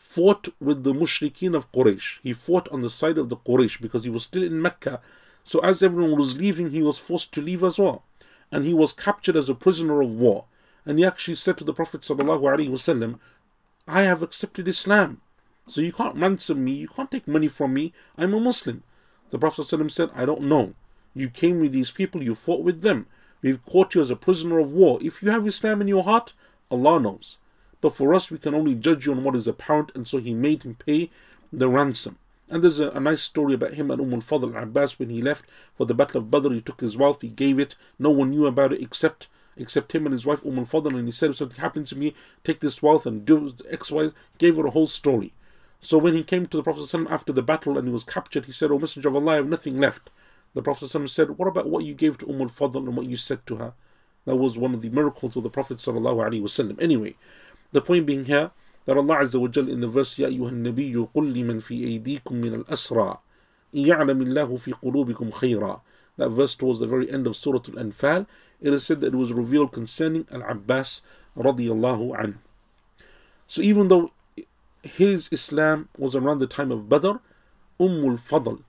fought 0.05 0.49
with 0.61 0.85
the 0.85 0.93
mushrikeen 0.93 1.57
of 1.57 1.73
Quraysh. 1.73 2.19
He 2.23 2.35
fought 2.35 2.69
on 2.69 2.83
the 2.83 2.91
side 2.91 3.19
of 3.19 3.31
the 3.31 3.39
Quraysh 3.39 3.81
because 3.81 4.05
he 4.05 4.11
was 4.11 4.23
still 4.23 4.45
in 4.45 4.61
Mecca. 4.61 5.01
So 5.43 5.59
as 5.61 5.83
everyone 5.83 6.17
was 6.17 6.37
leaving, 6.37 6.71
he 6.71 6.83
was 6.83 6.99
forced 6.99 7.33
to 7.33 7.41
leave 7.41 7.65
as 7.65 7.79
well. 7.79 8.05
And 8.53 8.65
he 8.65 8.75
was 8.75 8.93
captured 8.93 9.35
as 9.35 9.49
a 9.49 9.55
prisoner 9.55 10.03
of 10.03 10.15
war. 10.15 10.45
And 10.87 10.99
he 10.99 11.05
actually 11.05 11.35
said 11.37 11.57
to 11.59 11.65
the 11.65 11.73
Prophet 11.73 12.03
ﷺ, 12.03 13.19
I 13.89 14.03
have 14.03 14.23
accepted 14.23 14.69
Islam. 14.69 15.21
So 15.67 15.81
you 15.81 15.93
can't 15.93 16.17
ransom 16.17 16.63
me, 16.63 16.73
you 16.73 16.89
can't 16.89 17.11
take 17.11 17.27
money 17.27 17.49
from 17.49 17.73
me, 17.75 17.93
I'm 18.17 18.35
a 18.35 18.41
Muslim. 18.41 18.85
The 19.31 19.39
Prophet 19.39 19.63
ﷺ 19.63 19.91
said, 19.91 20.11
I 20.15 20.27
don't 20.27 20.43
know. 20.43 20.75
You 21.15 21.29
came 21.31 21.59
with 21.59 21.73
these 21.73 21.91
people, 21.91 22.23
you 22.23 22.35
fought 22.35 22.63
with 22.63 22.83
them. 22.83 23.07
We've 23.43 23.65
caught 23.65 23.95
you 23.95 24.03
as 24.03 24.11
a 24.11 24.17
prisoner 24.17 24.59
of 24.59 24.71
war. 24.71 24.99
If 25.03 25.23
you 25.23 25.31
have 25.31 25.47
Islam 25.47 25.81
in 25.81 25.89
your 25.89 26.05
heart, 26.05 26.35
Allah 26.71 27.01
knows. 27.01 27.39
But 27.85 27.95
for 27.95 28.15
us, 28.15 28.31
we 28.31 28.39
can 28.39 28.55
only 28.55 28.75
judge 28.75 29.05
you 29.05 29.13
on 29.13 29.23
what 29.23 29.37
is 29.37 29.47
apparent, 29.47 29.93
and 29.95 30.09
so 30.09 30.17
he 30.17 30.33
made 30.33 30.63
him 30.63 30.75
pay 30.75 31.11
the 31.53 31.69
ransom. 31.69 32.17
And 32.49 32.65
there's 32.65 32.81
a, 32.81 32.89
a 32.93 32.99
nice 32.99 33.21
story 33.21 33.53
about 33.53 33.75
him 33.75 33.91
and 33.91 34.01
Umm 34.01 34.15
al-Fadl 34.15 34.57
Abbas 34.57 34.99
when 34.99 35.11
he 35.11 35.21
left 35.21 35.45
for 35.77 35.85
the 35.85 35.93
Battle 35.93 36.23
of 36.23 36.31
Badr. 36.31 36.55
He 36.55 36.63
took 36.63 36.81
his 36.81 36.97
wealth, 36.97 37.21
he 37.21 37.29
gave 37.29 37.59
it. 37.59 37.77
No 37.99 38.09
one 38.09 38.31
knew 38.31 38.47
about 38.47 38.73
it 38.73 38.81
except 38.81 39.29
except 39.59 39.95
him 39.95 40.07
and 40.07 40.15
his 40.15 40.25
wife 40.25 40.43
Umm 40.47 40.61
al-Fadl. 40.61 40.99
And 40.99 41.07
he 41.07 41.13
said, 41.13 41.29
if 41.29 41.37
something 41.37 41.61
happens 41.61 41.91
to 41.91 41.99
me, 41.99 42.15
take 42.43 42.61
this 42.61 42.83
wealth 42.83 43.05
and 43.05 43.27
do 43.27 43.55
X, 43.69 43.93
Y. 43.93 44.13
Gave 44.39 44.57
her 44.57 44.67
a 44.67 44.71
whole 44.71 44.87
story. 44.87 45.35
So 45.83 45.99
when 45.99 46.15
he 46.15 46.23
came 46.23 46.47
to 46.47 46.57
the 46.57 46.63
Prophet 46.63 47.07
after 47.11 47.35
the 47.35 47.43
battle 47.43 47.77
and 47.77 47.87
he 47.87 47.93
was 47.93 48.05
captured, 48.05 48.47
he 48.47 48.53
said, 48.53 48.71
O 48.71 48.79
Messenger 48.79 49.11
of 49.11 49.17
Allah, 49.17 49.33
I 49.33 49.37
have 49.37 49.47
nothing 49.47 49.79
left. 49.79 50.09
The 50.55 50.63
Prophet 50.63 50.89
said, 51.11 51.37
What 51.37 51.49
about 51.49 51.69
what 51.69 51.85
you 51.85 51.93
gave 51.93 52.17
to 52.17 52.31
Umm 52.31 52.41
al-Fadl 52.41 52.77
and 52.77 52.97
what 52.97 53.05
you 53.05 53.19
said 53.19 53.47
to 53.49 53.57
her? 53.57 53.75
That 54.25 54.37
was 54.37 54.57
one 54.57 54.73
of 54.73 54.81
the 54.81 54.89
miracles 54.89 55.37
of 55.37 55.43
the 55.43 55.51
Prophet. 55.51 55.87
Anyway, 56.81 57.17
the 57.74 57.82
point 57.82 58.06
being 58.06 58.26
here, 58.26 58.52
that 58.86 58.98
Allah 58.98 59.18
Azza 59.18 59.40
wa 59.40 59.48
Jal 59.48 59.70
in 59.70 59.82
the 59.82 59.88
verse 59.88 60.18
يا 60.18 60.28
أيها 60.28 60.50
النبي 60.50 60.96
قل 61.16 61.34
لمن 61.34 61.60
في 61.60 61.84
أيديكم 61.86 62.36
من 62.36 62.54
الأسرى 62.54 63.20
إن 63.76 63.80
يعلم 63.86 64.22
الله 64.22 64.58
في 64.58 64.72
قلوبكم 64.74 65.32
خيرا 65.32 65.82
That 66.18 66.30
verse 66.30 66.56
towards 66.56 66.80
the 66.80 66.88
very 66.88 67.10
end 67.10 67.28
of 67.28 67.36
Surah 67.36 67.62
Al-Anfal 67.70 68.26
it 68.62 68.74
is 68.74 68.86
said 68.86 69.02
that 69.02 69.14
it 69.14 69.16
was 69.16 69.32
revealed 69.32 69.72
concerning 69.72 70.28
Al-Abbas 70.32 71.02
radiallahu 71.38 72.18
anhu. 72.20 72.36
So 73.48 73.62
even 73.62 73.88
though 73.88 74.12
his 74.84 75.30
Islam 75.32 75.90
was 75.98 76.16
around 76.16 76.40
the 76.40 76.48
time 76.48 76.72
of 76.72 76.90
Badr, 76.90 77.14
Umm 77.80 78.04
al-Fadl 78.04 78.64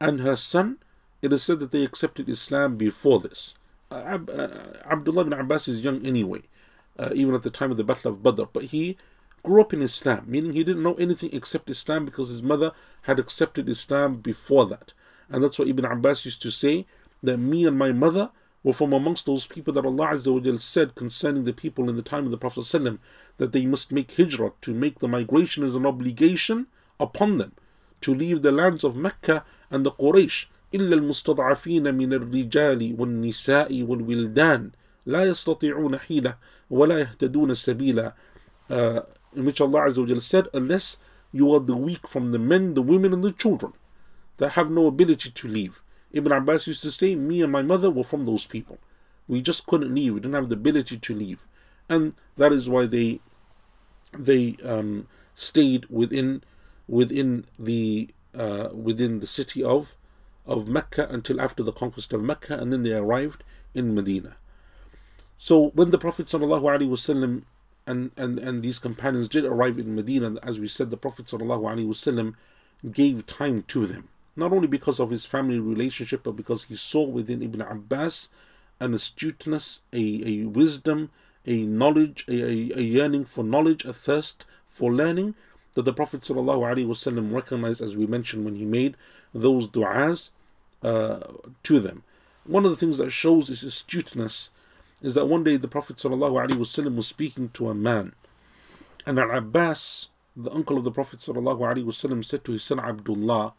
and 0.00 0.20
her 0.20 0.36
son, 0.36 0.78
it 1.22 1.32
is 1.32 1.42
said 1.42 1.58
that 1.60 1.72
they 1.72 1.82
accepted 1.82 2.28
Islam 2.28 2.76
before 2.76 3.18
this. 3.18 3.54
Uh, 3.90 4.18
uh, 4.28 4.72
Abdullah 4.88 5.22
ibn 5.22 5.32
Abbas 5.32 5.66
is 5.66 5.80
young 5.80 6.04
anyway, 6.06 6.42
uh, 6.98 7.10
even 7.14 7.34
at 7.34 7.42
the 7.42 7.50
time 7.50 7.70
of 7.70 7.76
the 7.76 7.84
Battle 7.84 8.12
of 8.12 8.22
Badr, 8.22 8.44
but 8.52 8.64
he 8.64 8.96
grew 9.42 9.60
up 9.60 9.72
in 9.72 9.82
Islam, 9.82 10.24
meaning 10.26 10.52
he 10.52 10.64
didn't 10.64 10.82
know 10.82 10.94
anything 10.94 11.30
except 11.32 11.70
Islam 11.70 12.04
because 12.04 12.28
his 12.28 12.42
mother 12.42 12.72
had 13.02 13.18
accepted 13.18 13.68
Islam 13.68 14.16
before 14.16 14.66
that. 14.66 14.92
And 15.28 15.42
that's 15.42 15.58
what 15.58 15.68
Ibn 15.68 15.84
Abbas 15.84 16.24
used 16.24 16.42
to 16.42 16.50
say 16.50 16.86
that 17.22 17.38
me 17.38 17.66
and 17.66 17.78
my 17.78 17.92
mother 17.92 18.30
were 18.62 18.72
from 18.72 18.92
amongst 18.92 19.26
those 19.26 19.46
people 19.46 19.72
that 19.74 19.86
Allah 19.86 20.08
Azza 20.08 20.60
said 20.60 20.94
concerning 20.94 21.44
the 21.44 21.52
people 21.52 21.88
in 21.88 21.96
the 21.96 22.02
time 22.02 22.24
of 22.24 22.30
the 22.30 22.38
Prophet 22.38 22.60
ﷺ, 22.60 22.98
that 23.36 23.52
they 23.52 23.66
must 23.66 23.92
make 23.92 24.16
hijrah, 24.16 24.52
to 24.62 24.74
make 24.74 24.98
the 24.98 25.08
migration 25.08 25.62
as 25.62 25.74
an 25.74 25.86
obligation 25.86 26.66
upon 26.98 27.38
them, 27.38 27.52
to 28.00 28.14
leave 28.14 28.42
the 28.42 28.52
lands 28.52 28.82
of 28.82 28.96
Mecca 28.96 29.44
and 29.70 29.86
the 29.86 29.92
Quraysh, 29.92 30.46
إلا 30.74 30.94
المستضعفين 30.94 31.94
من 31.94 32.12
الرجال 32.12 32.94
والنساء 32.98 33.82
والولدان 33.82 34.70
لا 35.06 35.24
يستطيعون 35.24 35.98
حيلة 35.98 36.36
ولا 36.70 36.98
يهتدون 36.98 37.54
سبيلا 37.54 38.12
uh, 38.70 39.00
in 39.34 39.44
which 39.44 39.60
Allah 39.60 39.82
Azza 39.82 40.22
said, 40.22 40.48
unless 40.52 40.96
you 41.32 41.52
are 41.54 41.60
the 41.60 41.76
weak 41.76 42.06
from 42.08 42.30
the 42.30 42.38
men, 42.38 42.74
the 42.74 42.82
women, 42.82 43.12
and 43.12 43.22
the 43.22 43.32
children 43.32 43.72
that 44.38 44.52
have 44.52 44.70
no 44.70 44.86
ability 44.86 45.30
to 45.30 45.48
leave. 45.48 45.82
Ibn 46.12 46.32
Abbas 46.32 46.66
used 46.66 46.82
to 46.82 46.90
say, 46.90 47.14
Me 47.14 47.42
and 47.42 47.52
my 47.52 47.62
mother 47.62 47.90
were 47.90 48.04
from 48.04 48.24
those 48.24 48.46
people. 48.46 48.78
We 49.26 49.42
just 49.42 49.66
couldn't 49.66 49.94
leave. 49.94 50.14
We 50.14 50.20
didn't 50.20 50.34
have 50.34 50.48
the 50.48 50.54
ability 50.54 50.96
to 50.98 51.14
leave. 51.14 51.44
And 51.88 52.14
that 52.36 52.52
is 52.52 52.68
why 52.68 52.86
they 52.86 53.20
they 54.18 54.56
um, 54.64 55.06
stayed 55.34 55.84
within 55.90 56.42
within 56.86 57.44
the 57.58 58.08
uh, 58.34 58.70
within 58.72 59.20
the 59.20 59.26
city 59.26 59.62
of 59.62 59.94
of 60.46 60.66
Mecca 60.66 61.06
until 61.10 61.40
after 61.40 61.62
the 61.62 61.72
conquest 61.72 62.12
of 62.14 62.22
Mecca, 62.22 62.56
and 62.58 62.72
then 62.72 62.82
they 62.82 62.92
arrived 62.94 63.44
in 63.74 63.94
Medina. 63.94 64.36
So 65.42 65.68
when 65.70 65.90
the 65.90 65.98
Prophet 65.98 66.26
ﷺ 66.26 67.42
and, 67.88 68.10
and, 68.16 68.38
and 68.38 68.62
these 68.62 68.78
companions 68.78 69.28
did 69.28 69.44
arrive 69.44 69.78
in 69.78 69.94
Medina. 69.94 70.36
As 70.42 70.60
we 70.60 70.68
said, 70.68 70.90
the 70.90 70.96
Prophet 70.96 71.26
ﷺ 71.26 72.34
gave 72.92 73.26
time 73.26 73.64
to 73.68 73.86
them, 73.86 74.08
not 74.36 74.52
only 74.52 74.68
because 74.68 75.00
of 75.00 75.10
his 75.10 75.24
family 75.24 75.58
relationship, 75.58 76.22
but 76.22 76.36
because 76.36 76.64
he 76.64 76.76
saw 76.76 77.02
within 77.02 77.42
Ibn 77.42 77.62
Abbas 77.62 78.28
an 78.78 78.94
astuteness, 78.94 79.80
a, 79.92 80.22
a 80.24 80.44
wisdom, 80.44 81.10
a 81.46 81.64
knowledge, 81.64 82.26
a, 82.28 82.42
a, 82.42 82.78
a 82.78 82.82
yearning 82.82 83.24
for 83.24 83.42
knowledge, 83.42 83.84
a 83.86 83.94
thirst 83.94 84.44
for 84.66 84.92
learning 84.92 85.34
that 85.72 85.82
the 85.82 85.92
Prophet 85.92 86.20
ﷺ 86.20 87.32
recognized, 87.32 87.80
as 87.80 87.96
we 87.96 88.06
mentioned, 88.06 88.44
when 88.44 88.56
he 88.56 88.66
made 88.66 88.96
those 89.32 89.66
du'as 89.68 90.28
uh, 90.82 91.20
to 91.62 91.80
them. 91.80 92.02
One 92.44 92.66
of 92.66 92.70
the 92.70 92.76
things 92.76 92.98
that 92.98 93.10
shows 93.10 93.48
this 93.48 93.62
astuteness 93.62 94.50
is 95.02 95.14
that 95.14 95.26
one 95.26 95.44
day 95.44 95.56
the 95.56 95.68
Prophet 95.68 95.96
ﷺ 95.96 96.96
was 96.96 97.06
speaking 97.06 97.50
to 97.50 97.68
a 97.68 97.74
man, 97.74 98.14
and 99.06 99.18
Al 99.18 99.30
Abbas, 99.30 100.08
the 100.36 100.50
uncle 100.52 100.76
of 100.78 100.84
the 100.84 100.90
Prophet 100.90 101.20
ﷺ, 101.20 102.24
said 102.24 102.44
to 102.44 102.52
his 102.52 102.64
son 102.64 102.80
Abdullah, 102.80 103.54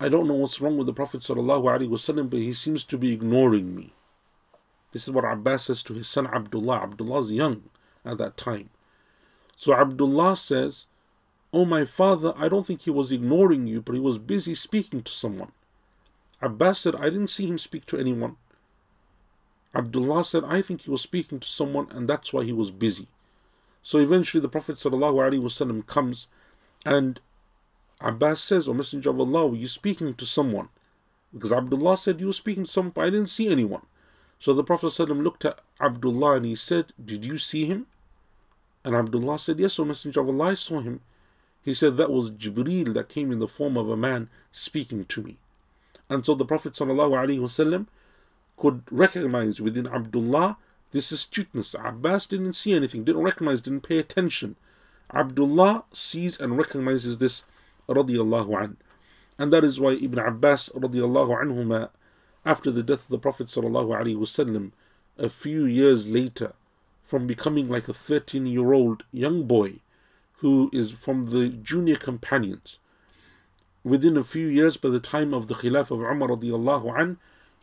I 0.00 0.08
don't 0.08 0.28
know 0.28 0.34
what's 0.34 0.60
wrong 0.60 0.76
with 0.76 0.86
the 0.86 0.92
Prophet 0.92 1.22
ﷺ, 1.22 2.30
but 2.30 2.38
he 2.38 2.54
seems 2.54 2.84
to 2.84 2.98
be 2.98 3.12
ignoring 3.12 3.74
me. 3.74 3.94
This 4.92 5.04
is 5.04 5.10
what 5.10 5.24
Abbas 5.24 5.64
says 5.64 5.82
to 5.84 5.94
his 5.94 6.08
son 6.08 6.26
Abdullah. 6.26 6.82
Abdullah 6.82 7.22
is 7.22 7.30
young 7.30 7.64
at 8.04 8.18
that 8.18 8.36
time. 8.36 8.70
So 9.56 9.74
Abdullah 9.74 10.36
says, 10.36 10.86
Oh, 11.52 11.64
my 11.64 11.84
father, 11.84 12.32
I 12.36 12.48
don't 12.48 12.66
think 12.66 12.82
he 12.82 12.90
was 12.90 13.10
ignoring 13.10 13.66
you, 13.66 13.80
but 13.80 13.94
he 13.94 14.00
was 14.00 14.18
busy 14.18 14.54
speaking 14.54 15.02
to 15.02 15.12
someone. 15.12 15.52
Abbas 16.40 16.78
said, 16.78 16.94
I 16.94 17.04
didn't 17.04 17.28
see 17.28 17.46
him 17.46 17.58
speak 17.58 17.86
to 17.86 17.98
anyone. 17.98 18.36
Abdullah 19.74 20.24
said, 20.24 20.44
I 20.44 20.62
think 20.62 20.82
he 20.82 20.90
was 20.90 21.02
speaking 21.02 21.40
to 21.40 21.48
someone 21.48 21.88
and 21.90 22.08
that's 22.08 22.32
why 22.32 22.44
he 22.44 22.52
was 22.52 22.70
busy. 22.70 23.08
So 23.82 23.98
eventually 23.98 24.40
the 24.40 24.48
Prophet 24.48 24.76
ﷺ 24.76 25.86
comes 25.86 26.26
and 26.84 27.20
Abbas 28.00 28.40
says, 28.40 28.68
O 28.68 28.74
Messenger 28.74 29.10
of 29.10 29.20
Allah, 29.20 29.46
were 29.48 29.56
you 29.56 29.68
speaking 29.68 30.14
to 30.14 30.26
someone? 30.26 30.68
Because 31.32 31.52
Abdullah 31.52 31.96
said 31.96 32.20
you 32.20 32.28
were 32.28 32.32
speaking 32.32 32.64
to 32.64 32.70
someone, 32.70 32.92
but 32.94 33.04
I 33.04 33.10
didn't 33.10 33.28
see 33.28 33.50
anyone. 33.50 33.82
So 34.38 34.52
the 34.52 34.64
Prophet 34.64 34.86
ﷺ 34.86 35.22
looked 35.22 35.44
at 35.44 35.60
Abdullah 35.80 36.36
and 36.36 36.46
he 36.46 36.54
said, 36.54 36.92
Did 37.02 37.24
you 37.24 37.38
see 37.38 37.66
him? 37.66 37.86
And 38.84 38.94
Abdullah 38.94 39.38
said, 39.38 39.58
Yes, 39.58 39.78
O 39.78 39.84
Messenger 39.84 40.20
of 40.20 40.28
Allah, 40.28 40.52
I 40.52 40.54
saw 40.54 40.80
him. 40.80 41.00
He 41.62 41.74
said, 41.74 41.96
That 41.96 42.10
was 42.10 42.30
Jibreel 42.30 42.94
that 42.94 43.08
came 43.08 43.32
in 43.32 43.40
the 43.40 43.48
form 43.48 43.76
of 43.76 43.90
a 43.90 43.96
man 43.96 44.30
speaking 44.52 45.04
to 45.06 45.22
me. 45.22 45.36
And 46.08 46.24
so 46.24 46.34
the 46.34 46.44
Prophet 46.44 46.74
ﷺ 46.74 47.86
could 48.57 48.83
recognize 48.91 49.59
within 49.61 49.87
Abdullah 49.87 50.57
this 50.91 51.11
astuteness. 51.11 51.75
Abbas 51.77 52.27
didn't 52.27 52.53
see 52.53 52.73
anything, 52.73 53.03
didn't 53.03 53.23
recognize, 53.23 53.61
didn't 53.61 53.81
pay 53.81 53.97
attention. 53.97 54.55
Abdullah 55.13 55.85
sees 55.91 56.39
and 56.39 56.57
recognizes 56.57 57.17
this 57.17 57.43
an. 57.89 58.77
And 59.37 59.51
that 59.51 59.63
is 59.63 59.79
why 59.79 59.93
Ibn 59.93 60.19
Abbas 60.19 60.69
anhuma, 60.69 61.89
after 62.45 62.71
the 62.71 62.83
death 62.83 63.03
of 63.03 63.09
the 63.09 63.17
Prophet 63.17 63.47
sallallahu 63.47 63.89
alaihi 63.89 64.17
wasallam, 64.17 64.71
a 65.17 65.29
few 65.29 65.65
years 65.65 66.07
later, 66.07 66.53
from 67.01 67.27
becoming 67.27 67.69
like 67.69 67.87
a 67.87 67.93
13 67.93 68.45
year 68.45 68.73
old 68.73 69.03
young 69.11 69.43
boy 69.43 69.79
who 70.37 70.69
is 70.73 70.91
from 70.91 71.29
the 71.31 71.49
junior 71.49 71.95
companions, 71.95 72.79
within 73.83 74.17
a 74.17 74.23
few 74.23 74.47
years 74.47 74.77
by 74.77 74.89
the 74.89 74.99
time 74.99 75.33
of 75.33 75.47
the 75.47 75.55
Khilaf 75.55 75.91
of 75.91 76.01
Umar 76.01 76.29
radiallahu 76.29 76.97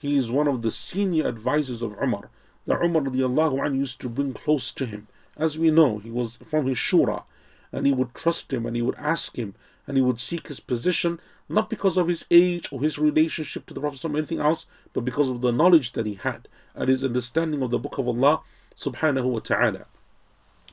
he 0.01 0.16
is 0.16 0.30
one 0.30 0.48
of 0.48 0.62
the 0.62 0.70
senior 0.70 1.28
advisors 1.28 1.82
of 1.82 1.94
Umar. 2.03 2.30
The 2.64 2.82
Umar 2.82 3.03
radiallahu 3.03 3.62
anh 3.62 3.74
used 3.74 4.01
to 4.01 4.09
bring 4.09 4.32
close 4.32 4.72
to 4.72 4.86
him. 4.86 5.09
As 5.36 5.59
we 5.59 5.70
know, 5.70 5.98
he 5.98 6.11
was 6.11 6.38
from 6.38 6.66
his 6.66 6.78
shura, 6.78 7.24
and 7.70 7.86
he 7.86 7.92
would 7.92 8.14
trust 8.14 8.51
him, 8.51 8.64
and 8.64 8.74
he 8.74 8.80
would 8.80 8.96
ask 8.96 9.36
him, 9.36 9.55
and 9.86 9.98
he 9.98 10.03
would 10.03 10.18
seek 10.18 10.48
his 10.48 10.59
position, 10.59 11.20
not 11.51 11.68
because 11.68 11.98
of 11.98 12.09
his 12.09 12.24
age 12.30 12.72
or 12.72 12.80
his 12.80 12.98
relationship 12.98 13.66
to 13.66 13.74
the 13.74 13.80
Prophet 13.80 14.03
or 14.03 14.16
anything 14.16 14.40
else, 14.40 14.64
but 14.94 15.05
because 15.05 15.28
of 15.28 15.42
the 15.42 15.53
knowledge 15.53 15.92
that 15.92 16.07
he 16.07 16.14
had 16.14 16.48
and 16.74 16.88
his 16.88 17.05
understanding 17.05 17.61
of 17.62 17.70
the 17.70 17.78
Book 17.78 17.98
of 17.98 18.09
Allah 18.09 18.40
subhanahu 18.74 19.24
wa 19.24 19.40
ta'ala. 19.40 19.84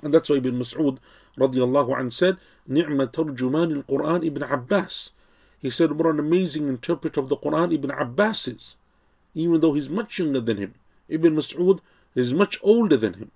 And 0.01 0.13
that's 0.13 0.29
why 0.29 0.37
Ibn 0.37 0.57
Mas'ud 0.57 0.99
radiallahu 1.37 1.99
anh 1.99 2.11
said, 2.11 2.37
Ni'ma 2.65 3.07
tarjuman 3.07 3.75
al-Qur'an 3.75 4.23
Ibn 4.23 4.43
Abbas. 4.43 5.09
He 5.59 5.69
said, 5.69 5.93
what 5.93 6.07
an 6.07 6.19
amazing 6.19 6.69
interpreter 6.69 7.19
of 7.19 7.27
the 7.27 7.35
Qur'an 7.35 7.73
Ibn 7.73 7.91
Abbas 7.91 8.47
is 8.47 8.75
even 9.37 9.61
though 9.61 9.73
he's 9.73 9.89
much 9.89 10.17
younger 10.17 10.41
than 10.41 10.57
him. 10.57 10.73
Ibn 11.09 11.35
Mas'ud 11.35 11.79
is 12.15 12.33
much 12.33 12.57
older 12.63 12.97
than 12.97 13.13
him. 13.13 13.31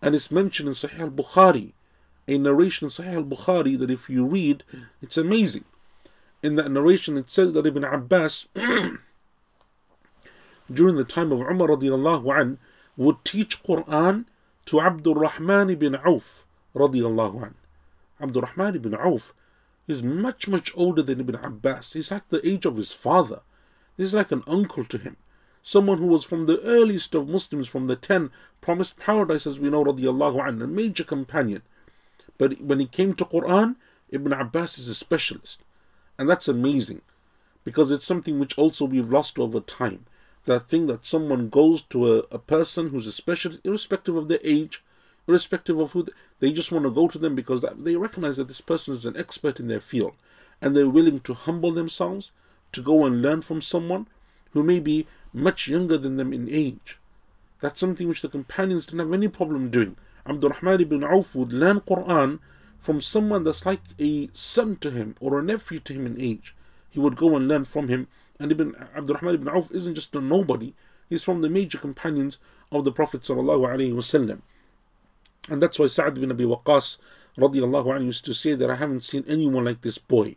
And 0.00 0.14
it's 0.14 0.30
mentioned 0.30 0.68
in 0.68 0.74
Sahih 0.74 1.00
al 1.00 1.10
Bukhari, 1.10 1.72
a 2.26 2.38
narration 2.38 2.86
in 2.86 2.90
Sahih 2.90 3.16
al 3.16 3.24
Bukhari 3.24 3.78
that 3.78 3.90
if 3.90 4.08
you 4.08 4.24
read, 4.24 4.64
it's 5.02 5.18
amazing. 5.18 5.64
In 6.42 6.54
that 6.56 6.70
narration, 6.70 7.18
it 7.18 7.30
says 7.30 7.52
that 7.52 7.66
Ibn 7.66 7.84
Abbas, 7.84 8.46
during 10.72 10.96
the 10.96 11.04
time 11.04 11.30
of 11.30 11.40
Umar 11.40 11.68
radiallahu 11.68 12.40
an, 12.40 12.58
would 12.96 13.22
teach 13.24 13.62
Quran 13.62 14.24
to 14.66 14.80
Abdul 14.80 15.16
Rahman 15.16 15.68
ibn 15.70 15.94
Auf 15.96 16.46
radiallahu 16.74 17.42
an. 17.42 17.54
Abdul 18.20 18.42
Rahman 18.42 18.76
ibn 18.76 18.94
Auf 18.94 19.34
is 19.86 20.02
much, 20.02 20.48
much 20.48 20.72
older 20.74 21.02
than 21.02 21.20
Ibn 21.20 21.34
Abbas. 21.34 21.92
He's 21.92 22.10
like 22.10 22.28
the 22.30 22.44
age 22.48 22.64
of 22.64 22.76
his 22.76 22.92
father. 22.92 23.42
He's 23.98 24.14
like 24.14 24.32
an 24.32 24.42
uncle 24.46 24.84
to 24.84 24.96
him. 24.96 25.16
Someone 25.62 25.98
who 25.98 26.06
was 26.06 26.24
from 26.24 26.46
the 26.46 26.60
earliest 26.62 27.14
of 27.14 27.28
Muslims, 27.28 27.68
from 27.68 27.86
the 27.86 27.96
ten 27.96 28.30
promised 28.60 28.96
paradise, 28.98 29.46
as 29.46 29.58
we 29.58 29.70
know, 29.70 29.84
radiallahu 29.84 30.42
anhu, 30.42 30.64
a 30.64 30.66
major 30.66 31.04
companion. 31.04 31.62
But 32.38 32.60
when 32.60 32.80
he 32.80 32.86
came 32.86 33.14
to 33.14 33.24
Quran, 33.24 33.76
Ibn 34.10 34.32
Abbas 34.32 34.78
is 34.78 34.88
a 34.88 34.94
specialist. 34.94 35.60
And 36.18 36.28
that's 36.28 36.48
amazing 36.48 37.00
because 37.64 37.90
it's 37.90 38.04
something 38.04 38.38
which 38.38 38.58
also 38.58 38.84
we've 38.84 39.10
lost 39.10 39.38
over 39.38 39.60
time. 39.60 40.06
That 40.44 40.68
thing 40.68 40.86
that 40.88 41.06
someone 41.06 41.48
goes 41.48 41.82
to 41.82 42.14
a, 42.14 42.18
a 42.32 42.38
person 42.38 42.88
who's 42.88 43.06
a 43.06 43.12
specialist, 43.12 43.60
irrespective 43.64 44.16
of 44.16 44.28
their 44.28 44.40
age, 44.42 44.82
irrespective 45.28 45.78
of 45.78 45.92
who, 45.92 46.02
they, 46.02 46.12
they 46.40 46.52
just 46.52 46.72
want 46.72 46.84
to 46.84 46.90
go 46.90 47.06
to 47.06 47.18
them 47.18 47.34
because 47.36 47.62
that, 47.62 47.84
they 47.84 47.96
recognize 47.96 48.36
that 48.36 48.48
this 48.48 48.60
person 48.60 48.94
is 48.94 49.06
an 49.06 49.16
expert 49.16 49.60
in 49.60 49.68
their 49.68 49.80
field. 49.80 50.14
And 50.60 50.74
they're 50.74 50.88
willing 50.88 51.20
to 51.20 51.34
humble 51.34 51.72
themselves 51.72 52.32
to 52.72 52.82
go 52.82 53.04
and 53.04 53.22
learn 53.22 53.42
from 53.42 53.62
someone 53.62 54.08
who 54.52 54.62
may 54.62 54.80
be 54.80 55.06
much 55.32 55.68
younger 55.68 55.98
than 55.98 56.16
them 56.16 56.32
in 56.32 56.48
age. 56.50 56.98
That's 57.60 57.80
something 57.80 58.08
which 58.08 58.22
the 58.22 58.28
companions 58.28 58.86
didn't 58.86 59.00
have 59.00 59.12
any 59.12 59.28
problem 59.28 59.70
doing. 59.70 59.96
Abdurrahman 60.26 60.80
ibn 60.80 61.04
Auf 61.04 61.34
would 61.34 61.52
learn 61.52 61.80
Quran 61.80 62.38
from 62.76 63.00
someone 63.00 63.44
that's 63.44 63.64
like 63.64 63.80
a 64.00 64.28
son 64.32 64.76
to 64.76 64.90
him 64.90 65.14
or 65.20 65.38
a 65.38 65.42
nephew 65.42 65.78
to 65.80 65.92
him 65.92 66.06
in 66.06 66.20
age. 66.20 66.54
He 66.90 66.98
would 66.98 67.16
go 67.16 67.36
and 67.36 67.48
learn 67.48 67.64
from 67.64 67.88
him. 67.88 68.08
And 68.38 68.50
Ibn 68.50 68.74
Abdurrahman 68.96 69.34
ibn 69.34 69.48
Auf 69.48 69.70
isn't 69.70 69.94
just 69.94 70.14
a 70.16 70.20
nobody, 70.20 70.74
he's 71.08 71.22
from 71.22 71.42
the 71.42 71.48
major 71.48 71.78
companions 71.78 72.38
of 72.72 72.84
the 72.84 72.90
Prophet. 72.90 73.28
And 75.48 75.62
that's 75.62 75.78
why 75.78 75.86
Sa'ad 75.86 76.14
bin 76.14 76.30
Abi 76.30 76.44
Waqqas 76.44 76.96
radiallahu 77.38 77.86
anhu 77.86 78.06
used 78.06 78.24
to 78.24 78.34
say 78.34 78.54
that 78.54 78.70
I 78.70 78.76
haven't 78.76 79.04
seen 79.04 79.24
anyone 79.28 79.64
like 79.64 79.82
this 79.82 79.98
boy, 79.98 80.36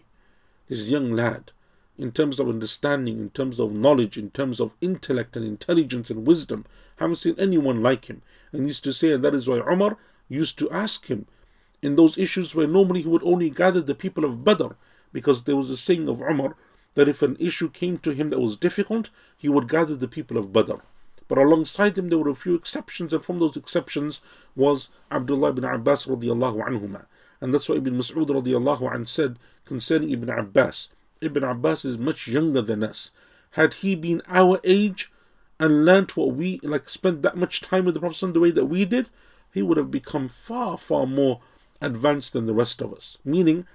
this 0.68 0.82
young 0.82 1.11
lad, 1.11 1.51
in 1.98 2.12
terms 2.12 2.39
of 2.39 2.50
understanding, 2.50 3.20
in 3.20 3.30
terms 3.30 3.60
of 3.60 3.74
knowledge, 3.74 4.18
in 4.18 4.30
terms 4.32 4.60
of 4.60 4.76
intellect 4.82 5.36
and 5.36 5.46
intelligence 5.46 6.10
and 6.10 6.28
wisdom. 6.28 6.66
Haven't 6.98 7.18
seen 7.18 7.36
anyone 7.38 7.82
like 7.82 8.06
him. 8.06 8.22
And 8.52 8.68
used 8.68 8.84
to 8.86 8.93
say, 8.93 9.12
and 9.12 9.24
that 9.24 9.36
is 9.36 9.48
why 9.48 9.60
Umar 9.60 9.98
used 10.28 10.58
to 10.60 10.70
ask 10.72 11.08
him 11.08 11.28
in 11.82 11.96
those 11.96 12.18
issues 12.18 12.56
where 12.56 12.68
normally 12.68 13.02
he 13.04 13.08
would 13.08 13.24
only 13.24 13.50
gather 13.50 13.82
the 13.82 13.96
people 13.96 14.26
of 14.26 14.43
Badr, 14.43 14.74
because 15.14 15.43
there 15.43 15.56
was 15.56 15.70
a 15.70 15.78
saying 15.78 16.10
of 16.10 16.22
Umar 16.22 16.56
that 16.96 17.08
if 17.08 17.22
an 17.22 17.38
issue 17.39 17.70
came 17.70 17.98
to 18.00 18.12
him 18.12 18.30
that 18.30 18.39
was 18.39 18.58
difficult, 18.58 19.10
he 19.38 19.50
would 19.50 19.68
gather 19.70 19.96
the 19.96 20.08
people 20.08 20.38
of 20.38 20.52
Badr. 20.52 20.76
But 21.28 21.38
alongside 21.38 21.98
him, 21.98 22.10
there 22.10 22.18
were 22.18 22.30
a 22.30 22.36
few 22.36 22.56
exceptions, 22.56 23.12
and 23.14 23.24
from 23.24 23.39
those 23.39 23.58
exceptions 23.58 24.22
was 24.56 24.89
Abdullah 25.12 25.50
ibn 25.50 25.64
Abbas 25.64 26.06
radiallahu 26.06 26.66
anhuma. 26.66 27.06
And 27.41 27.54
that's 27.54 27.68
why 27.68 27.76
Ibn 27.76 27.98
Mas'ud 27.98 29.08
said 29.08 29.39
concerning 29.66 30.12
Ibn 30.12 30.30
Abbas, 30.30 30.89
Ibn 31.22 31.43
Abbas 31.43 31.86
is 31.86 31.97
much 31.97 32.28
younger 32.28 32.61
than 32.61 32.84
us. 32.84 33.11
Had 33.51 33.76
he 33.76 33.95
been 33.95 34.22
our 34.28 34.59
age 34.63 35.11
and 35.59 35.86
learnt 35.86 36.18
what 36.18 36.36
we, 36.36 36.59
like 36.63 36.89
spent 36.89 37.22
that 37.22 37.38
much 37.38 37.61
time 37.61 37.86
with 37.86 37.93
the 37.93 37.99
Prophet 37.99 38.34
the 38.34 38.39
way 38.39 38.51
that 38.51 38.66
we 38.66 38.86
did, 38.86 39.09
he 39.53 39.61
would 39.61 39.78
have 39.78 39.91
become 39.91 40.28
far, 40.28 40.78
far 40.78 41.07
more 41.07 41.39
advanced 41.82 42.34
than 42.34 42.45
the 42.45 42.53
rest 42.53 42.82
of 42.82 42.93
us. 42.93 43.18
Meaning 43.24 43.66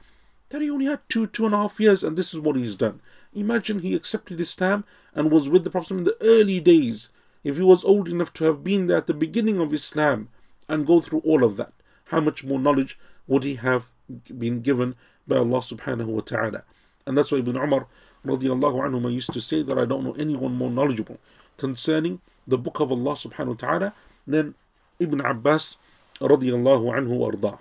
that 0.51 0.61
he 0.61 0.71
only 0.71 0.87
had 0.87 1.01
two, 1.09 1.27
two 1.27 1.47
and 1.47 1.55
a 1.55 1.59
half 1.59 1.81
years, 1.81 2.05
and 2.05 2.17
this 2.17 2.35
is 2.35 2.41
what 2.41 2.57
he's 2.57 2.77
done. 2.77 3.01
Imagine 3.33 3.79
he 3.79 3.95
accepted 3.95 4.41
Islam 4.41 4.85
and 5.15 5.31
was 5.31 5.49
with 5.49 5.65
the 5.65 5.71
Prophet 5.71 5.97
in 5.97 6.05
the 6.05 6.17
early 6.21 6.61
days. 6.61 7.09
If 7.43 7.57
he 7.57 7.63
was 7.63 7.85
old 7.85 8.09
enough 8.09 8.33
to 8.35 8.45
have 8.45 8.63
been 8.63 8.87
there 8.87 8.99
at 8.99 9.07
the 9.07 9.15
beginning 9.15 9.61
of 9.61 9.73
Islam 9.73 10.29
and 10.69 10.87
go 10.87 11.01
through 11.01 11.21
all 11.21 11.43
of 11.43 11.57
that, 11.57 11.73
how 12.07 12.21
much 12.21 12.45
more 12.45 12.59
knowledge 12.59 12.99
would 13.27 13.45
he 13.45 13.55
have 13.55 13.91
been 14.37 14.61
given 14.61 14.97
by 15.27 15.37
Allah 15.37 15.61
subhanahu 15.61 16.07
wa 16.07 16.21
ta'ala? 16.21 16.65
And 17.07 17.17
that's 17.17 17.33
why 17.33 17.39
Ibn 17.39 17.57
Umar 17.57 17.87
radiallahu 18.25 18.85
anhu 18.85 19.13
used 19.13 19.33
to 19.33 19.41
say 19.41 19.63
that 19.63 19.79
I 19.79 19.85
don't 19.85 20.05
know 20.05 20.13
anyone 20.19 20.55
more 20.55 20.71
knowledgeable 20.71 21.19
concerning 21.57 22.21
the 22.47 22.59
book 22.59 22.81
of 22.81 22.91
Allah 22.93 23.13
subhanahu 23.13 23.49
wa 23.49 23.55
ta'ala 23.55 23.95
than 24.27 24.55
Ibn 24.99 25.21
Abbas 25.21 25.77
radiallahu 26.21 26.93
anhu 26.93 27.21
ardah. 27.21 27.59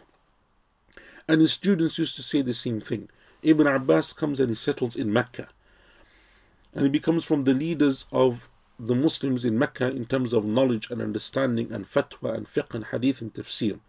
And 1.28 1.42
his 1.42 1.54
students 1.54 1.98
used 1.98 2.16
to 2.16 2.24
say 2.24 2.42
the 2.42 2.54
same 2.54 2.82
thing. 2.82 3.10
Ibn 3.44 3.68
Abbas 3.68 4.14
comes 4.14 4.40
and 4.40 4.50
he 4.50 4.56
settles 4.56 4.96
in 4.96 5.14
Mecca. 5.14 5.48
And 6.74 6.84
he 6.84 6.90
becomes 6.90 7.24
from 7.24 7.46
the 7.46 7.54
leaders 7.54 8.06
of 8.12 8.50
the 8.80 8.96
Muslims 8.96 9.46
in 9.46 9.58
Mecca 9.60 9.90
in 9.92 10.06
terms 10.06 10.34
of 10.34 10.46
knowledge 10.46 10.90
and 10.90 11.02
understanding 11.02 11.72
and 11.72 11.86
fatwa 11.86 12.36
and 12.36 12.48
fiqh 12.48 12.74
and 12.74 12.86
hadith 12.86 13.22
and 13.22 13.34
tafsir. 13.34 13.80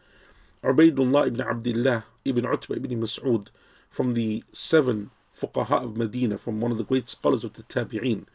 Ubaidullah 0.62 1.28
ibn 1.28 1.40
Abdullah 1.40 2.04
ibn 2.24 2.44
Utbah 2.44 2.74
ibn 2.74 3.00
Mas'ud 3.00 3.48
from 3.88 4.14
the 4.14 4.44
seven 4.52 5.10
fuqaha 5.40 5.84
of 5.84 5.96
Medina, 5.96 6.38
from 6.38 6.60
one 6.60 6.70
of 6.70 6.78
the 6.78 6.84
great 6.84 7.08
scholars 7.08 7.44
of 7.44 7.54
the 7.54 7.62
Tabi'een. 7.62 8.26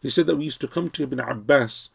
He 0.00 0.10
said 0.10 0.26
that 0.26 0.36
we 0.36 0.44
used 0.44 0.60
to 0.62 0.68
come 0.68 0.90
to 0.90 1.02
Ibn 1.02 1.20
Abbas 1.20 1.90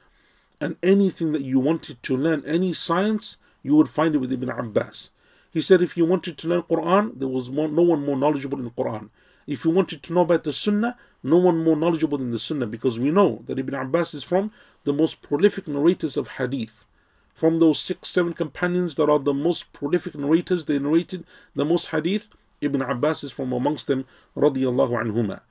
and 0.61 0.77
anything 0.81 1.31
that 1.33 1.41
you 1.41 1.59
wanted 1.59 2.01
to 2.03 2.15
learn, 2.17 2.43
any 2.45 2.73
science, 2.73 3.37
you 3.63 3.75
would 3.75 3.89
find 3.89 4.15
it 4.15 4.19
with 4.19 4.31
Ibn 4.31 4.49
Abbas. 4.49 5.09
He 5.51 5.61
said 5.61 5.81
if 5.81 5.97
you 5.97 6.05
wanted 6.05 6.37
to 6.37 6.47
learn 6.47 6.63
Quran, 6.63 7.19
there 7.19 7.27
was 7.27 7.49
more, 7.49 7.67
no 7.67 7.81
one 7.81 8.05
more 8.05 8.17
knowledgeable 8.17 8.59
in 8.59 8.69
Quran. 8.71 9.09
If 9.47 9.63
you 9.63 9.71
wanted 9.71 10.01
to 10.03 10.13
know 10.13 10.21
about 10.21 10.43
the 10.43 10.53
Sunnah, 10.53 10.97
no 11.23 11.37
one 11.37 11.63
more 11.63 11.75
knowledgeable 11.75 12.17
than 12.17 12.31
the 12.31 12.39
Sunnah 12.39 12.67
because 12.67 12.99
we 12.99 13.11
know 13.11 13.43
that 13.45 13.59
Ibn 13.59 13.73
Abbas 13.73 14.13
is 14.13 14.23
from 14.23 14.51
the 14.83 14.93
most 14.93 15.21
prolific 15.21 15.67
narrators 15.67 16.17
of 16.17 16.27
Hadith. 16.27 16.85
From 17.33 17.59
those 17.59 17.79
six, 17.79 18.09
seven 18.09 18.33
companions 18.33 18.95
that 18.95 19.09
are 19.09 19.19
the 19.19 19.33
most 19.33 19.71
prolific 19.73 20.15
narrators, 20.15 20.65
they 20.65 20.79
narrated 20.79 21.25
the 21.53 21.65
most 21.65 21.87
Hadith. 21.87 22.27
Ibn 22.65 22.81
Abbas 22.81 23.23
is 23.23 23.31
from 23.31 23.53
amongst 23.53 23.87
them, 23.87 24.05
radiallahu 24.35 24.91
anhuma. 24.91 25.41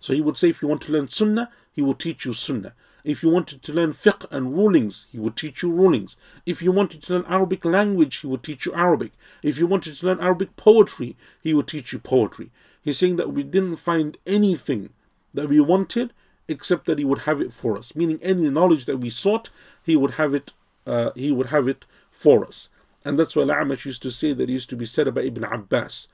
So 0.00 0.12
he 0.12 0.20
would 0.20 0.36
say, 0.36 0.50
if 0.50 0.60
you 0.60 0.68
want 0.68 0.82
to 0.82 0.92
learn 0.92 1.08
Sunnah, 1.08 1.50
he 1.72 1.80
will 1.80 1.94
teach 1.94 2.26
you 2.26 2.34
Sunnah. 2.34 2.74
If 3.04 3.22
you 3.22 3.28
wanted 3.28 3.62
to 3.62 3.72
learn 3.72 3.92
fiqh 3.92 4.26
and 4.30 4.54
rulings, 4.54 5.06
he 5.10 5.18
would 5.18 5.36
teach 5.36 5.62
you 5.62 5.70
rulings. 5.70 6.16
If 6.46 6.62
you 6.62 6.72
wanted 6.72 7.02
to 7.02 7.14
learn 7.14 7.26
Arabic 7.28 7.64
language, 7.64 8.16
he 8.16 8.26
would 8.26 8.42
teach 8.42 8.64
you 8.64 8.74
Arabic. 8.74 9.12
If 9.42 9.58
you 9.58 9.66
wanted 9.66 9.94
to 9.94 10.06
learn 10.06 10.20
Arabic 10.20 10.56
poetry, 10.56 11.16
he 11.42 11.52
would 11.52 11.68
teach 11.68 11.92
you 11.92 11.98
poetry. 11.98 12.50
He's 12.82 12.98
saying 12.98 13.16
that 13.16 13.32
we 13.32 13.42
didn't 13.42 13.76
find 13.76 14.16
anything 14.26 14.90
that 15.34 15.48
we 15.48 15.60
wanted 15.60 16.12
except 16.48 16.86
that 16.86 16.98
he 16.98 17.04
would 17.04 17.20
have 17.20 17.40
it 17.40 17.52
for 17.52 17.76
us. 17.78 17.94
Meaning 17.94 18.18
any 18.22 18.48
knowledge 18.48 18.86
that 18.86 18.98
we 18.98 19.10
sought, 19.10 19.50
he 19.82 19.96
would 19.96 20.12
have 20.12 20.34
it. 20.34 20.52
Uh, 20.86 21.10
he 21.14 21.30
would 21.32 21.46
have 21.46 21.68
it 21.68 21.84
for 22.10 22.46
us. 22.46 22.68
And 23.04 23.18
that's 23.18 23.36
why 23.36 23.42
Al-Amash 23.42 23.84
used 23.84 24.02
to 24.02 24.10
say 24.10 24.32
that 24.32 24.48
he 24.48 24.54
used 24.54 24.70
to 24.70 24.76
be 24.76 24.86
said 24.86 25.08
about 25.08 25.24
Ibn 25.24 25.44
Abbas, 25.44 26.08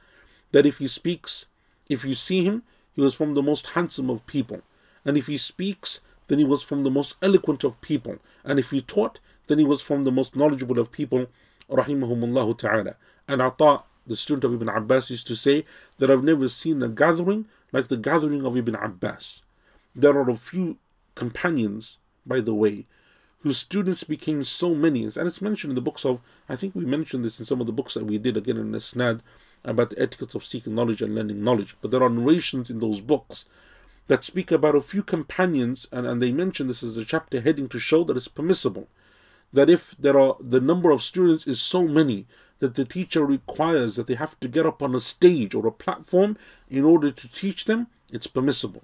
that 0.53 0.67
if 0.67 0.79
he 0.79 0.89
speaks, 0.89 1.47
if 1.89 2.05
you 2.05 2.15
see 2.15 2.45
him, 2.45 2.63
he 2.95 3.03
was 3.03 3.15
from 3.15 3.35
the 3.35 3.43
most 3.43 3.71
handsome 3.71 4.11
of 4.11 4.27
people. 4.27 4.63
And 5.05 5.17
if 5.17 5.27
he 5.27 5.37
speaks, 5.37 6.01
then 6.29 6.39
he 6.39 6.45
was 6.45 6.63
from 6.63 6.83
the 6.83 6.91
most 6.91 7.17
eloquent 7.23 7.65
of 7.65 7.81
people. 7.81 8.19
And 8.45 8.59
if 8.59 8.71
he 8.71 8.81
taught, 8.81 9.19
then 9.47 9.59
he 9.59 9.65
was 9.65 9.83
from 9.83 10.05
the 10.05 10.13
most 10.13 10.37
knowledgeable 10.37 10.79
of 10.79 10.93
people, 10.93 11.27
rahimahumullah 11.69 12.57
ta'ala. 12.59 12.97
And 13.27 13.43
Ata, 13.43 13.83
the 14.07 14.17
student 14.17 14.45
of 14.45 14.55
Ibn 14.55 14.69
Abbas, 14.69 15.11
used 15.11 15.27
to 15.29 15.37
say 15.37 15.65
that 15.99 16.11
I've 16.11 16.25
never 16.25 16.49
seen 16.49 16.83
a 16.83 16.89
gathering 16.89 17.47
like 17.73 17.89
the 17.89 17.97
gathering 17.97 18.45
of 18.45 18.57
Ibn 18.57 18.75
Abbas. 18.75 19.43
There 19.95 20.17
are 20.17 20.31
a 20.31 20.35
few 20.35 20.79
companions, 21.15 21.97
by 22.25 22.41
the 22.41 22.55
way, 22.55 22.87
whose 23.41 23.59
students 23.59 24.05
became 24.05 24.45
so 24.45 24.75
many, 24.75 25.05
and 25.05 25.27
it's 25.27 25.41
mentioned 25.43 25.73
in 25.73 25.75
the 25.75 25.81
books 25.81 26.05
of, 26.05 26.21
I 26.49 26.57
think 26.57 26.75
we 26.75 26.85
mentioned 26.85 27.25
this 27.25 27.39
in 27.39 27.47
some 27.47 27.61
of 27.61 27.67
the 27.67 27.73
books 27.73 27.95
that 27.95 28.05
we 28.05 28.19
did 28.19 28.37
again 28.37 28.57
in 28.57 28.73
Isnad 28.73 29.21
about 29.65 29.91
the 29.91 30.01
etiquettes 30.01 30.35
of 30.35 30.45
seeking 30.45 30.75
knowledge 30.75 31.03
and 31.03 31.15
learning 31.15 31.43
knowledge. 31.45 31.77
But 31.81 31.91
there 31.91 32.03
are 32.03 32.11
narrations 32.11 32.71
in 32.71 32.81
those 32.81 33.01
books 33.01 33.45
that 34.09 34.25
speak 34.25 34.51
about 34.51 34.75
a 34.75 34.81
few 34.81 35.03
companions, 35.03 35.87
and, 35.93 36.07
and 36.07 36.21
they 36.21 36.33
mention 36.33 36.67
this 36.67 36.83
as 36.83 36.97
a 36.97 37.05
chapter 37.05 37.41
heading 37.41 37.69
to 37.69 37.79
show 37.79 38.03
that 38.05 38.17
it's 38.17 38.29
permissible. 38.29 38.89
That 39.53 39.71
if 39.71 39.95
there 39.99 40.19
are 40.19 40.37
the 40.41 40.61
number 40.61 40.91
of 40.91 41.03
students 41.03 41.47
is 41.47 41.61
so 41.61 41.87
many 41.87 42.27
that 42.59 42.75
the 42.75 42.85
teacher 42.85 43.25
requires 43.25 43.97
that 43.97 44.07
they 44.07 44.15
have 44.15 44.39
to 44.41 44.49
get 44.49 44.67
up 44.67 44.83
on 44.83 44.95
a 44.95 45.01
stage 45.01 45.55
or 45.55 45.67
a 45.67 45.73
platform 45.73 46.37
in 46.69 46.85
order 46.85 47.11
to 47.11 47.29
teach 47.29 47.67
them, 47.67 47.87
it's 48.13 48.27
permissible. 48.27 48.83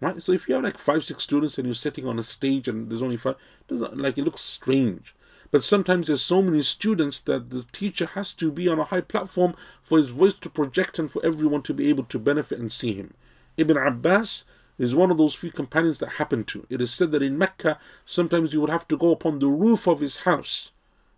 Right? 0.00 0.22
So 0.22 0.32
if 0.32 0.48
you 0.48 0.54
have 0.54 0.64
like 0.64 0.78
five, 0.78 1.04
six 1.04 1.24
students 1.24 1.58
and 1.58 1.66
you're 1.66 1.74
sitting 1.74 2.06
on 2.06 2.18
a 2.18 2.22
stage 2.22 2.68
and 2.68 2.90
there's 2.90 3.02
only 3.02 3.16
five, 3.16 3.36
doesn't 3.66 3.96
like 3.96 4.18
it 4.18 4.24
looks 4.24 4.42
strange. 4.42 5.14
But 5.50 5.64
sometimes 5.64 6.06
there's 6.06 6.22
so 6.22 6.42
many 6.42 6.62
students 6.62 7.20
that 7.22 7.50
the 7.50 7.64
teacher 7.72 8.06
has 8.06 8.32
to 8.34 8.50
be 8.50 8.68
on 8.68 8.78
a 8.78 8.84
high 8.84 9.00
platform 9.00 9.54
for 9.82 9.98
his 9.98 10.08
voice 10.08 10.34
to 10.34 10.50
project 10.50 10.98
and 10.98 11.10
for 11.10 11.24
everyone 11.24 11.62
to 11.62 11.74
be 11.74 11.88
able 11.88 12.04
to 12.04 12.18
benefit 12.18 12.58
and 12.58 12.72
see 12.72 12.94
him. 12.94 13.14
Ibn 13.56 13.76
Abbas 13.76 14.44
is 14.78 14.94
one 14.94 15.10
of 15.10 15.18
those 15.18 15.34
few 15.34 15.50
companions 15.50 15.98
that 16.00 16.10
happened 16.10 16.46
to. 16.48 16.66
It 16.68 16.82
is 16.82 16.92
said 16.92 17.12
that 17.12 17.22
in 17.22 17.38
Mecca, 17.38 17.78
sometimes 18.04 18.52
he 18.52 18.58
would 18.58 18.70
have 18.70 18.86
to 18.88 18.96
go 18.96 19.12
upon 19.12 19.38
the 19.38 19.48
roof 19.48 19.86
of 19.86 20.00
his 20.00 20.18
house 20.18 20.72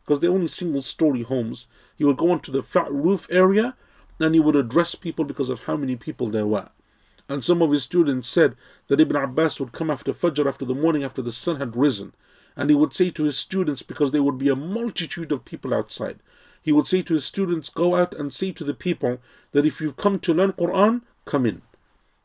because 0.05 0.21
they're 0.21 0.31
only 0.31 0.49
single 0.49 0.83
story 0.83 1.23
homes. 1.23 1.67
He 1.97 2.05
would 2.05 2.17
go 2.17 2.31
onto 2.31 2.53
the 2.53 2.63
flat 2.63 2.93
roof 2.93 3.27
area 3.31 3.77
and 4.21 4.35
he 4.35 4.41
would 4.41 4.57
address 4.57 4.95
people 4.95 5.25
because 5.25 5.51
of 5.51 5.65
how 5.65 5.77
many 5.77 5.97
people 5.97 6.29
there 6.29 6.47
were. 6.47 6.71
And 7.29 7.45
some 7.45 7.61
of 7.61 7.73
his 7.73 7.83
students 7.83 8.29
said 8.29 8.57
that 8.87 9.01
Ibn 9.01 9.17
Abbas 9.17 9.61
would 9.61 9.73
come 9.73 9.91
after 9.91 10.13
Fajr, 10.13 10.47
after 10.47 10.65
the 10.65 10.75
morning, 10.75 11.05
after 11.05 11.21
the 11.21 11.33
sun 11.33 11.57
had 11.57 11.77
risen. 11.77 12.15
And 12.59 12.69
he 12.69 12.77
would 12.77 12.93
say 12.93 13.11
to 13.11 13.23
his 13.23 13.39
students, 13.39 13.83
because 13.83 14.11
there 14.11 14.23
would 14.25 14.37
be 14.37 14.49
a 14.49 14.57
multitude 14.57 15.31
of 15.31 15.45
people 15.45 15.73
outside, 15.73 16.19
he 16.61 16.73
would 16.73 16.89
say 16.89 17.03
to 17.03 17.15
his 17.15 17.25
students, 17.25 17.71
Go 17.71 17.95
out 17.95 18.13
and 18.13 18.35
say 18.35 18.51
to 18.53 18.65
the 18.65 18.75
people 18.75 19.19
that 19.53 19.65
if 19.65 19.81
you've 19.81 19.97
come 19.97 20.19
to 20.19 20.35
learn 20.35 20.53
Quran, 20.53 21.03
come 21.25 21.47
in. 21.47 21.63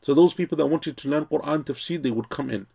So 0.02 0.12
those 0.12 0.34
people 0.34 0.58
that 0.58 0.66
wanted 0.66 0.96
to 0.98 1.08
learn 1.08 1.26
Quran 1.26 1.64
tafsir, 1.64 2.02
they 2.02 2.10
would 2.10 2.28
come 2.28 2.50
in. 2.50 2.66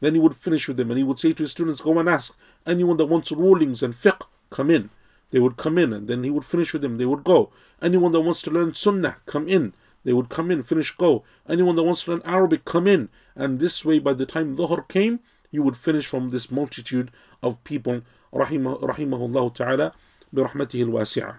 Then 0.00 0.14
he 0.14 0.20
would 0.20 0.36
finish 0.36 0.66
with 0.66 0.76
them 0.76 0.90
and 0.90 0.98
he 0.98 1.04
would 1.04 1.20
say 1.20 1.32
to 1.32 1.44
his 1.44 1.52
students, 1.52 1.80
Go 1.80 1.96
and 1.98 2.08
ask 2.08 2.36
anyone 2.66 2.96
that 2.96 3.06
wants 3.06 3.30
rulings 3.30 3.80
and 3.80 3.94
fiqh, 3.94 4.26
come 4.50 4.68
in. 4.68 4.90
They 5.30 5.38
would 5.38 5.56
come 5.56 5.78
in 5.78 5.92
and 5.92 6.08
then 6.08 6.24
he 6.24 6.30
would 6.30 6.44
finish 6.44 6.72
with 6.72 6.82
them. 6.82 6.98
They 6.98 7.06
would 7.06 7.22
go. 7.24 7.50
Anyone 7.80 8.10
that 8.12 8.20
wants 8.20 8.42
to 8.42 8.50
learn 8.50 8.74
sunnah, 8.74 9.16
come 9.24 9.48
in. 9.48 9.72
They 10.02 10.12
would 10.12 10.28
come 10.28 10.50
in, 10.50 10.64
finish, 10.64 10.94
go. 10.96 11.22
Anyone 11.48 11.76
that 11.76 11.84
wants 11.84 12.04
to 12.04 12.10
learn 12.10 12.22
Arabic, 12.24 12.64
come 12.64 12.86
in. 12.88 13.08
And 13.34 13.60
this 13.60 13.84
way, 13.84 13.98
by 13.98 14.14
the 14.14 14.26
time 14.26 14.56
Dhuhr 14.56 14.86
came, 14.88 15.20
you 15.53 15.63
would 15.63 15.77
finish 15.77 16.05
from 16.05 16.29
this 16.29 16.51
multitude 16.51 17.11
of 17.41 17.63
people, 17.63 18.01
rahimah, 18.33 18.81
rahimahullah 18.81 19.53
ta'ala, 19.53 19.93
برحمته 20.33 20.85
الواسعة. 20.85 21.37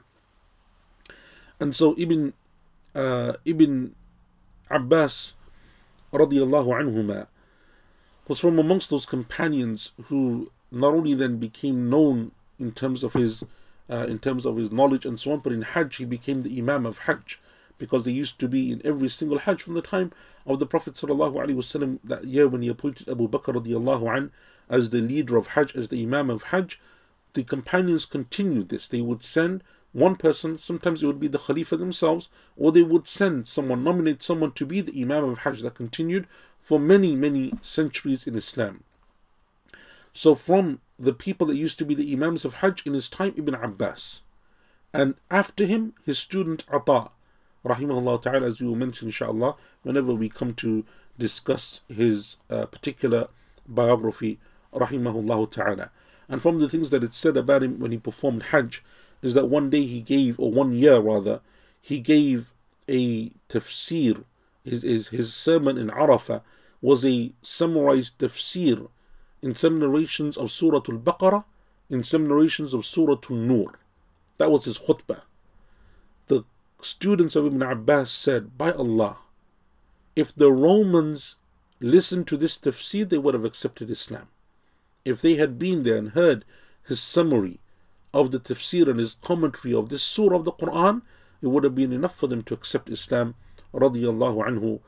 And 1.61 1.77
so 1.77 1.95
Ibn, 1.99 2.33
uh, 2.95 3.35
Ibn 3.45 3.95
Abbas, 4.71 5.35
radiallahu 6.13 6.69
anhuma, 6.69 7.27
was 8.27 8.41
from 8.41 8.59
amongst 8.59 8.91
those 8.91 9.07
companions 9.07 9.93
who 10.05 10.51
not 10.71 10.95
only 10.95 11.15
then 11.15 11.39
became 11.39 11.91
known 11.91 12.33
in 12.59 12.73
terms 12.73 13.03
of 13.03 13.15
his 13.15 13.43
uh, 13.91 14.07
in 14.07 14.21
terms 14.21 14.47
of 14.47 14.57
his 14.57 14.71
knowledge 14.71 15.05
and 15.05 15.19
so 15.19 15.33
on, 15.33 15.41
but 15.41 15.53
in 15.53 15.63
Hajj 15.63 15.97
he 15.97 16.05
became 16.05 16.43
the 16.43 16.57
Imam 16.57 16.87
of 16.87 16.99
Hajj 17.01 17.41
because 17.78 18.04
they 18.04 18.12
used 18.12 18.40
to 18.40 18.48
be 18.48 18.72
in 18.72 18.82
every 18.86 19.10
single 19.10 19.40
Hajj 19.40 19.62
from 19.62 19.74
the 19.74 19.82
time 19.82 20.12
of 20.46 20.60
the 20.60 20.66
Prophet 20.66 20.94
wasallam 20.94 22.00
that 22.04 22.26
year 22.26 22.48
when 22.48 22.62
he 22.62 22.70
appointed 22.70 23.10
Abu 23.10 23.28
Bakr 23.28 23.56
radiallahu 23.56 24.18
an 24.18 24.32
as 24.70 24.90
the 24.90 25.02
leader 25.02 25.38
of 25.38 25.48
Hajj, 25.48 25.76
as 25.76 25.90
the 25.90 26.02
Imam 26.02 26.30
of 26.30 26.44
Hajj. 26.44 26.80
The 27.34 27.44
companions 27.44 28.06
continued 28.06 28.70
this. 28.70 28.88
They 28.88 29.02
would 29.02 29.24
send 29.24 29.64
one 29.92 30.16
person, 30.18 30.58
sometimes 30.58 31.02
it 31.02 31.08
would 31.08 31.20
be 31.22 31.28
the 31.30 31.40
Khalifa 31.40 31.78
themselves, 31.78 32.28
or 32.58 32.72
they 32.72 32.84
would 32.84 33.08
send 33.08 33.48
someone, 33.48 33.84
nominate 33.84 34.22
someone 34.22 34.52
to 34.52 34.66
be 34.66 34.82
the 34.82 35.02
Imam 35.02 35.24
of 35.24 35.40
Hajj 35.40 35.62
that 35.62 35.76
continued 35.76 36.28
for 36.60 36.80
many, 36.80 37.16
many 37.16 37.54
centuries 37.62 38.28
in 38.28 38.36
Islam. 38.36 38.84
So, 40.12 40.36
from 40.36 40.82
the 41.00 41.14
people 41.14 41.48
that 41.48 41.56
used 41.56 41.78
to 41.80 41.86
be 41.86 41.96
the 41.96 42.12
Imams 42.12 42.44
of 42.44 42.56
Hajj 42.56 42.86
in 42.86 42.94
his 42.94 43.08
time, 43.08 43.34
Ibn 43.38 43.56
Abbas. 43.56 44.22
And 44.94 45.16
after 45.30 45.66
him, 45.66 45.94
his 46.06 46.18
student 46.20 46.64
Ata, 46.72 47.12
rahimahullah 47.66 48.22
ta'ala, 48.22 48.48
as 48.48 48.62
we 48.62 48.68
will 48.68 48.76
mention 48.76 49.08
inshallah, 49.08 49.56
whenever 49.84 50.14
we 50.14 50.30
come 50.30 50.54
to 50.54 50.86
discuss 51.18 51.82
his 51.88 52.38
uh, 52.50 52.66
particular 52.66 53.28
biography, 53.68 54.40
rahimahullah 54.74 55.50
ta'ala. 55.52 55.90
And 56.30 56.42
from 56.42 56.60
the 56.60 56.70
things 56.70 56.90
that 56.90 57.04
it 57.04 57.14
said 57.14 57.38
about 57.38 57.64
him 57.64 57.80
when 57.80 57.92
he 57.92 57.98
performed 57.98 58.44
Hajj, 58.44 58.84
is 59.22 59.34
that 59.34 59.50
one 59.50 59.70
day 59.70 59.86
he 59.86 60.02
gave, 60.02 60.40
or 60.40 60.52
one 60.52 60.74
year 60.74 61.00
rather, 61.00 61.42
he 61.82 62.00
gave 62.00 62.54
a 62.88 63.30
tafsir, 63.50 64.24
his, 64.64 64.84
his, 64.84 65.08
his 65.10 65.34
sermon 65.34 65.78
in 65.78 65.90
Arafah 65.90 66.42
was 66.82 67.04
a 67.06 67.32
summarized 67.42 68.18
tafsir 68.20 68.90
in 69.42 69.56
some 69.56 69.80
narrations 69.80 70.38
of 70.38 70.52
Surah 70.52 70.82
Al 70.90 70.98
Baqarah, 70.98 71.44
in 71.90 72.04
some 72.04 72.28
narrations 72.28 72.74
of 72.74 72.86
Surah 72.86 73.18
Al 73.30 73.36
Nur. 73.36 73.80
That 74.38 74.52
was 74.52 74.66
his 74.66 74.80
khutbah. 74.80 75.22
Students 76.86 77.36
of 77.36 77.48
Ibn 77.48 77.64
Abbas 77.64 78.12
said, 78.12 78.60
By 78.60 78.72
Allah, 78.72 79.18
if 80.16 80.36
the 80.36 80.52
Romans 80.52 81.36
listened 81.80 82.28
to 82.28 82.38
this 82.38 82.60
tafsir, 82.60 83.10
they 83.10 83.18
would 83.18 83.34
have 83.34 83.44
accepted 83.44 83.90
Islam. 83.90 84.28
If 85.04 85.20
they 85.20 85.34
had 85.36 85.58
been 85.58 85.82
there 85.82 85.98
and 85.98 86.10
heard 86.10 86.46
his 86.84 87.02
summary 87.02 87.60
of 88.14 88.30
the 88.30 88.40
tafsir 88.40 88.88
and 88.88 89.00
his 89.00 89.16
commentary 89.16 89.74
of 89.74 89.90
this 89.90 90.04
surah 90.04 90.38
of 90.38 90.46
the 90.46 90.52
Quran, 90.52 91.02
it 91.42 91.48
would 91.48 91.64
have 91.64 91.74
been 91.74 91.92
enough 91.92 92.16
for 92.16 92.28
them 92.28 92.44
to 92.44 92.54
accept 92.54 92.90
Islam. 92.90 93.34
Anhu. 93.74 94.82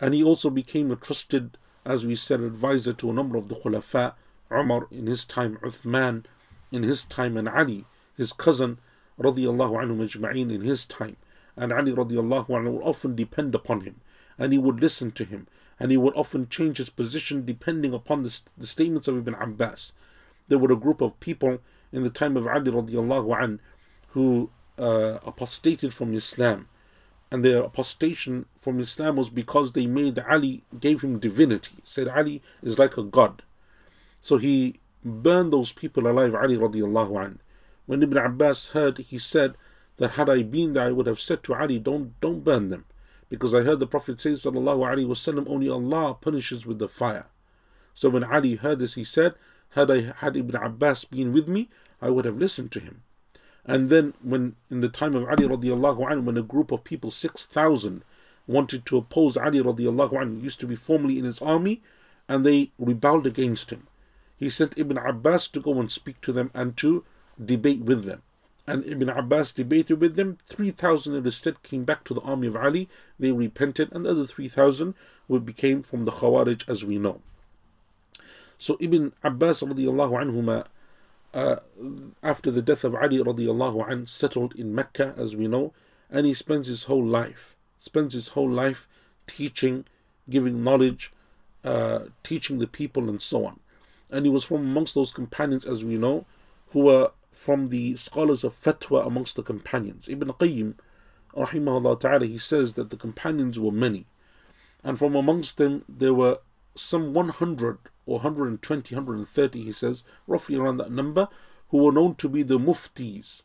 And 0.00 0.14
he 0.14 0.24
also 0.24 0.50
became 0.50 0.90
a 0.90 0.96
trusted 0.96 1.56
as 1.84 2.04
we 2.04 2.16
said, 2.16 2.40
advisor 2.40 2.92
to 2.92 3.10
a 3.10 3.14
number 3.14 3.36
of 3.36 3.48
the 3.48 3.54
Khulafa, 3.54 4.14
Umar 4.50 4.88
in 4.90 5.06
his 5.06 5.24
time, 5.24 5.58
Uthman 5.62 6.24
in 6.70 6.82
his 6.82 7.04
time, 7.04 7.36
and 7.36 7.48
Ali, 7.48 7.84
his 8.16 8.32
cousin, 8.32 8.78
radiallahu 9.18 9.82
anhu 9.82 9.96
majma'in 9.96 10.52
in 10.52 10.62
his 10.62 10.84
time. 10.84 11.16
And 11.56 11.72
Ali 11.72 11.92
radiallahu 11.92 12.48
anhu 12.48 12.72
would 12.72 12.82
often 12.82 13.14
depend 13.14 13.54
upon 13.54 13.82
him, 13.82 14.00
and 14.38 14.52
he 14.52 14.58
would 14.58 14.80
listen 14.80 15.10
to 15.12 15.24
him, 15.24 15.46
and 15.78 15.90
he 15.90 15.96
would 15.96 16.14
often 16.14 16.48
change 16.48 16.78
his 16.78 16.90
position 16.90 17.44
depending 17.44 17.92
upon 17.92 18.22
the, 18.22 18.40
the 18.56 18.66
statements 18.66 19.08
of 19.08 19.16
Ibn 19.18 19.34
Abbas. 19.34 19.92
There 20.48 20.58
were 20.58 20.72
a 20.72 20.76
group 20.76 21.00
of 21.00 21.18
people 21.20 21.58
in 21.92 22.02
the 22.02 22.10
time 22.10 22.36
of 22.36 22.46
Ali 22.46 22.70
radiallahu 22.70 23.38
anhu 23.38 23.58
who 24.08 24.50
uh, 24.78 25.18
apostated 25.24 25.92
from 25.92 26.14
Islam 26.14 26.68
and 27.32 27.42
their 27.42 27.62
apostation 27.62 28.44
from 28.58 28.78
Islam 28.78 29.16
was 29.16 29.30
because 29.30 29.72
they 29.72 29.86
made 29.86 30.18
Ali, 30.18 30.64
gave 30.78 31.00
him 31.00 31.18
divinity, 31.18 31.76
said 31.82 32.06
Ali 32.06 32.42
is 32.62 32.78
like 32.78 32.98
a 32.98 33.02
god. 33.02 33.42
So 34.20 34.36
he 34.36 34.80
burned 35.02 35.50
those 35.50 35.72
people 35.72 36.06
alive, 36.06 36.34
Ali 36.34 36.58
radiallahu 36.58 37.24
an. 37.24 37.40
When 37.86 38.02
Ibn 38.02 38.16
Abbas 38.18 38.68
heard, 38.68 38.98
he 38.98 39.18
said 39.18 39.56
that 39.96 40.12
had 40.12 40.30
I 40.30 40.42
been 40.42 40.72
there, 40.72 40.88
I 40.88 40.92
would 40.92 41.06
have 41.06 41.20
said 41.20 41.42
to 41.44 41.54
Ali, 41.54 41.78
don't, 41.78 42.18
don't 42.20 42.44
burn 42.44 42.68
them. 42.68 42.84
Because 43.28 43.54
I 43.54 43.62
heard 43.62 43.80
the 43.80 43.86
Prophet 43.86 44.20
say, 44.20 44.30
sallallahu 44.30 44.78
alayhi 44.78 45.06
wasallam, 45.06 45.48
only 45.48 45.68
Allah 45.68 46.14
punishes 46.14 46.66
with 46.66 46.78
the 46.78 46.88
fire. 46.88 47.26
So 47.94 48.08
when 48.08 48.24
Ali 48.24 48.56
heard 48.56 48.78
this, 48.78 48.94
he 48.94 49.04
said, 49.04 49.34
had 49.70 49.90
I 49.90 50.12
had 50.16 50.36
Ibn 50.36 50.56
Abbas 50.56 51.04
been 51.04 51.32
with 51.32 51.48
me, 51.48 51.70
I 52.00 52.10
would 52.10 52.24
have 52.24 52.36
listened 52.36 52.72
to 52.72 52.80
him. 52.80 53.02
And 53.64 53.90
then, 53.90 54.14
when 54.22 54.56
in 54.70 54.80
the 54.80 54.88
time 54.88 55.14
of 55.14 55.24
Ali 55.28 55.46
radiallahu 55.46 56.24
when 56.24 56.36
a 56.36 56.42
group 56.42 56.72
of 56.72 56.84
people, 56.84 57.10
6,000, 57.10 58.04
wanted 58.46 58.84
to 58.86 58.96
oppose 58.96 59.36
Ali 59.36 59.60
radiallahu 59.60 60.12
anhu, 60.12 60.42
used 60.42 60.60
to 60.60 60.66
be 60.66 60.74
formerly 60.74 61.18
in 61.18 61.24
his 61.24 61.40
army, 61.40 61.82
and 62.28 62.44
they 62.44 62.72
rebelled 62.78 63.26
against 63.26 63.70
him. 63.70 63.86
He 64.36 64.50
sent 64.50 64.76
Ibn 64.76 64.98
Abbas 64.98 65.48
to 65.48 65.60
go 65.60 65.78
and 65.78 65.90
speak 65.90 66.20
to 66.22 66.32
them 66.32 66.50
and 66.52 66.76
to 66.78 67.04
debate 67.42 67.80
with 67.80 68.04
them. 68.04 68.22
And 68.66 68.84
Ibn 68.84 69.08
Abbas 69.08 69.52
debated 69.52 70.00
with 70.00 70.14
them. 70.16 70.38
3,000 70.46 71.16
of 71.16 71.24
the 71.24 71.28
instead 71.28 71.62
came 71.62 71.84
back 71.84 72.04
to 72.04 72.14
the 72.14 72.20
army 72.20 72.46
of 72.46 72.56
Ali. 72.56 72.88
They 73.18 73.32
repented, 73.32 73.90
and 73.92 74.04
the 74.04 74.10
other 74.10 74.26
3,000 74.26 74.94
became 75.44 75.82
from 75.82 76.04
the 76.04 76.12
Khawarij, 76.12 76.68
as 76.68 76.84
we 76.84 76.98
know. 76.98 77.20
So 78.58 78.76
Ibn 78.80 79.12
Abbas 79.24 79.62
radiallahu 79.62 80.12
anhuma 80.22 80.66
uh, 81.34 81.56
after 82.22 82.50
the 82.50 82.62
death 82.62 82.84
of 82.84 82.94
Ali 82.94 83.18
radiallahu 83.18 83.90
anh, 83.90 84.06
settled 84.06 84.54
in 84.54 84.74
Mecca, 84.74 85.14
as 85.16 85.34
we 85.34 85.48
know, 85.48 85.72
and 86.10 86.26
he 86.26 86.34
spends 86.34 86.68
his 86.68 86.84
whole 86.84 87.04
life, 87.04 87.56
spends 87.78 88.14
his 88.14 88.28
whole 88.28 88.50
life 88.50 88.86
teaching, 89.26 89.84
giving 90.28 90.62
knowledge, 90.62 91.12
uh, 91.64 92.00
teaching 92.22 92.58
the 92.58 92.66
people, 92.66 93.08
and 93.08 93.22
so 93.22 93.46
on. 93.46 93.60
And 94.10 94.26
he 94.26 94.30
was 94.30 94.44
from 94.44 94.58
amongst 94.58 94.94
those 94.94 95.10
companions, 95.10 95.64
as 95.64 95.84
we 95.84 95.96
know, 95.96 96.26
who 96.70 96.84
were 96.84 97.10
from 97.32 97.68
the 97.68 97.96
scholars 97.96 98.44
of 98.44 98.54
fatwa 98.54 99.06
amongst 99.06 99.36
the 99.36 99.42
companions. 99.42 100.08
Ibn 100.08 100.28
Qayyim, 100.28 100.74
rahimahullah 101.34 101.98
ta'ala, 101.98 102.26
he 102.26 102.38
says 102.38 102.74
that 102.74 102.90
the 102.90 102.96
companions 102.96 103.58
were 103.58 103.72
many. 103.72 104.06
And 104.84 104.98
from 104.98 105.16
amongst 105.16 105.56
them, 105.56 105.84
there 105.88 106.14
were 106.14 106.38
some 106.76 107.14
100 107.14 107.78
or 108.04 108.18
120, 108.18 108.94
130, 108.94 109.62
he 109.62 109.72
says, 109.72 110.02
roughly 110.26 110.56
around 110.56 110.76
that 110.76 110.92
number, 110.92 111.28
who 111.70 111.78
were 111.78 111.92
known 111.92 112.14
to 112.16 112.28
be 112.28 112.42
the 112.42 112.58
muftis 112.58 113.42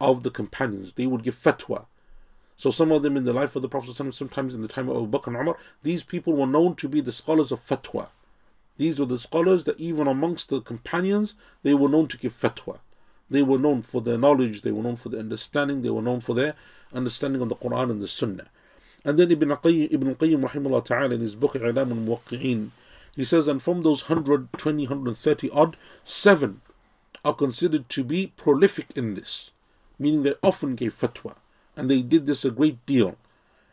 of 0.00 0.22
the 0.22 0.30
companions. 0.30 0.94
They 0.94 1.06
would 1.06 1.22
give 1.22 1.36
fatwa. 1.36 1.86
So 2.56 2.70
some 2.70 2.92
of 2.92 3.02
them 3.02 3.16
in 3.16 3.24
the 3.24 3.32
life 3.32 3.56
of 3.56 3.62
the 3.62 3.68
Prophet, 3.68 3.96
sometimes 4.14 4.54
in 4.54 4.62
the 4.62 4.68
time 4.68 4.88
of 4.88 4.96
Abu 4.96 5.18
Bakr 5.18 5.28
and 5.28 5.36
Umar, 5.36 5.56
these 5.82 6.04
people 6.04 6.34
were 6.34 6.46
known 6.46 6.74
to 6.76 6.88
be 6.88 7.00
the 7.00 7.12
scholars 7.12 7.52
of 7.52 7.66
fatwa. 7.66 8.08
These 8.76 8.98
were 8.98 9.06
the 9.06 9.18
scholars 9.18 9.64
that 9.64 9.78
even 9.78 10.06
amongst 10.06 10.48
the 10.48 10.60
companions, 10.60 11.34
they 11.62 11.74
were 11.74 11.88
known 11.88 12.08
to 12.08 12.16
give 12.16 12.38
fatwa. 12.38 12.78
They 13.30 13.42
were 13.42 13.58
known 13.58 13.82
for 13.82 14.00
their 14.00 14.18
knowledge, 14.18 14.62
they 14.62 14.72
were 14.72 14.82
known 14.82 14.96
for 14.96 15.08
their 15.08 15.20
understanding, 15.20 15.82
they 15.82 15.90
were 15.90 16.02
known 16.02 16.20
for 16.20 16.34
their 16.34 16.54
understanding 16.92 17.40
of 17.40 17.48
the 17.48 17.56
Quran 17.56 17.90
and 17.90 18.02
the 18.02 18.08
Sunnah. 18.08 18.48
And 19.04 19.18
then 19.18 19.30
Ibn 19.30 19.48
Qayyim, 19.50 19.92
Ibn 19.92 20.14
Qayyim 20.16 20.50
rahimahullah 20.50 20.84
ta'ala 20.84 21.14
in 21.14 21.20
his 21.20 21.34
book 21.34 21.54
I'lam 21.54 21.90
al-Muwaqqi'in, 21.90 22.70
he 23.14 23.24
says, 23.24 23.48
and 23.48 23.62
from 23.62 23.82
those 23.82 24.08
120, 24.08 24.84
130 24.84 25.50
odd, 25.50 25.76
seven 26.04 26.60
are 27.24 27.34
considered 27.34 27.88
to 27.90 28.04
be 28.04 28.32
prolific 28.36 28.86
in 28.94 29.14
this, 29.14 29.50
meaning 29.98 30.22
they 30.22 30.34
often 30.42 30.74
gave 30.74 30.98
fatwa, 30.98 31.34
and 31.76 31.90
they 31.90 32.02
did 32.02 32.26
this 32.26 32.44
a 32.44 32.50
great 32.50 32.84
deal. 32.86 33.16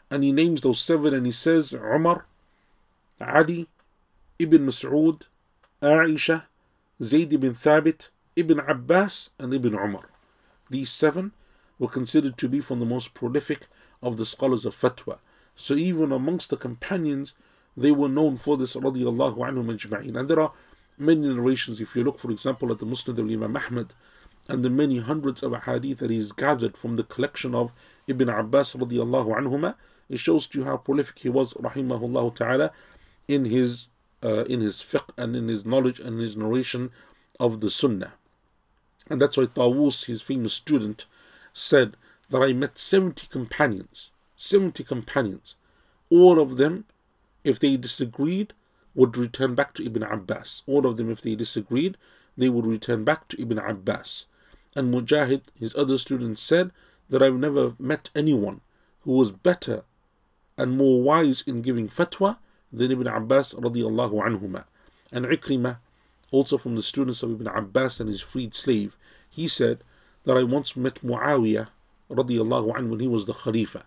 And 0.10 0.24
he 0.24 0.32
names 0.32 0.62
those 0.62 0.82
seven 0.82 1.14
and 1.14 1.26
he 1.26 1.32
says, 1.32 1.74
Umar, 1.74 2.26
Ali, 3.20 3.68
Ibn 4.40 4.66
Mas'ud, 4.66 5.24
Aisha, 5.82 6.44
Zayd 7.02 7.34
ibn 7.34 7.54
Thabit, 7.54 8.10
Ibn 8.38 8.60
Abbas, 8.60 9.32
and 9.40 9.52
Ibn 9.52 9.74
Umar. 9.74 10.12
These 10.70 10.92
seven 10.92 11.32
were 11.80 11.88
considered 11.88 12.38
to 12.38 12.48
be 12.48 12.60
from 12.60 12.80
the 12.80 12.86
most 12.86 13.16
prolific 13.16 13.66
of 14.04 14.18
the 14.18 14.28
scholars 14.28 14.64
of 14.64 14.80
fatwa. 14.80 15.18
So 15.56 15.74
even 15.74 16.12
amongst 16.12 16.52
the 16.52 16.58
companions, 16.58 17.34
they 17.76 17.92
were 17.92 18.08
known 18.08 18.38
for 18.38 18.56
this 18.56 18.76
radiallahu 18.76 19.38
anhum 19.38 19.76
ajma'in. 19.76 20.16
And 20.16 20.30
there 20.30 20.40
are 20.40 20.52
many 21.00 21.28
narrations, 21.28 21.82
if 21.82 21.96
you 21.96 22.04
look, 22.04 22.20
for 22.20 22.30
example, 22.30 22.72
at 22.72 22.78
the 22.78 22.86
Musnad 22.86 23.18
of 23.18 23.28
Imam 23.28 23.58
Ahmad 23.58 23.94
and 24.48 24.64
the 24.64 24.70
many 24.70 25.00
hundreds 25.00 25.42
of 25.42 25.56
hadith 25.64 25.98
that 25.98 26.12
he's 26.12 26.32
gathered 26.32 26.78
from 26.78 26.96
the 26.96 27.04
collection 27.04 27.56
of 27.56 27.72
Ibn 28.06 28.30
Abbas 28.30 28.76
radiallahu 28.76 29.36
anhuma, 29.36 29.74
it 30.10 30.20
shows 30.20 30.46
to 30.48 30.60
you 30.60 30.66
how 30.66 30.78
prolific 30.78 31.18
he 31.20 31.30
was, 31.30 31.56
rahimahullah 31.56 32.36
ta'ala, 32.36 32.72
in 33.28 33.46
his 33.46 33.88
uh, 34.24 34.46
in 34.46 34.62
his 34.62 34.78
fiqh 34.78 35.10
and 35.18 35.36
in 35.36 35.48
his 35.48 35.66
knowledge 35.66 36.00
and 36.00 36.20
his 36.20 36.38
narration 36.38 36.92
of 37.40 37.62
the 37.62 37.70
Sunnah. 37.70 38.14
And 39.10 39.22
that's 39.22 39.38
why 39.38 39.46
Tawus, 39.46 40.06
his 40.06 40.22
famous 40.22 40.54
student, 40.54 41.06
said 41.54 41.96
that 42.30 42.40
I 42.40 42.54
met 42.54 42.78
70 42.78 43.28
companions, 43.28 44.12
70 44.36 44.84
companions. 44.84 45.56
All 46.10 46.40
of 46.40 46.58
them, 46.58 46.86
if 47.44 47.60
they 47.60 47.78
disagreed, 47.78 48.54
would 48.94 49.18
return 49.18 49.56
back 49.56 49.74
to 49.76 49.86
Ibn 49.86 50.04
Abbas. 50.04 50.64
All 50.66 50.86
of 50.86 50.98
them, 50.98 51.10
if 51.10 51.22
they 51.22 51.36
disagreed, 51.36 51.98
they 52.36 52.50
would 52.50 52.66
return 52.66 53.04
back 53.04 53.28
to 53.30 53.42
Ibn 53.42 53.60
Abbas. 53.60 54.26
And 54.76 54.94
Mujahid, 54.94 55.44
his 55.60 55.76
other 55.76 55.98
student, 55.98 56.38
said 56.38 56.72
that 57.10 57.24
I've 57.24 57.36
never 57.36 57.74
met 57.80 58.10
anyone 58.16 58.62
who 59.02 59.14
was 59.14 59.32
better 59.32 59.84
and 60.58 60.78
more 60.78 61.02
wise 61.02 61.44
in 61.48 61.62
giving 61.62 61.88
fatwa 61.88 62.38
than 62.72 62.92
Ibn 62.92 63.08
Abbas. 63.08 63.54
And 63.54 63.64
Ikrimah, 65.26 65.78
also 66.32 66.58
from 66.58 66.76
the 66.76 66.82
students 66.82 67.24
of 67.24 67.32
Ibn 67.32 67.48
Abbas 67.48 68.00
and 68.00 68.10
his 68.10 68.22
freed 68.22 68.54
slave, 68.54 68.98
he 69.30 69.48
said 69.48 69.80
that 70.26 70.38
I 70.38 70.44
once 70.44 70.76
met 70.76 71.06
Muawiyah 71.06 71.68
radiallahu 72.10 72.74
anhu 72.76 72.90
when 72.90 73.00
he 73.00 73.08
was 73.08 73.26
the 73.26 73.34
Khalifa. 73.34 73.86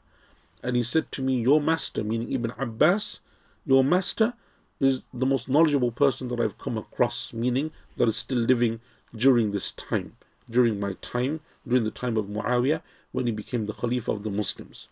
And 0.63 0.77
he 0.77 0.83
said 0.83 1.11
to 1.13 1.23
me, 1.23 1.41
Your 1.41 1.61
master, 1.61 2.05
meaning 2.05 2.33
Ibn 2.33 2.53
Abbas, 2.59 3.21
your 3.67 3.85
master 3.85 4.35
is 4.79 5.03
the 5.13 5.27
most 5.27 5.49
knowledgeable 5.49 5.91
person 5.93 6.29
that 6.29 6.41
I've 6.41 6.59
come 6.59 6.79
across, 6.79 7.33
meaning 7.33 7.71
that 7.97 8.09
is 8.09 8.17
still 8.17 8.39
living 8.39 8.81
during 9.15 9.53
this 9.53 9.73
time, 9.73 10.17
during 10.49 10.81
my 10.81 10.95
time, 11.03 11.41
during 11.67 11.85
the 11.85 11.91
time 11.91 12.17
of 12.17 12.27
Muawiyah, 12.27 12.81
when 13.13 13.27
he 13.27 13.33
became 13.33 13.67
the 13.67 13.75
Khalifa 13.75 14.13
of 14.13 14.23
the 14.23 14.31
Muslims. 14.31 14.89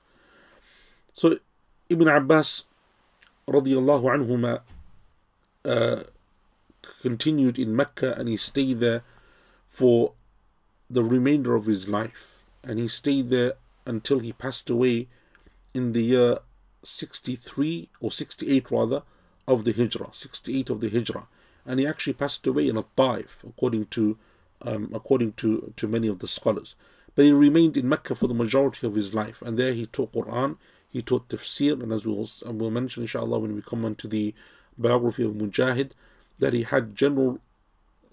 So 1.13 1.39
Ibn 1.89 2.09
Abbas 2.09 2.65
radiallahu 3.49 4.05
anhuma 4.05 4.61
uh, 5.65 6.05
continued 7.03 7.59
in 7.59 7.75
Mecca 7.75 8.15
and 8.15 8.29
he 8.29 8.37
stayed 8.37 8.81
there 8.81 9.03
for 9.67 10.13
the 10.91 11.05
remainder 11.05 11.55
of 11.55 11.67
his 11.67 11.89
life. 11.89 12.43
And 12.63 12.79
he 12.79 12.89
stayed 12.89 13.31
there 13.31 13.55
until 13.87 14.19
he 14.19 14.33
passed 14.33 14.69
away 14.71 15.09
in 15.75 15.93
the 15.93 16.03
year 16.03 16.39
63 16.85 17.89
or 18.01 18.11
68 18.11 18.71
rather 18.71 19.03
of 19.47 19.65
the 19.65 19.73
Hijrah, 19.73 20.11
68 20.13 20.71
of 20.71 20.81
the 20.81 20.91
Hijrah. 20.91 21.27
And 21.65 21.81
he 21.81 21.87
actually 21.87 22.15
passed 22.15 22.47
away 22.47 22.69
in 22.69 22.77
a 22.77 22.85
Taif, 22.97 23.45
according 23.47 23.87
to 23.87 24.19
um, 24.63 24.91
according 24.93 25.35
to, 25.35 25.73
to 25.77 25.87
many 25.87 26.09
of 26.09 26.19
the 26.19 26.27
scholars. 26.27 26.75
But 27.15 27.25
he 27.25 27.33
remained 27.33 27.77
in 27.77 27.89
Mecca 27.89 28.15
for 28.15 28.27
the 28.27 28.35
majority 28.35 28.87
of 28.87 28.95
his 28.95 29.15
life, 29.15 29.43
and 29.43 29.59
there 29.59 29.73
he 29.73 29.87
taught 29.87 30.13
Quran, 30.13 30.57
he 30.91 31.03
taught 31.03 31.29
tafsir, 31.29 31.81
and 31.83 31.93
as 31.93 32.05
we 32.05 32.13
will, 32.13 32.29
we'll 32.45 32.71
mention 32.71 33.03
inshallah 33.03 33.39
when 33.39 33.55
we 33.55 33.63
come 33.63 33.85
on 33.85 33.95
to 33.97 34.09
the 34.09 34.35
biography 34.77 35.25
of 35.25 35.33
Mujahid, 35.33 35.93
that 36.39 36.53
he 36.53 36.63
had 36.63 36.95
general 36.95 37.41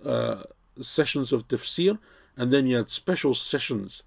uh, 0.03 0.43
sessions 0.81 1.31
of 1.31 1.47
tafsir, 1.47 1.97
and 2.37 2.51
then 2.51 2.65
he 2.65 2.73
had 2.73 2.89
special 2.89 3.33
sessions 3.33 4.03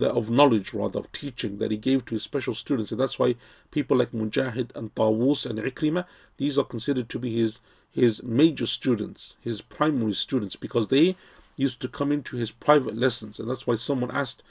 of 0.00 0.30
knowledge, 0.30 0.72
rather, 0.72 1.00
of 1.00 1.12
teaching 1.12 1.58
that 1.58 1.70
he 1.70 1.76
gave 1.76 2.04
to 2.04 2.14
his 2.14 2.22
special 2.22 2.54
students. 2.54 2.92
And 2.92 3.00
that's 3.00 3.18
why 3.18 3.34
people 3.70 3.96
like 3.96 4.12
Mujahid 4.12 4.74
and 4.74 4.94
Tawus 4.94 5.44
and 5.44 5.58
Ikrimah, 5.58 6.06
these 6.36 6.58
are 6.58 6.64
considered 6.64 7.08
to 7.10 7.18
be 7.18 7.36
his, 7.36 7.58
his 7.90 8.22
major 8.22 8.66
students, 8.66 9.36
his 9.40 9.60
primary 9.60 10.14
students, 10.14 10.56
because 10.56 10.88
they 10.88 11.16
used 11.56 11.80
to 11.80 11.88
come 11.88 12.12
into 12.12 12.36
his 12.36 12.50
private 12.50 12.96
lessons. 12.96 13.38
And 13.38 13.50
that's 13.50 13.66
why 13.66 13.74
someone 13.74 14.10
asked, 14.10 14.42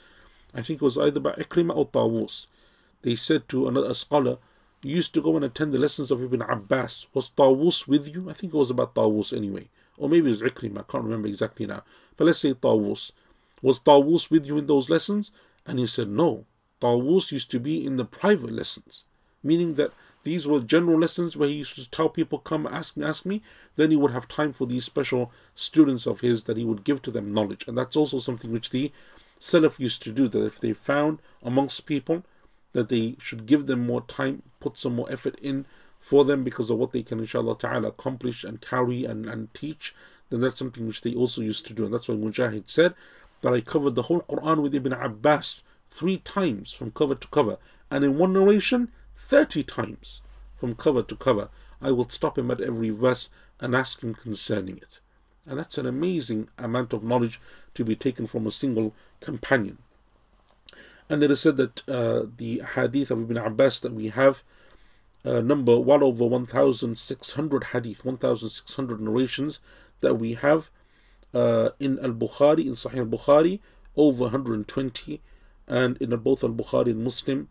I 0.54 0.62
think 0.62 0.82
it 0.82 0.84
was 0.84 0.98
either 0.98 1.20
by 1.20 1.32
Ikrimah 1.32 1.76
or 1.76 1.88
Tawus, 1.88 2.46
they 3.02 3.16
said 3.16 3.48
to 3.48 3.68
another 3.68 3.94
scholar, 3.94 4.38
You 4.86 4.94
used 4.94 5.14
to 5.14 5.20
go 5.20 5.34
and 5.34 5.44
attend 5.44 5.72
the 5.72 5.78
lessons 5.78 6.12
of 6.12 6.22
Ibn 6.22 6.42
Abbas. 6.42 7.06
Was 7.12 7.30
Tawus 7.30 7.88
with 7.88 8.06
you? 8.06 8.30
I 8.30 8.34
think 8.34 8.54
it 8.54 8.56
was 8.56 8.70
about 8.70 8.94
Tawus 8.94 9.36
anyway. 9.36 9.68
Or 9.98 10.08
maybe 10.08 10.28
it 10.28 10.30
was 10.30 10.42
Ikrimah, 10.42 10.78
I 10.78 10.82
can't 10.84 11.02
remember 11.02 11.26
exactly 11.26 11.66
now. 11.66 11.82
But 12.16 12.26
let's 12.26 12.38
say 12.38 12.54
Tawus. 12.54 13.10
Was 13.62 13.80
Tawus 13.80 14.30
with 14.30 14.46
you 14.46 14.58
in 14.58 14.68
those 14.68 14.88
lessons? 14.88 15.32
And 15.66 15.80
he 15.80 15.88
said, 15.88 16.08
No. 16.08 16.44
Tawus 16.80 17.32
used 17.32 17.50
to 17.50 17.58
be 17.58 17.84
in 17.84 17.96
the 17.96 18.04
private 18.04 18.52
lessons, 18.52 19.02
meaning 19.42 19.74
that 19.74 19.90
these 20.22 20.46
were 20.46 20.60
general 20.60 21.00
lessons 21.00 21.36
where 21.36 21.48
he 21.48 21.56
used 21.56 21.74
to 21.74 21.90
tell 21.90 22.08
people, 22.08 22.38
Come 22.38 22.64
ask 22.64 22.96
me, 22.96 23.04
ask 23.04 23.26
me. 23.26 23.42
Then 23.74 23.90
he 23.90 23.96
would 23.96 24.12
have 24.12 24.28
time 24.28 24.52
for 24.52 24.68
these 24.68 24.84
special 24.84 25.32
students 25.56 26.06
of 26.06 26.20
his 26.20 26.44
that 26.44 26.58
he 26.58 26.64
would 26.64 26.84
give 26.84 27.02
to 27.02 27.10
them 27.10 27.34
knowledge. 27.34 27.64
And 27.66 27.76
that's 27.76 27.96
also 27.96 28.20
something 28.20 28.52
which 28.52 28.70
the 28.70 28.92
Salaf 29.40 29.80
used 29.80 30.00
to 30.02 30.12
do, 30.12 30.28
that 30.28 30.46
if 30.46 30.60
they 30.60 30.72
found 30.72 31.18
amongst 31.42 31.86
people 31.86 32.22
that 32.76 32.90
they 32.90 33.16
should 33.18 33.46
give 33.46 33.64
them 33.64 33.86
more 33.86 34.02
time, 34.02 34.42
put 34.60 34.76
some 34.76 34.94
more 34.94 35.10
effort 35.10 35.38
in 35.40 35.64
for 35.98 36.26
them 36.26 36.44
because 36.44 36.68
of 36.68 36.76
what 36.76 36.92
they 36.92 37.02
can 37.02 37.18
inshallah 37.18 37.56
ta'ala 37.56 37.88
accomplish 37.88 38.44
and 38.44 38.60
carry 38.60 39.06
and, 39.06 39.24
and 39.24 39.52
teach, 39.54 39.94
then 40.28 40.42
that's 40.42 40.58
something 40.58 40.86
which 40.86 41.00
they 41.00 41.14
also 41.14 41.40
used 41.40 41.64
to 41.64 41.72
do. 41.72 41.86
And 41.86 41.94
that's 41.94 42.06
why 42.06 42.16
Mujahid 42.16 42.64
said 42.66 42.92
that 43.40 43.54
I 43.54 43.62
covered 43.62 43.94
the 43.94 44.02
whole 44.02 44.20
Quran 44.20 44.60
with 44.60 44.74
Ibn 44.74 44.92
Abbas 44.92 45.62
three 45.90 46.18
times 46.18 46.70
from 46.70 46.90
cover 46.90 47.14
to 47.14 47.28
cover, 47.28 47.56
and 47.90 48.04
in 48.04 48.18
one 48.18 48.34
narration, 48.34 48.92
30 49.16 49.62
times 49.62 50.20
from 50.54 50.74
cover 50.74 51.02
to 51.02 51.16
cover. 51.16 51.48
I 51.80 51.92
will 51.92 52.10
stop 52.10 52.36
him 52.36 52.50
at 52.50 52.60
every 52.60 52.90
verse 52.90 53.30
and 53.58 53.74
ask 53.74 54.02
him 54.02 54.12
concerning 54.12 54.76
it. 54.76 55.00
And 55.46 55.58
that's 55.58 55.78
an 55.78 55.86
amazing 55.86 56.48
amount 56.58 56.92
of 56.92 57.02
knowledge 57.02 57.40
to 57.72 57.86
be 57.86 57.96
taken 57.96 58.26
from 58.26 58.46
a 58.46 58.52
single 58.52 58.94
companion. 59.20 59.78
And 61.08 61.22
it 61.22 61.30
is 61.30 61.40
said 61.40 61.56
that 61.56 61.88
uh, 61.88 62.26
the 62.36 62.62
hadith 62.74 63.10
of 63.10 63.20
Ibn 63.22 63.36
Abbas 63.36 63.80
that 63.80 63.92
we 63.92 64.08
have 64.08 64.42
uh, 65.24 65.40
number 65.40 65.78
well 65.78 66.04
over 66.04 66.24
1,600 66.24 67.64
hadith, 67.64 68.04
1,600 68.04 69.00
narrations 69.00 69.60
that 70.00 70.14
we 70.14 70.34
have 70.34 70.70
uh, 71.34 71.70
in 71.78 71.98
Al 72.00 72.12
Bukhari, 72.12 72.66
in 72.66 72.74
Sahih 72.74 72.98
Al 72.98 73.06
Bukhari, 73.06 73.60
over 73.96 74.24
120, 74.24 75.20
and 75.66 75.96
in 75.98 76.10
both 76.16 76.42
Al 76.42 76.50
Bukhari 76.50 76.90
and 76.90 77.04
Muslim, 77.04 77.48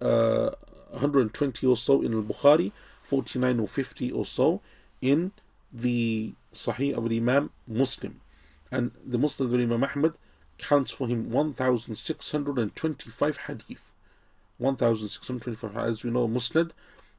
uh, 0.00 0.50
120 0.90 1.66
or 1.66 1.76
so 1.76 2.02
in 2.02 2.14
Al 2.14 2.22
Bukhari, 2.22 2.72
49 3.02 3.60
or 3.60 3.68
50 3.68 4.10
or 4.12 4.24
so 4.24 4.60
in 5.00 5.32
the 5.72 6.34
Sahih 6.52 6.96
of 6.96 7.10
Imam 7.10 7.50
Musnad. 7.70 8.14
And 8.70 8.92
the 9.04 9.18
Muslim 9.18 9.52
of 9.52 9.60
Imam 9.60 9.84
Ahmad 9.84 10.14
counts 10.60 10.92
for 10.92 11.08
him 11.08 11.30
1,625 11.30 13.36
hadith. 13.36 13.92
1,625, 14.58 15.76
as 15.76 16.04
we 16.04 16.10
know, 16.10 16.28
Musnad 16.28 16.72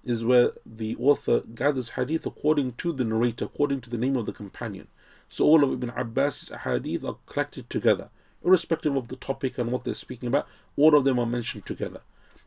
is 0.04 0.24
where 0.24 0.52
the 0.66 0.96
author 0.98 1.42
gathers 1.54 1.92
hadith 1.92 2.26
according 2.26 2.74
to 2.74 2.92
the 2.94 3.04
narrator, 3.04 3.46
according 3.46 3.82
to 3.82 3.90
the 3.90 3.98
name 3.98 4.16
of 4.16 4.26
the 4.26 4.32
companion. 4.32 4.88
So 5.30 5.46
all 5.46 5.64
of 5.64 5.72
Ibn 5.72 5.92
Abbas's 5.92 6.52
hadith 6.64 7.04
are 7.04 7.18
collected 7.26 7.70
together, 7.70 8.10
irrespective 8.44 8.96
of 8.96 9.08
the 9.08 9.16
topic 9.16 9.58
and 9.58 9.72
what 9.72 9.84
they're 9.84 9.94
speaking 9.94 10.28
about, 10.28 10.48
all 10.76 10.96
of 10.96 11.04
them 11.04 11.20
are 11.20 11.26
mentioned 11.26 11.66
together. 11.66 12.02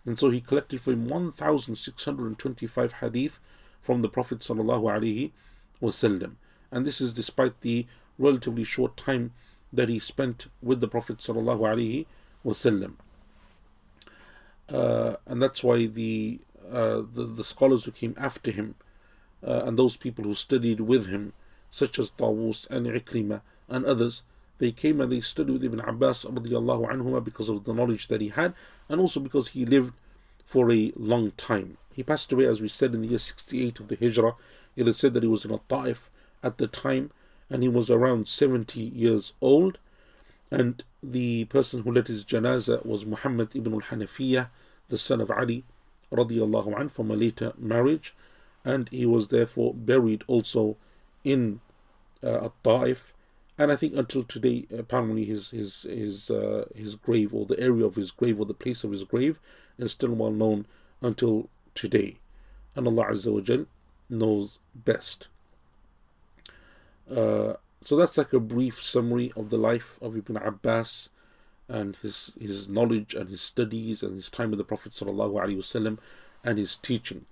And 0.04 0.18
so 0.18 0.30
he 0.30 0.40
collected 0.40 0.80
for 0.80 0.92
him 0.92 1.08
1,625 1.08 2.92
hadith 2.94 3.40
from 3.80 4.02
the 4.02 4.08
Prophet 4.08 4.40
wasallam. 4.40 5.32
And 6.70 6.84
this 6.84 7.00
is 7.00 7.12
despite 7.12 7.60
the 7.60 7.86
relatively 8.18 8.64
short 8.64 8.96
time 8.96 9.32
that 9.74 9.88
he 9.88 9.98
spent 9.98 10.48
with 10.62 10.80
the 10.80 10.88
Prophet 10.88 11.18
sallallahu 11.18 11.60
alaihi 11.60 12.06
wasallam. 12.44 12.94
Uh, 14.72 15.16
and 15.26 15.42
that's 15.42 15.62
why 15.62 15.86
the, 15.86 16.40
uh, 16.70 17.02
the, 17.12 17.24
the 17.36 17.44
scholars 17.44 17.84
who 17.84 17.90
came 17.90 18.14
after 18.16 18.50
him 18.50 18.74
uh, 19.46 19.62
and 19.64 19.78
those 19.78 19.96
people 19.96 20.24
who 20.24 20.34
studied 20.34 20.80
with 20.80 21.06
him, 21.06 21.32
such 21.70 21.98
as 21.98 22.10
Tawus 22.12 22.68
and 22.70 22.86
Ikrimah 22.86 23.42
and 23.68 23.84
others, 23.84 24.22
they 24.58 24.72
came 24.72 25.00
and 25.00 25.10
they 25.10 25.20
studied 25.20 25.52
with 25.52 25.64
Ibn 25.64 25.80
Abbas 25.80 26.24
because 26.24 27.48
of 27.48 27.64
the 27.64 27.74
knowledge 27.74 28.08
that 28.08 28.20
he 28.20 28.28
had 28.28 28.54
and 28.88 29.00
also 29.00 29.20
because 29.20 29.48
he 29.48 29.66
lived 29.66 29.92
for 30.44 30.70
a 30.70 30.92
long 30.96 31.32
time. 31.32 31.76
He 31.92 32.02
passed 32.02 32.32
away, 32.32 32.46
as 32.46 32.60
we 32.60 32.68
said, 32.68 32.94
in 32.94 33.02
the 33.02 33.08
year 33.08 33.18
68 33.18 33.80
of 33.80 33.88
the 33.88 33.96
Hijrah. 33.96 34.34
It 34.76 34.88
is 34.88 34.96
said 34.96 35.14
that 35.14 35.22
he 35.22 35.28
was 35.28 35.44
in 35.44 35.50
a 35.52 35.60
Ta'if 35.68 36.10
at 36.42 36.58
the 36.58 36.66
time 36.66 37.10
and 37.50 37.62
he 37.62 37.68
was 37.68 37.90
around 37.90 38.28
70 38.28 38.80
years 38.80 39.32
old. 39.40 39.78
And 40.50 40.82
the 41.02 41.44
person 41.46 41.82
who 41.82 41.92
led 41.92 42.08
his 42.08 42.24
janazah 42.24 42.84
was 42.84 43.04
Muhammad 43.04 43.54
ibn 43.54 43.74
al-Hanafiyyah, 43.74 44.48
the 44.88 44.98
son 44.98 45.20
of 45.20 45.30
Ali 45.30 45.64
radiallahu 46.12 46.78
anh, 46.78 46.88
from 46.88 47.10
a 47.10 47.14
later 47.16 47.52
marriage. 47.58 48.14
And 48.64 48.88
he 48.88 49.04
was 49.04 49.28
therefore 49.28 49.74
buried 49.74 50.24
also 50.26 50.76
in 51.22 51.60
uh, 52.22 52.48
Ta'if. 52.62 53.12
And 53.56 53.70
I 53.70 53.76
think 53.76 53.94
until 53.94 54.24
today, 54.24 54.66
apparently 54.76 55.24
his 55.24 55.50
his 55.50 55.82
his 55.82 56.30
uh, 56.30 56.64
his 56.74 56.96
grave 56.96 57.32
or 57.32 57.46
the 57.46 57.60
area 57.60 57.84
of 57.84 57.94
his 57.94 58.10
grave 58.10 58.40
or 58.40 58.46
the 58.46 58.54
place 58.54 58.82
of 58.82 58.90
his 58.90 59.04
grave 59.04 59.38
is 59.78 59.92
still 59.92 60.12
well 60.12 60.32
known 60.32 60.66
until 61.00 61.48
today. 61.74 62.18
And 62.74 62.86
Allah 62.88 63.06
Azza 63.12 63.32
wa 63.32 63.40
Jal 63.40 63.66
knows 64.08 64.58
best. 64.74 65.28
Uh, 67.10 67.54
so 67.82 67.96
that's 67.96 68.16
like 68.16 68.32
a 68.32 68.40
brief 68.40 68.82
summary 68.82 69.32
of 69.36 69.50
the 69.50 69.58
life 69.58 69.98
of 70.00 70.16
Ibn 70.16 70.36
Abbas 70.38 71.10
and 71.68 71.96
his 71.96 72.32
his 72.38 72.68
knowledge 72.68 73.14
and 73.14 73.28
his 73.28 73.40
studies 73.40 74.02
and 74.02 74.16
his 74.16 74.30
time 74.30 74.50
with 74.50 74.58
the 74.58 74.64
Prophet 74.64 74.92
wasallam 74.92 75.98
and 76.42 76.58
his 76.58 76.76
teaching. 76.76 77.24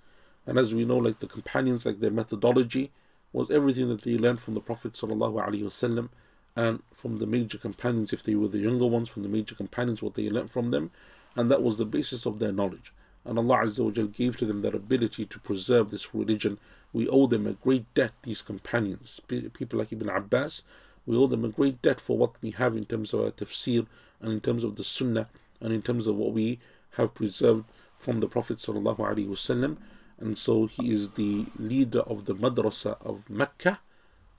And 0.45 0.57
as 0.57 0.73
we 0.73 0.85
know, 0.85 0.97
like 0.97 1.19
the 1.19 1.27
companions, 1.27 1.85
like 1.85 1.99
their 1.99 2.11
methodology 2.11 2.91
was 3.31 3.49
everything 3.49 3.87
that 3.89 4.01
they 4.01 4.17
learned 4.17 4.41
from 4.41 4.53
the 4.53 4.61
Prophet 4.61 4.93
wasallam 4.93 6.09
and 6.55 6.83
from 6.93 7.17
the 7.17 7.25
major 7.25 7.57
companions, 7.57 8.13
if 8.13 8.23
they 8.23 8.35
were 8.35 8.47
the 8.47 8.59
younger 8.59 8.85
ones, 8.85 9.09
from 9.09 9.23
the 9.23 9.29
major 9.29 9.55
companions, 9.55 10.03
what 10.03 10.13
they 10.13 10.29
learned 10.29 10.51
from 10.51 10.69
them, 10.69 10.91
and 11.35 11.49
that 11.49 11.63
was 11.63 11.77
the 11.77 11.85
basis 11.85 12.25
of 12.25 12.39
their 12.39 12.51
knowledge. 12.51 12.93
And 13.25 13.39
Allah 13.39 13.63
Azza 13.63 13.83
wa 13.83 14.05
gave 14.05 14.37
to 14.37 14.45
them 14.45 14.61
that 14.61 14.75
ability 14.75 15.25
to 15.25 15.39
preserve 15.39 15.89
this 15.89 16.13
religion. 16.13 16.59
We 16.93 17.09
owe 17.09 17.27
them 17.27 17.47
a 17.47 17.53
great 17.53 17.91
debt, 17.93 18.13
these 18.21 18.41
companions, 18.41 19.19
people 19.27 19.79
like 19.79 19.91
Ibn 19.91 20.09
Abbas, 20.09 20.61
we 21.05 21.17
owe 21.17 21.27
them 21.27 21.43
a 21.43 21.49
great 21.49 21.81
debt 21.81 21.99
for 21.99 22.17
what 22.17 22.33
we 22.41 22.51
have 22.51 22.77
in 22.77 22.85
terms 22.85 23.13
of 23.13 23.21
our 23.21 23.31
tafsir 23.31 23.87
and 24.21 24.31
in 24.31 24.39
terms 24.39 24.63
of 24.63 24.77
the 24.77 24.83
sunnah 24.83 25.27
and 25.59 25.73
in 25.73 25.81
terms 25.81 26.07
of 26.07 26.15
what 26.15 26.31
we 26.31 26.59
have 26.91 27.13
preserved 27.13 27.65
from 27.97 28.19
the 28.19 28.27
Prophet 28.27 28.57
wasallam 28.57 29.77
and 30.19 30.37
so 30.37 30.67
he 30.67 30.91
is 30.91 31.11
the 31.11 31.45
leader 31.57 31.99
of 32.01 32.25
the 32.25 32.35
madrasa 32.35 32.95
of 33.05 33.29
Mecca 33.29 33.79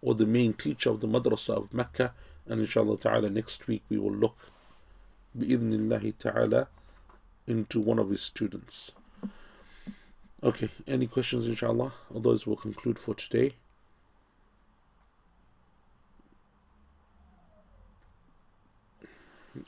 or 0.00 0.14
the 0.14 0.26
main 0.26 0.54
teacher 0.54 0.90
of 0.90 1.00
the 1.00 1.06
madrasa 1.06 1.50
of 1.50 1.74
Mecca. 1.74 2.14
And 2.46 2.60
inshallah 2.60 2.98
ta'ala 2.98 3.30
next 3.30 3.66
week 3.66 3.82
we 3.88 3.98
will 3.98 4.12
look 4.12 4.36
bi'idhnillahi 5.36 6.16
ta'ala 6.18 6.68
into 7.46 7.80
one 7.80 7.98
of 7.98 8.10
his 8.10 8.22
students 8.22 8.92
okay 10.44 10.68
any 10.86 11.06
questions 11.06 11.46
inshallah 11.46 11.92
otherwise 12.14 12.46
we'll 12.46 12.56
conclude 12.56 12.98
for 12.98 13.14
today 13.14 13.54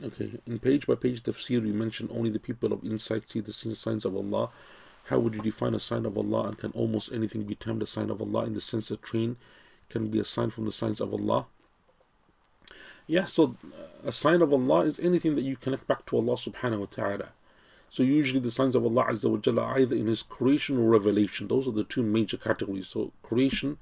Okay, 0.02 0.32
in 0.46 0.58
page 0.58 0.86
by 0.86 0.96
page 0.96 1.22
tafsir, 1.22 1.64
you 1.64 1.72
mentioned 1.72 2.10
only 2.12 2.28
the 2.28 2.40
people 2.40 2.72
of 2.72 2.84
insight 2.84 3.30
see 3.30 3.40
the 3.40 3.52
signs 3.52 4.04
of 4.04 4.16
Allah. 4.16 4.50
How 5.04 5.20
would 5.20 5.34
you 5.34 5.40
define 5.40 5.74
a 5.74 5.80
sign 5.80 6.04
of 6.04 6.18
Allah? 6.18 6.48
And 6.48 6.58
can 6.58 6.72
almost 6.72 7.12
anything 7.12 7.44
be 7.44 7.54
termed 7.54 7.82
a 7.82 7.86
sign 7.86 8.10
of 8.10 8.20
Allah 8.20 8.44
in 8.46 8.54
the 8.54 8.60
sense 8.60 8.88
that 8.88 9.02
train 9.02 9.36
can 9.88 10.08
be 10.08 10.18
a 10.18 10.24
sign 10.24 10.50
from 10.50 10.64
the 10.64 10.72
signs 10.72 11.00
of 11.00 11.12
Allah? 11.12 11.46
Yeah, 13.06 13.26
so 13.26 13.54
uh, 13.64 14.08
a 14.08 14.12
sign 14.12 14.42
of 14.42 14.52
Allah 14.52 14.80
is 14.80 14.98
anything 14.98 15.36
that 15.36 15.42
you 15.42 15.56
connect 15.56 15.86
back 15.86 16.04
to 16.06 16.16
Allah 16.16 16.34
subhanahu 16.34 16.80
wa 16.80 16.86
ta'ala. 16.86 17.28
So 17.96 18.02
usually 18.02 18.40
the 18.40 18.50
signs 18.50 18.76
of 18.76 18.84
Allah 18.84 19.06
Azza 19.06 19.30
wa 19.30 19.38
Jalla 19.38 19.62
are 19.62 19.78
either 19.78 19.96
in 19.96 20.06
His 20.06 20.22
creation 20.22 20.76
or 20.76 20.90
revelation. 20.90 21.48
Those 21.48 21.66
are 21.66 21.72
the 21.72 21.82
two 21.82 22.02
major 22.02 22.36
categories. 22.36 22.88
So 22.88 23.14
creation, 23.22 23.78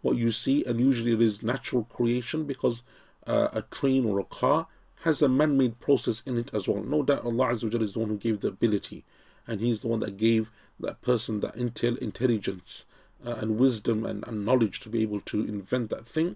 what 0.00 0.16
you 0.16 0.32
see, 0.32 0.64
and 0.64 0.80
usually 0.80 1.12
it 1.12 1.22
is 1.22 1.44
natural 1.44 1.84
creation 1.84 2.42
because 2.42 2.82
uh, 3.24 3.50
a 3.52 3.62
train 3.62 4.04
or 4.04 4.18
a 4.18 4.24
car 4.24 4.66
has 5.02 5.22
a 5.22 5.28
man-made 5.28 5.78
process 5.78 6.24
in 6.26 6.38
it 6.38 6.50
as 6.52 6.66
well. 6.66 6.82
No 6.82 7.04
doubt 7.04 7.24
Allah 7.24 7.50
Azza 7.54 7.62
wa 7.62 7.70
Jalla 7.70 7.82
is 7.82 7.92
the 7.92 8.00
one 8.00 8.08
who 8.08 8.16
gave 8.16 8.40
the 8.40 8.48
ability 8.48 9.04
and 9.46 9.60
He's 9.60 9.82
the 9.82 9.86
one 9.86 10.00
that 10.00 10.16
gave 10.16 10.50
that 10.80 11.00
person 11.00 11.38
that 11.38 11.54
intel, 11.54 11.96
intelligence 11.98 12.84
uh, 13.24 13.36
and 13.36 13.60
wisdom 13.60 14.04
and, 14.04 14.26
and, 14.26 14.44
knowledge 14.44 14.80
to 14.80 14.88
be 14.88 15.02
able 15.02 15.20
to 15.20 15.38
invent 15.44 15.88
that 15.90 16.08
thing. 16.08 16.34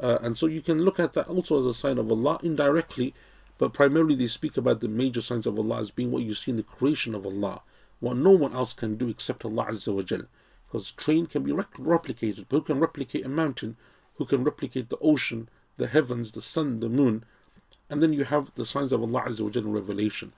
Uh, 0.00 0.16
and 0.22 0.38
so 0.38 0.46
you 0.46 0.62
can 0.62 0.78
look 0.78 0.98
at 0.98 1.12
that 1.12 1.28
also 1.28 1.60
as 1.60 1.66
a 1.66 1.74
sign 1.74 1.98
of 1.98 2.10
Allah 2.10 2.38
indirectly, 2.42 3.12
but 3.58 3.72
primarily 3.72 4.14
they 4.14 4.26
speak 4.26 4.56
about 4.56 4.80
the 4.80 4.88
major 4.88 5.22
signs 5.22 5.46
of 5.46 5.58
Allah 5.58 5.80
as 5.80 5.90
being 5.90 6.10
what 6.10 6.22
you 6.22 6.34
see 6.34 6.50
in 6.50 6.56
the 6.56 6.62
creation 6.62 7.14
of 7.14 7.24
Allah, 7.24 7.62
what 8.00 8.16
no 8.16 8.30
one 8.32 8.54
else 8.54 8.72
can 8.72 8.96
do 8.96 9.08
except 9.08 9.44
Allah 9.44 9.66
Azza 9.70 9.94
wa 9.94 10.02
Jalla. 10.02 10.26
Because 10.66 10.92
train 10.92 11.26
can 11.26 11.42
be 11.42 11.52
replicated, 11.52 12.46
but 12.48 12.56
who 12.56 12.62
can 12.62 12.80
replicate 12.80 13.24
a 13.24 13.28
mountain? 13.28 13.76
Who 14.16 14.24
can 14.24 14.44
replicate 14.44 14.88
the 14.88 14.98
ocean, 14.98 15.48
the 15.76 15.86
heavens, 15.86 16.32
the 16.32 16.42
sun, 16.42 16.80
the 16.80 16.88
moon? 16.88 17.24
And 17.88 18.02
then 18.02 18.12
you 18.12 18.24
have 18.24 18.52
the 18.56 18.66
signs 18.66 18.92
of 18.92 19.00
Allah 19.02 19.22
Azza 19.26 19.40
wa 19.42 19.50
Jalla 19.50 19.66
in 19.66 19.72
Revelation. 19.72 20.32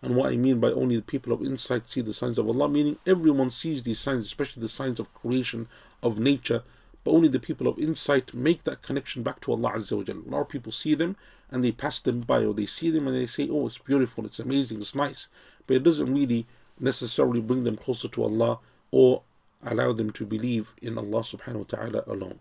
And 0.00 0.16
what 0.16 0.32
I 0.32 0.36
mean 0.36 0.58
by 0.58 0.70
only 0.70 0.96
the 0.96 1.02
people 1.02 1.32
of 1.32 1.42
insight 1.42 1.90
see 1.90 2.00
the 2.00 2.14
signs 2.14 2.38
of 2.38 2.48
Allah, 2.48 2.68
meaning 2.68 2.98
everyone 3.06 3.50
sees 3.50 3.82
these 3.82 4.00
signs, 4.00 4.26
especially 4.26 4.62
the 4.62 4.68
signs 4.68 4.98
of 4.98 5.12
creation, 5.14 5.68
of 6.02 6.18
nature, 6.18 6.62
but 7.04 7.12
only 7.12 7.28
the 7.28 7.40
people 7.40 7.68
of 7.68 7.78
insight 7.78 8.32
make 8.32 8.64
that 8.64 8.82
connection 8.82 9.22
back 9.22 9.40
to 9.42 9.52
Allah 9.52 9.72
Azza 9.72 9.96
wa 9.96 10.02
Jalla. 10.04 10.26
A 10.26 10.30
lot 10.30 10.40
of 10.42 10.48
people 10.48 10.72
see 10.72 10.94
them 10.94 11.16
and 11.52 11.62
they 11.62 11.70
pass 11.70 12.00
them 12.00 12.20
by, 12.20 12.44
or 12.44 12.54
they 12.54 12.66
see 12.66 12.90
them 12.90 13.06
and 13.06 13.14
they 13.14 13.26
say, 13.26 13.48
Oh, 13.48 13.66
it's 13.66 13.78
beautiful, 13.78 14.24
it's 14.24 14.40
amazing, 14.40 14.80
it's 14.80 14.94
nice. 14.94 15.28
But 15.66 15.76
it 15.76 15.82
doesn't 15.84 16.12
really 16.12 16.46
necessarily 16.80 17.40
bring 17.40 17.64
them 17.64 17.76
closer 17.76 18.08
to 18.08 18.24
Allah 18.24 18.58
or 18.90 19.22
allow 19.62 19.92
them 19.92 20.10
to 20.12 20.26
believe 20.26 20.74
in 20.80 20.96
Allah 20.96 21.20
subhanahu 21.20 21.56
wa 21.56 21.64
ta'ala 21.68 22.04
alone. 22.06 22.40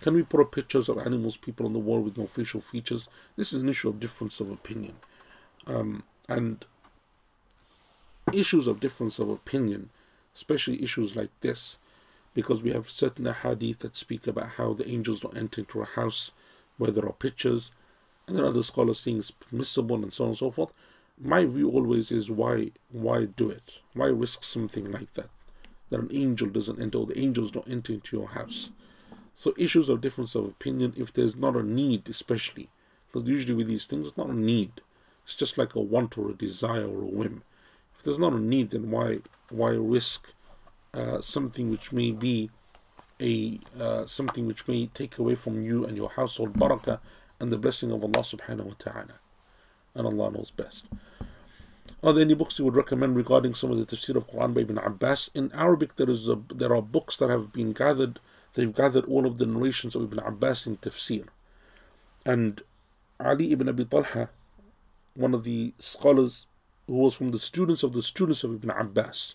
Can 0.00 0.14
we 0.14 0.22
put 0.22 0.40
up 0.40 0.52
pictures 0.52 0.88
of 0.88 0.98
animals, 0.98 1.36
people 1.36 1.64
on 1.64 1.72
the 1.72 1.78
wall 1.78 2.00
with 2.00 2.18
no 2.18 2.26
facial 2.26 2.60
features? 2.60 3.08
This 3.36 3.52
is 3.52 3.62
an 3.62 3.68
issue 3.68 3.88
of 3.88 4.00
difference 4.00 4.38
of 4.38 4.50
opinion. 4.50 4.96
Um, 5.66 6.02
and 6.28 6.64
issues 8.32 8.66
of 8.66 8.80
difference 8.80 9.18
of 9.18 9.30
opinion, 9.30 9.90
especially 10.36 10.82
issues 10.82 11.16
like 11.16 11.30
this, 11.40 11.78
because 12.34 12.62
we 12.62 12.72
have 12.72 12.90
certain 12.90 13.32
hadith 13.32 13.78
that 13.80 13.96
speak 13.96 14.26
about 14.26 14.50
how 14.56 14.74
the 14.74 14.88
angels 14.88 15.20
don't 15.20 15.36
enter 15.36 15.62
into 15.62 15.80
a 15.80 15.86
house 15.86 16.32
where 16.82 16.90
there 16.90 17.06
are 17.06 17.12
pictures, 17.12 17.70
and 18.26 18.36
then 18.36 18.44
other 18.44 18.62
scholars 18.62 18.98
saying 18.98 19.18
it's 19.18 19.30
permissible 19.30 20.02
and 20.02 20.12
so 20.12 20.24
on 20.24 20.30
and 20.30 20.38
so 20.38 20.50
forth. 20.50 20.72
My 21.20 21.44
view 21.44 21.70
always 21.70 22.10
is 22.10 22.30
why 22.30 22.72
why 22.90 23.26
do 23.26 23.48
it? 23.50 23.78
Why 23.94 24.06
risk 24.06 24.42
something 24.42 24.90
like 24.90 25.14
that? 25.14 25.30
That 25.90 26.00
an 26.00 26.10
angel 26.12 26.48
doesn't 26.48 26.80
enter, 26.80 26.98
or 26.98 27.06
the 27.06 27.18
angels 27.18 27.52
don't 27.52 27.68
enter 27.70 27.92
into 27.92 28.16
your 28.16 28.30
house. 28.30 28.70
So 29.34 29.54
issues 29.56 29.88
of 29.88 30.00
difference 30.00 30.34
of 30.34 30.44
opinion, 30.44 30.94
if 30.96 31.12
there's 31.12 31.36
not 31.36 31.54
a 31.56 31.62
need, 31.62 32.08
especially, 32.08 32.68
because 33.06 33.28
usually 33.28 33.54
with 33.54 33.68
these 33.68 33.86
things, 33.86 34.08
it's 34.08 34.16
not 34.16 34.28
a 34.28 34.34
need. 34.34 34.80
It's 35.24 35.34
just 35.36 35.56
like 35.56 35.74
a 35.74 35.80
want 35.80 36.18
or 36.18 36.30
a 36.30 36.34
desire 36.34 36.86
or 36.86 37.02
a 37.02 37.14
whim. 37.18 37.42
If 37.96 38.04
there's 38.04 38.18
not 38.18 38.32
a 38.32 38.40
need, 38.40 38.70
then 38.70 38.90
why 38.90 39.20
why 39.50 39.70
risk 39.70 40.28
uh, 40.92 41.20
something 41.20 41.70
which 41.70 41.92
may 41.92 42.10
be 42.10 42.50
a 43.22 43.60
uh, 43.80 44.06
something 44.06 44.46
which 44.46 44.66
may 44.66 44.86
take 44.88 45.18
away 45.18 45.34
from 45.34 45.62
you 45.62 45.84
and 45.86 45.96
your 45.96 46.10
household 46.10 46.54
barakah 46.54 46.98
and 47.38 47.52
the 47.52 47.58
blessing 47.58 47.92
of 47.92 48.02
Allah 48.02 48.24
subhanahu 48.24 48.64
wa 48.64 48.74
ta'ala. 48.78 49.20
And 49.94 50.06
Allah 50.06 50.32
knows 50.32 50.50
best. 50.50 50.86
Are 52.02 52.12
there 52.12 52.22
any 52.22 52.34
books 52.34 52.58
you 52.58 52.64
would 52.64 52.74
recommend 52.76 53.16
regarding 53.16 53.54
some 53.54 53.70
of 53.70 53.78
the 53.78 53.86
tafsir 53.86 54.16
of 54.16 54.26
Quran 54.28 54.54
by 54.54 54.62
Ibn 54.62 54.78
Abbas? 54.78 55.30
In 55.34 55.52
Arabic, 55.52 55.96
there 55.96 56.10
is 56.10 56.28
a, 56.28 56.40
there 56.52 56.74
are 56.74 56.82
books 56.82 57.16
that 57.18 57.30
have 57.30 57.52
been 57.52 57.72
gathered. 57.72 58.18
They've 58.54 58.74
gathered 58.74 59.04
all 59.04 59.26
of 59.26 59.38
the 59.38 59.46
narrations 59.46 59.94
of 59.94 60.02
Ibn 60.02 60.18
Abbas 60.18 60.66
in 60.66 60.78
tafsir. 60.78 61.26
And 62.26 62.62
Ali 63.20 63.52
ibn 63.52 63.68
Abi 63.68 63.84
Talha 63.84 64.30
one 65.14 65.34
of 65.34 65.44
the 65.44 65.74
scholars 65.78 66.46
who 66.86 66.94
was 66.94 67.14
from 67.14 67.30
the 67.30 67.38
students 67.38 67.82
of 67.82 67.92
the 67.92 68.02
students 68.02 68.44
of 68.44 68.54
Ibn 68.54 68.70
Abbas. 68.70 69.34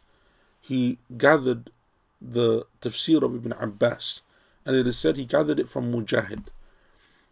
He 0.59 0.97
gathered 1.17 1.69
the 2.21 2.65
tafsir 2.81 3.21
of 3.23 3.35
Ibn 3.35 3.53
Abbas, 3.53 4.21
and 4.65 4.75
it 4.75 4.87
is 4.87 4.97
said 4.97 5.15
he 5.15 5.25
gathered 5.25 5.59
it 5.59 5.69
from 5.69 5.91
Mujahid. 5.91 6.45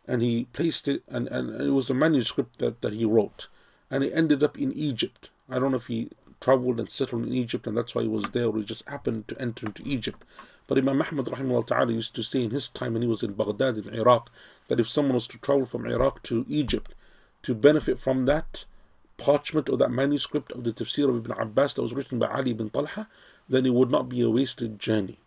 And 0.07 0.21
he 0.21 0.45
placed 0.53 0.87
it, 0.87 1.03
and, 1.07 1.27
and 1.27 1.59
it 1.59 1.71
was 1.71 1.89
a 1.89 1.95
manuscript 1.95 2.59
that, 2.59 2.81
that 2.81 2.93
he 2.93 3.05
wrote. 3.05 3.47
And 3.89 4.03
it 4.03 4.13
ended 4.13 4.43
up 4.43 4.57
in 4.57 4.71
Egypt. 4.73 5.29
I 5.49 5.57
don't 5.57 5.71
know 5.71 5.77
if 5.77 5.87
he 5.87 6.09
traveled 6.39 6.79
and 6.79 6.89
settled 6.89 7.25
in 7.25 7.33
Egypt, 7.33 7.65
and 7.65 7.75
that's 7.75 7.95
why 7.95 8.03
he 8.03 8.07
was 8.07 8.25
there, 8.31 8.47
or 8.47 8.57
he 8.57 8.63
just 8.63 8.87
happened 8.87 9.27
to 9.27 9.41
enter 9.41 9.65
into 9.65 9.81
Egypt. 9.83 10.23
But 10.67 10.77
Imam 10.77 11.01
Ahmad 11.01 11.25
rahimahullah 11.25 11.67
ta'ala 11.67 11.93
used 11.93 12.15
to 12.15 12.23
say 12.23 12.43
in 12.43 12.51
his 12.51 12.69
time 12.69 12.93
when 12.93 13.01
he 13.01 13.07
was 13.07 13.23
in 13.23 13.33
Baghdad 13.33 13.77
in 13.77 13.93
Iraq 13.93 14.29
that 14.67 14.79
if 14.79 14.87
someone 14.87 15.15
was 15.15 15.27
to 15.27 15.37
travel 15.37 15.65
from 15.65 15.85
Iraq 15.85 16.23
to 16.23 16.45
Egypt, 16.47 16.93
to 17.43 17.53
benefit 17.53 17.99
from 17.99 18.25
that 18.25 18.65
parchment 19.17 19.69
or 19.69 19.77
that 19.77 19.91
manuscript 19.91 20.51
of 20.51 20.63
the 20.63 20.73
tafsir 20.73 21.07
of 21.09 21.17
Ibn 21.17 21.31
Abbas 21.31 21.75
that 21.75 21.83
was 21.83 21.93
written 21.93 22.19
by 22.19 22.27
Ali 22.27 22.51
ibn 22.51 22.69
Talha, 22.69 23.07
then 23.47 23.65
it 23.65 23.73
would 23.73 23.91
not 23.91 24.09
be 24.09 24.21
a 24.21 24.29
wasted 24.29 24.79
journey. 24.79 25.19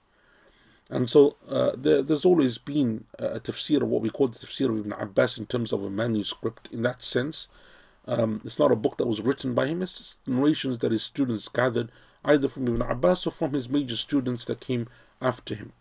And 0.90 1.08
so 1.08 1.36
uh, 1.48 1.72
there, 1.76 2.02
there's 2.02 2.24
always 2.24 2.56
been 2.56 3.04
a 3.18 3.40
tafsir 3.40 3.82
of 3.82 3.88
what 3.88 4.00
we 4.00 4.10
call 4.10 4.28
the 4.28 4.38
tafsir 4.38 4.70
of 4.70 4.78
Ibn 4.78 4.92
Abbas 4.92 5.36
in 5.36 5.46
terms 5.46 5.72
of 5.72 5.84
a 5.84 5.90
manuscript 5.90 6.68
in 6.72 6.82
that 6.82 7.02
sense. 7.02 7.46
Um, 8.06 8.40
it's 8.44 8.58
not 8.58 8.72
a 8.72 8.76
book 8.76 8.96
that 8.96 9.06
was 9.06 9.20
written 9.20 9.54
by 9.54 9.66
him, 9.66 9.82
it's 9.82 9.92
just 9.92 10.26
narrations 10.26 10.78
that 10.78 10.92
his 10.92 11.02
students 11.02 11.48
gathered 11.48 11.90
either 12.24 12.48
from 12.48 12.66
Ibn 12.66 12.82
Abbas 12.82 13.26
or 13.26 13.30
from 13.30 13.52
his 13.52 13.68
major 13.68 13.96
students 13.96 14.46
that 14.46 14.60
came 14.60 14.88
after 15.20 15.54
him. 15.54 15.72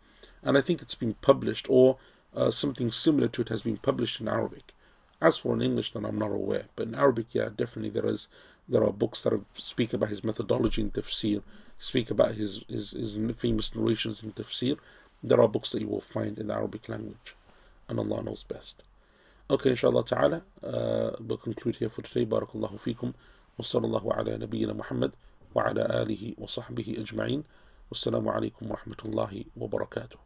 And 0.43 0.57
I 0.57 0.61
think 0.61 0.81
it's 0.81 0.95
been 0.95 1.15
published 1.15 1.67
or 1.69 1.97
uh, 2.35 2.51
something 2.51 2.91
similar 2.91 3.29
to 3.29 3.41
it 3.41 3.49
has 3.49 3.61
been 3.61 3.77
published 3.77 4.19
in 4.19 4.27
Arabic. 4.27 4.73
As 5.21 5.37
for 5.37 5.53
in 5.53 5.61
English, 5.61 5.93
then 5.93 6.05
I'm 6.05 6.19
not 6.19 6.31
aware. 6.31 6.65
But 6.75 6.89
in 6.89 6.95
Arabic, 6.95 7.27
yeah, 7.31 7.49
definitely 7.55 7.89
there 7.89 8.05
is 8.05 8.27
there 8.69 8.83
are 8.83 8.91
books 8.91 9.23
that 9.23 9.39
speak 9.55 9.93
about 9.93 10.09
his 10.09 10.23
methodology 10.23 10.81
in 10.81 10.91
tafsir, 10.91 11.41
speak 11.78 12.10
about 12.10 12.34
his, 12.34 12.62
his, 12.68 12.90
his 12.90 13.16
famous 13.38 13.74
narrations 13.74 14.22
in 14.22 14.32
tafsir. 14.32 14.78
There 15.22 15.40
are 15.40 15.48
books 15.48 15.70
that 15.70 15.80
you 15.80 15.88
will 15.88 16.00
find 16.00 16.38
in 16.38 16.48
the 16.48 16.54
Arabic 16.54 16.88
language. 16.88 17.34
And 17.88 17.98
Allah 17.98 18.22
knows 18.22 18.42
best. 18.42 18.82
Okay, 19.50 19.70
inshallah 19.70 20.04
ta'ala, 20.04 20.42
uh, 20.62 21.10
we'll 21.20 21.36
conclude 21.36 21.76
here 21.76 21.90
for 21.90 22.02
today. 22.02 22.24
Barakallahu 22.24 22.80
fikum. 22.80 23.14
وصلى 23.58 23.86
الله 23.86 24.14
على 24.14 24.38
نبينا 24.38 24.72
محمد 24.72 25.12
وعلى 25.54 26.02
آله 26.02 26.34
وصحبه 26.38 26.96
أجمعين 26.98 27.44
والسلام 27.90 28.28
عليكم 28.28 28.70
ورحمة 28.70 28.96
الله 29.04 29.44
وبركاته 29.56 30.25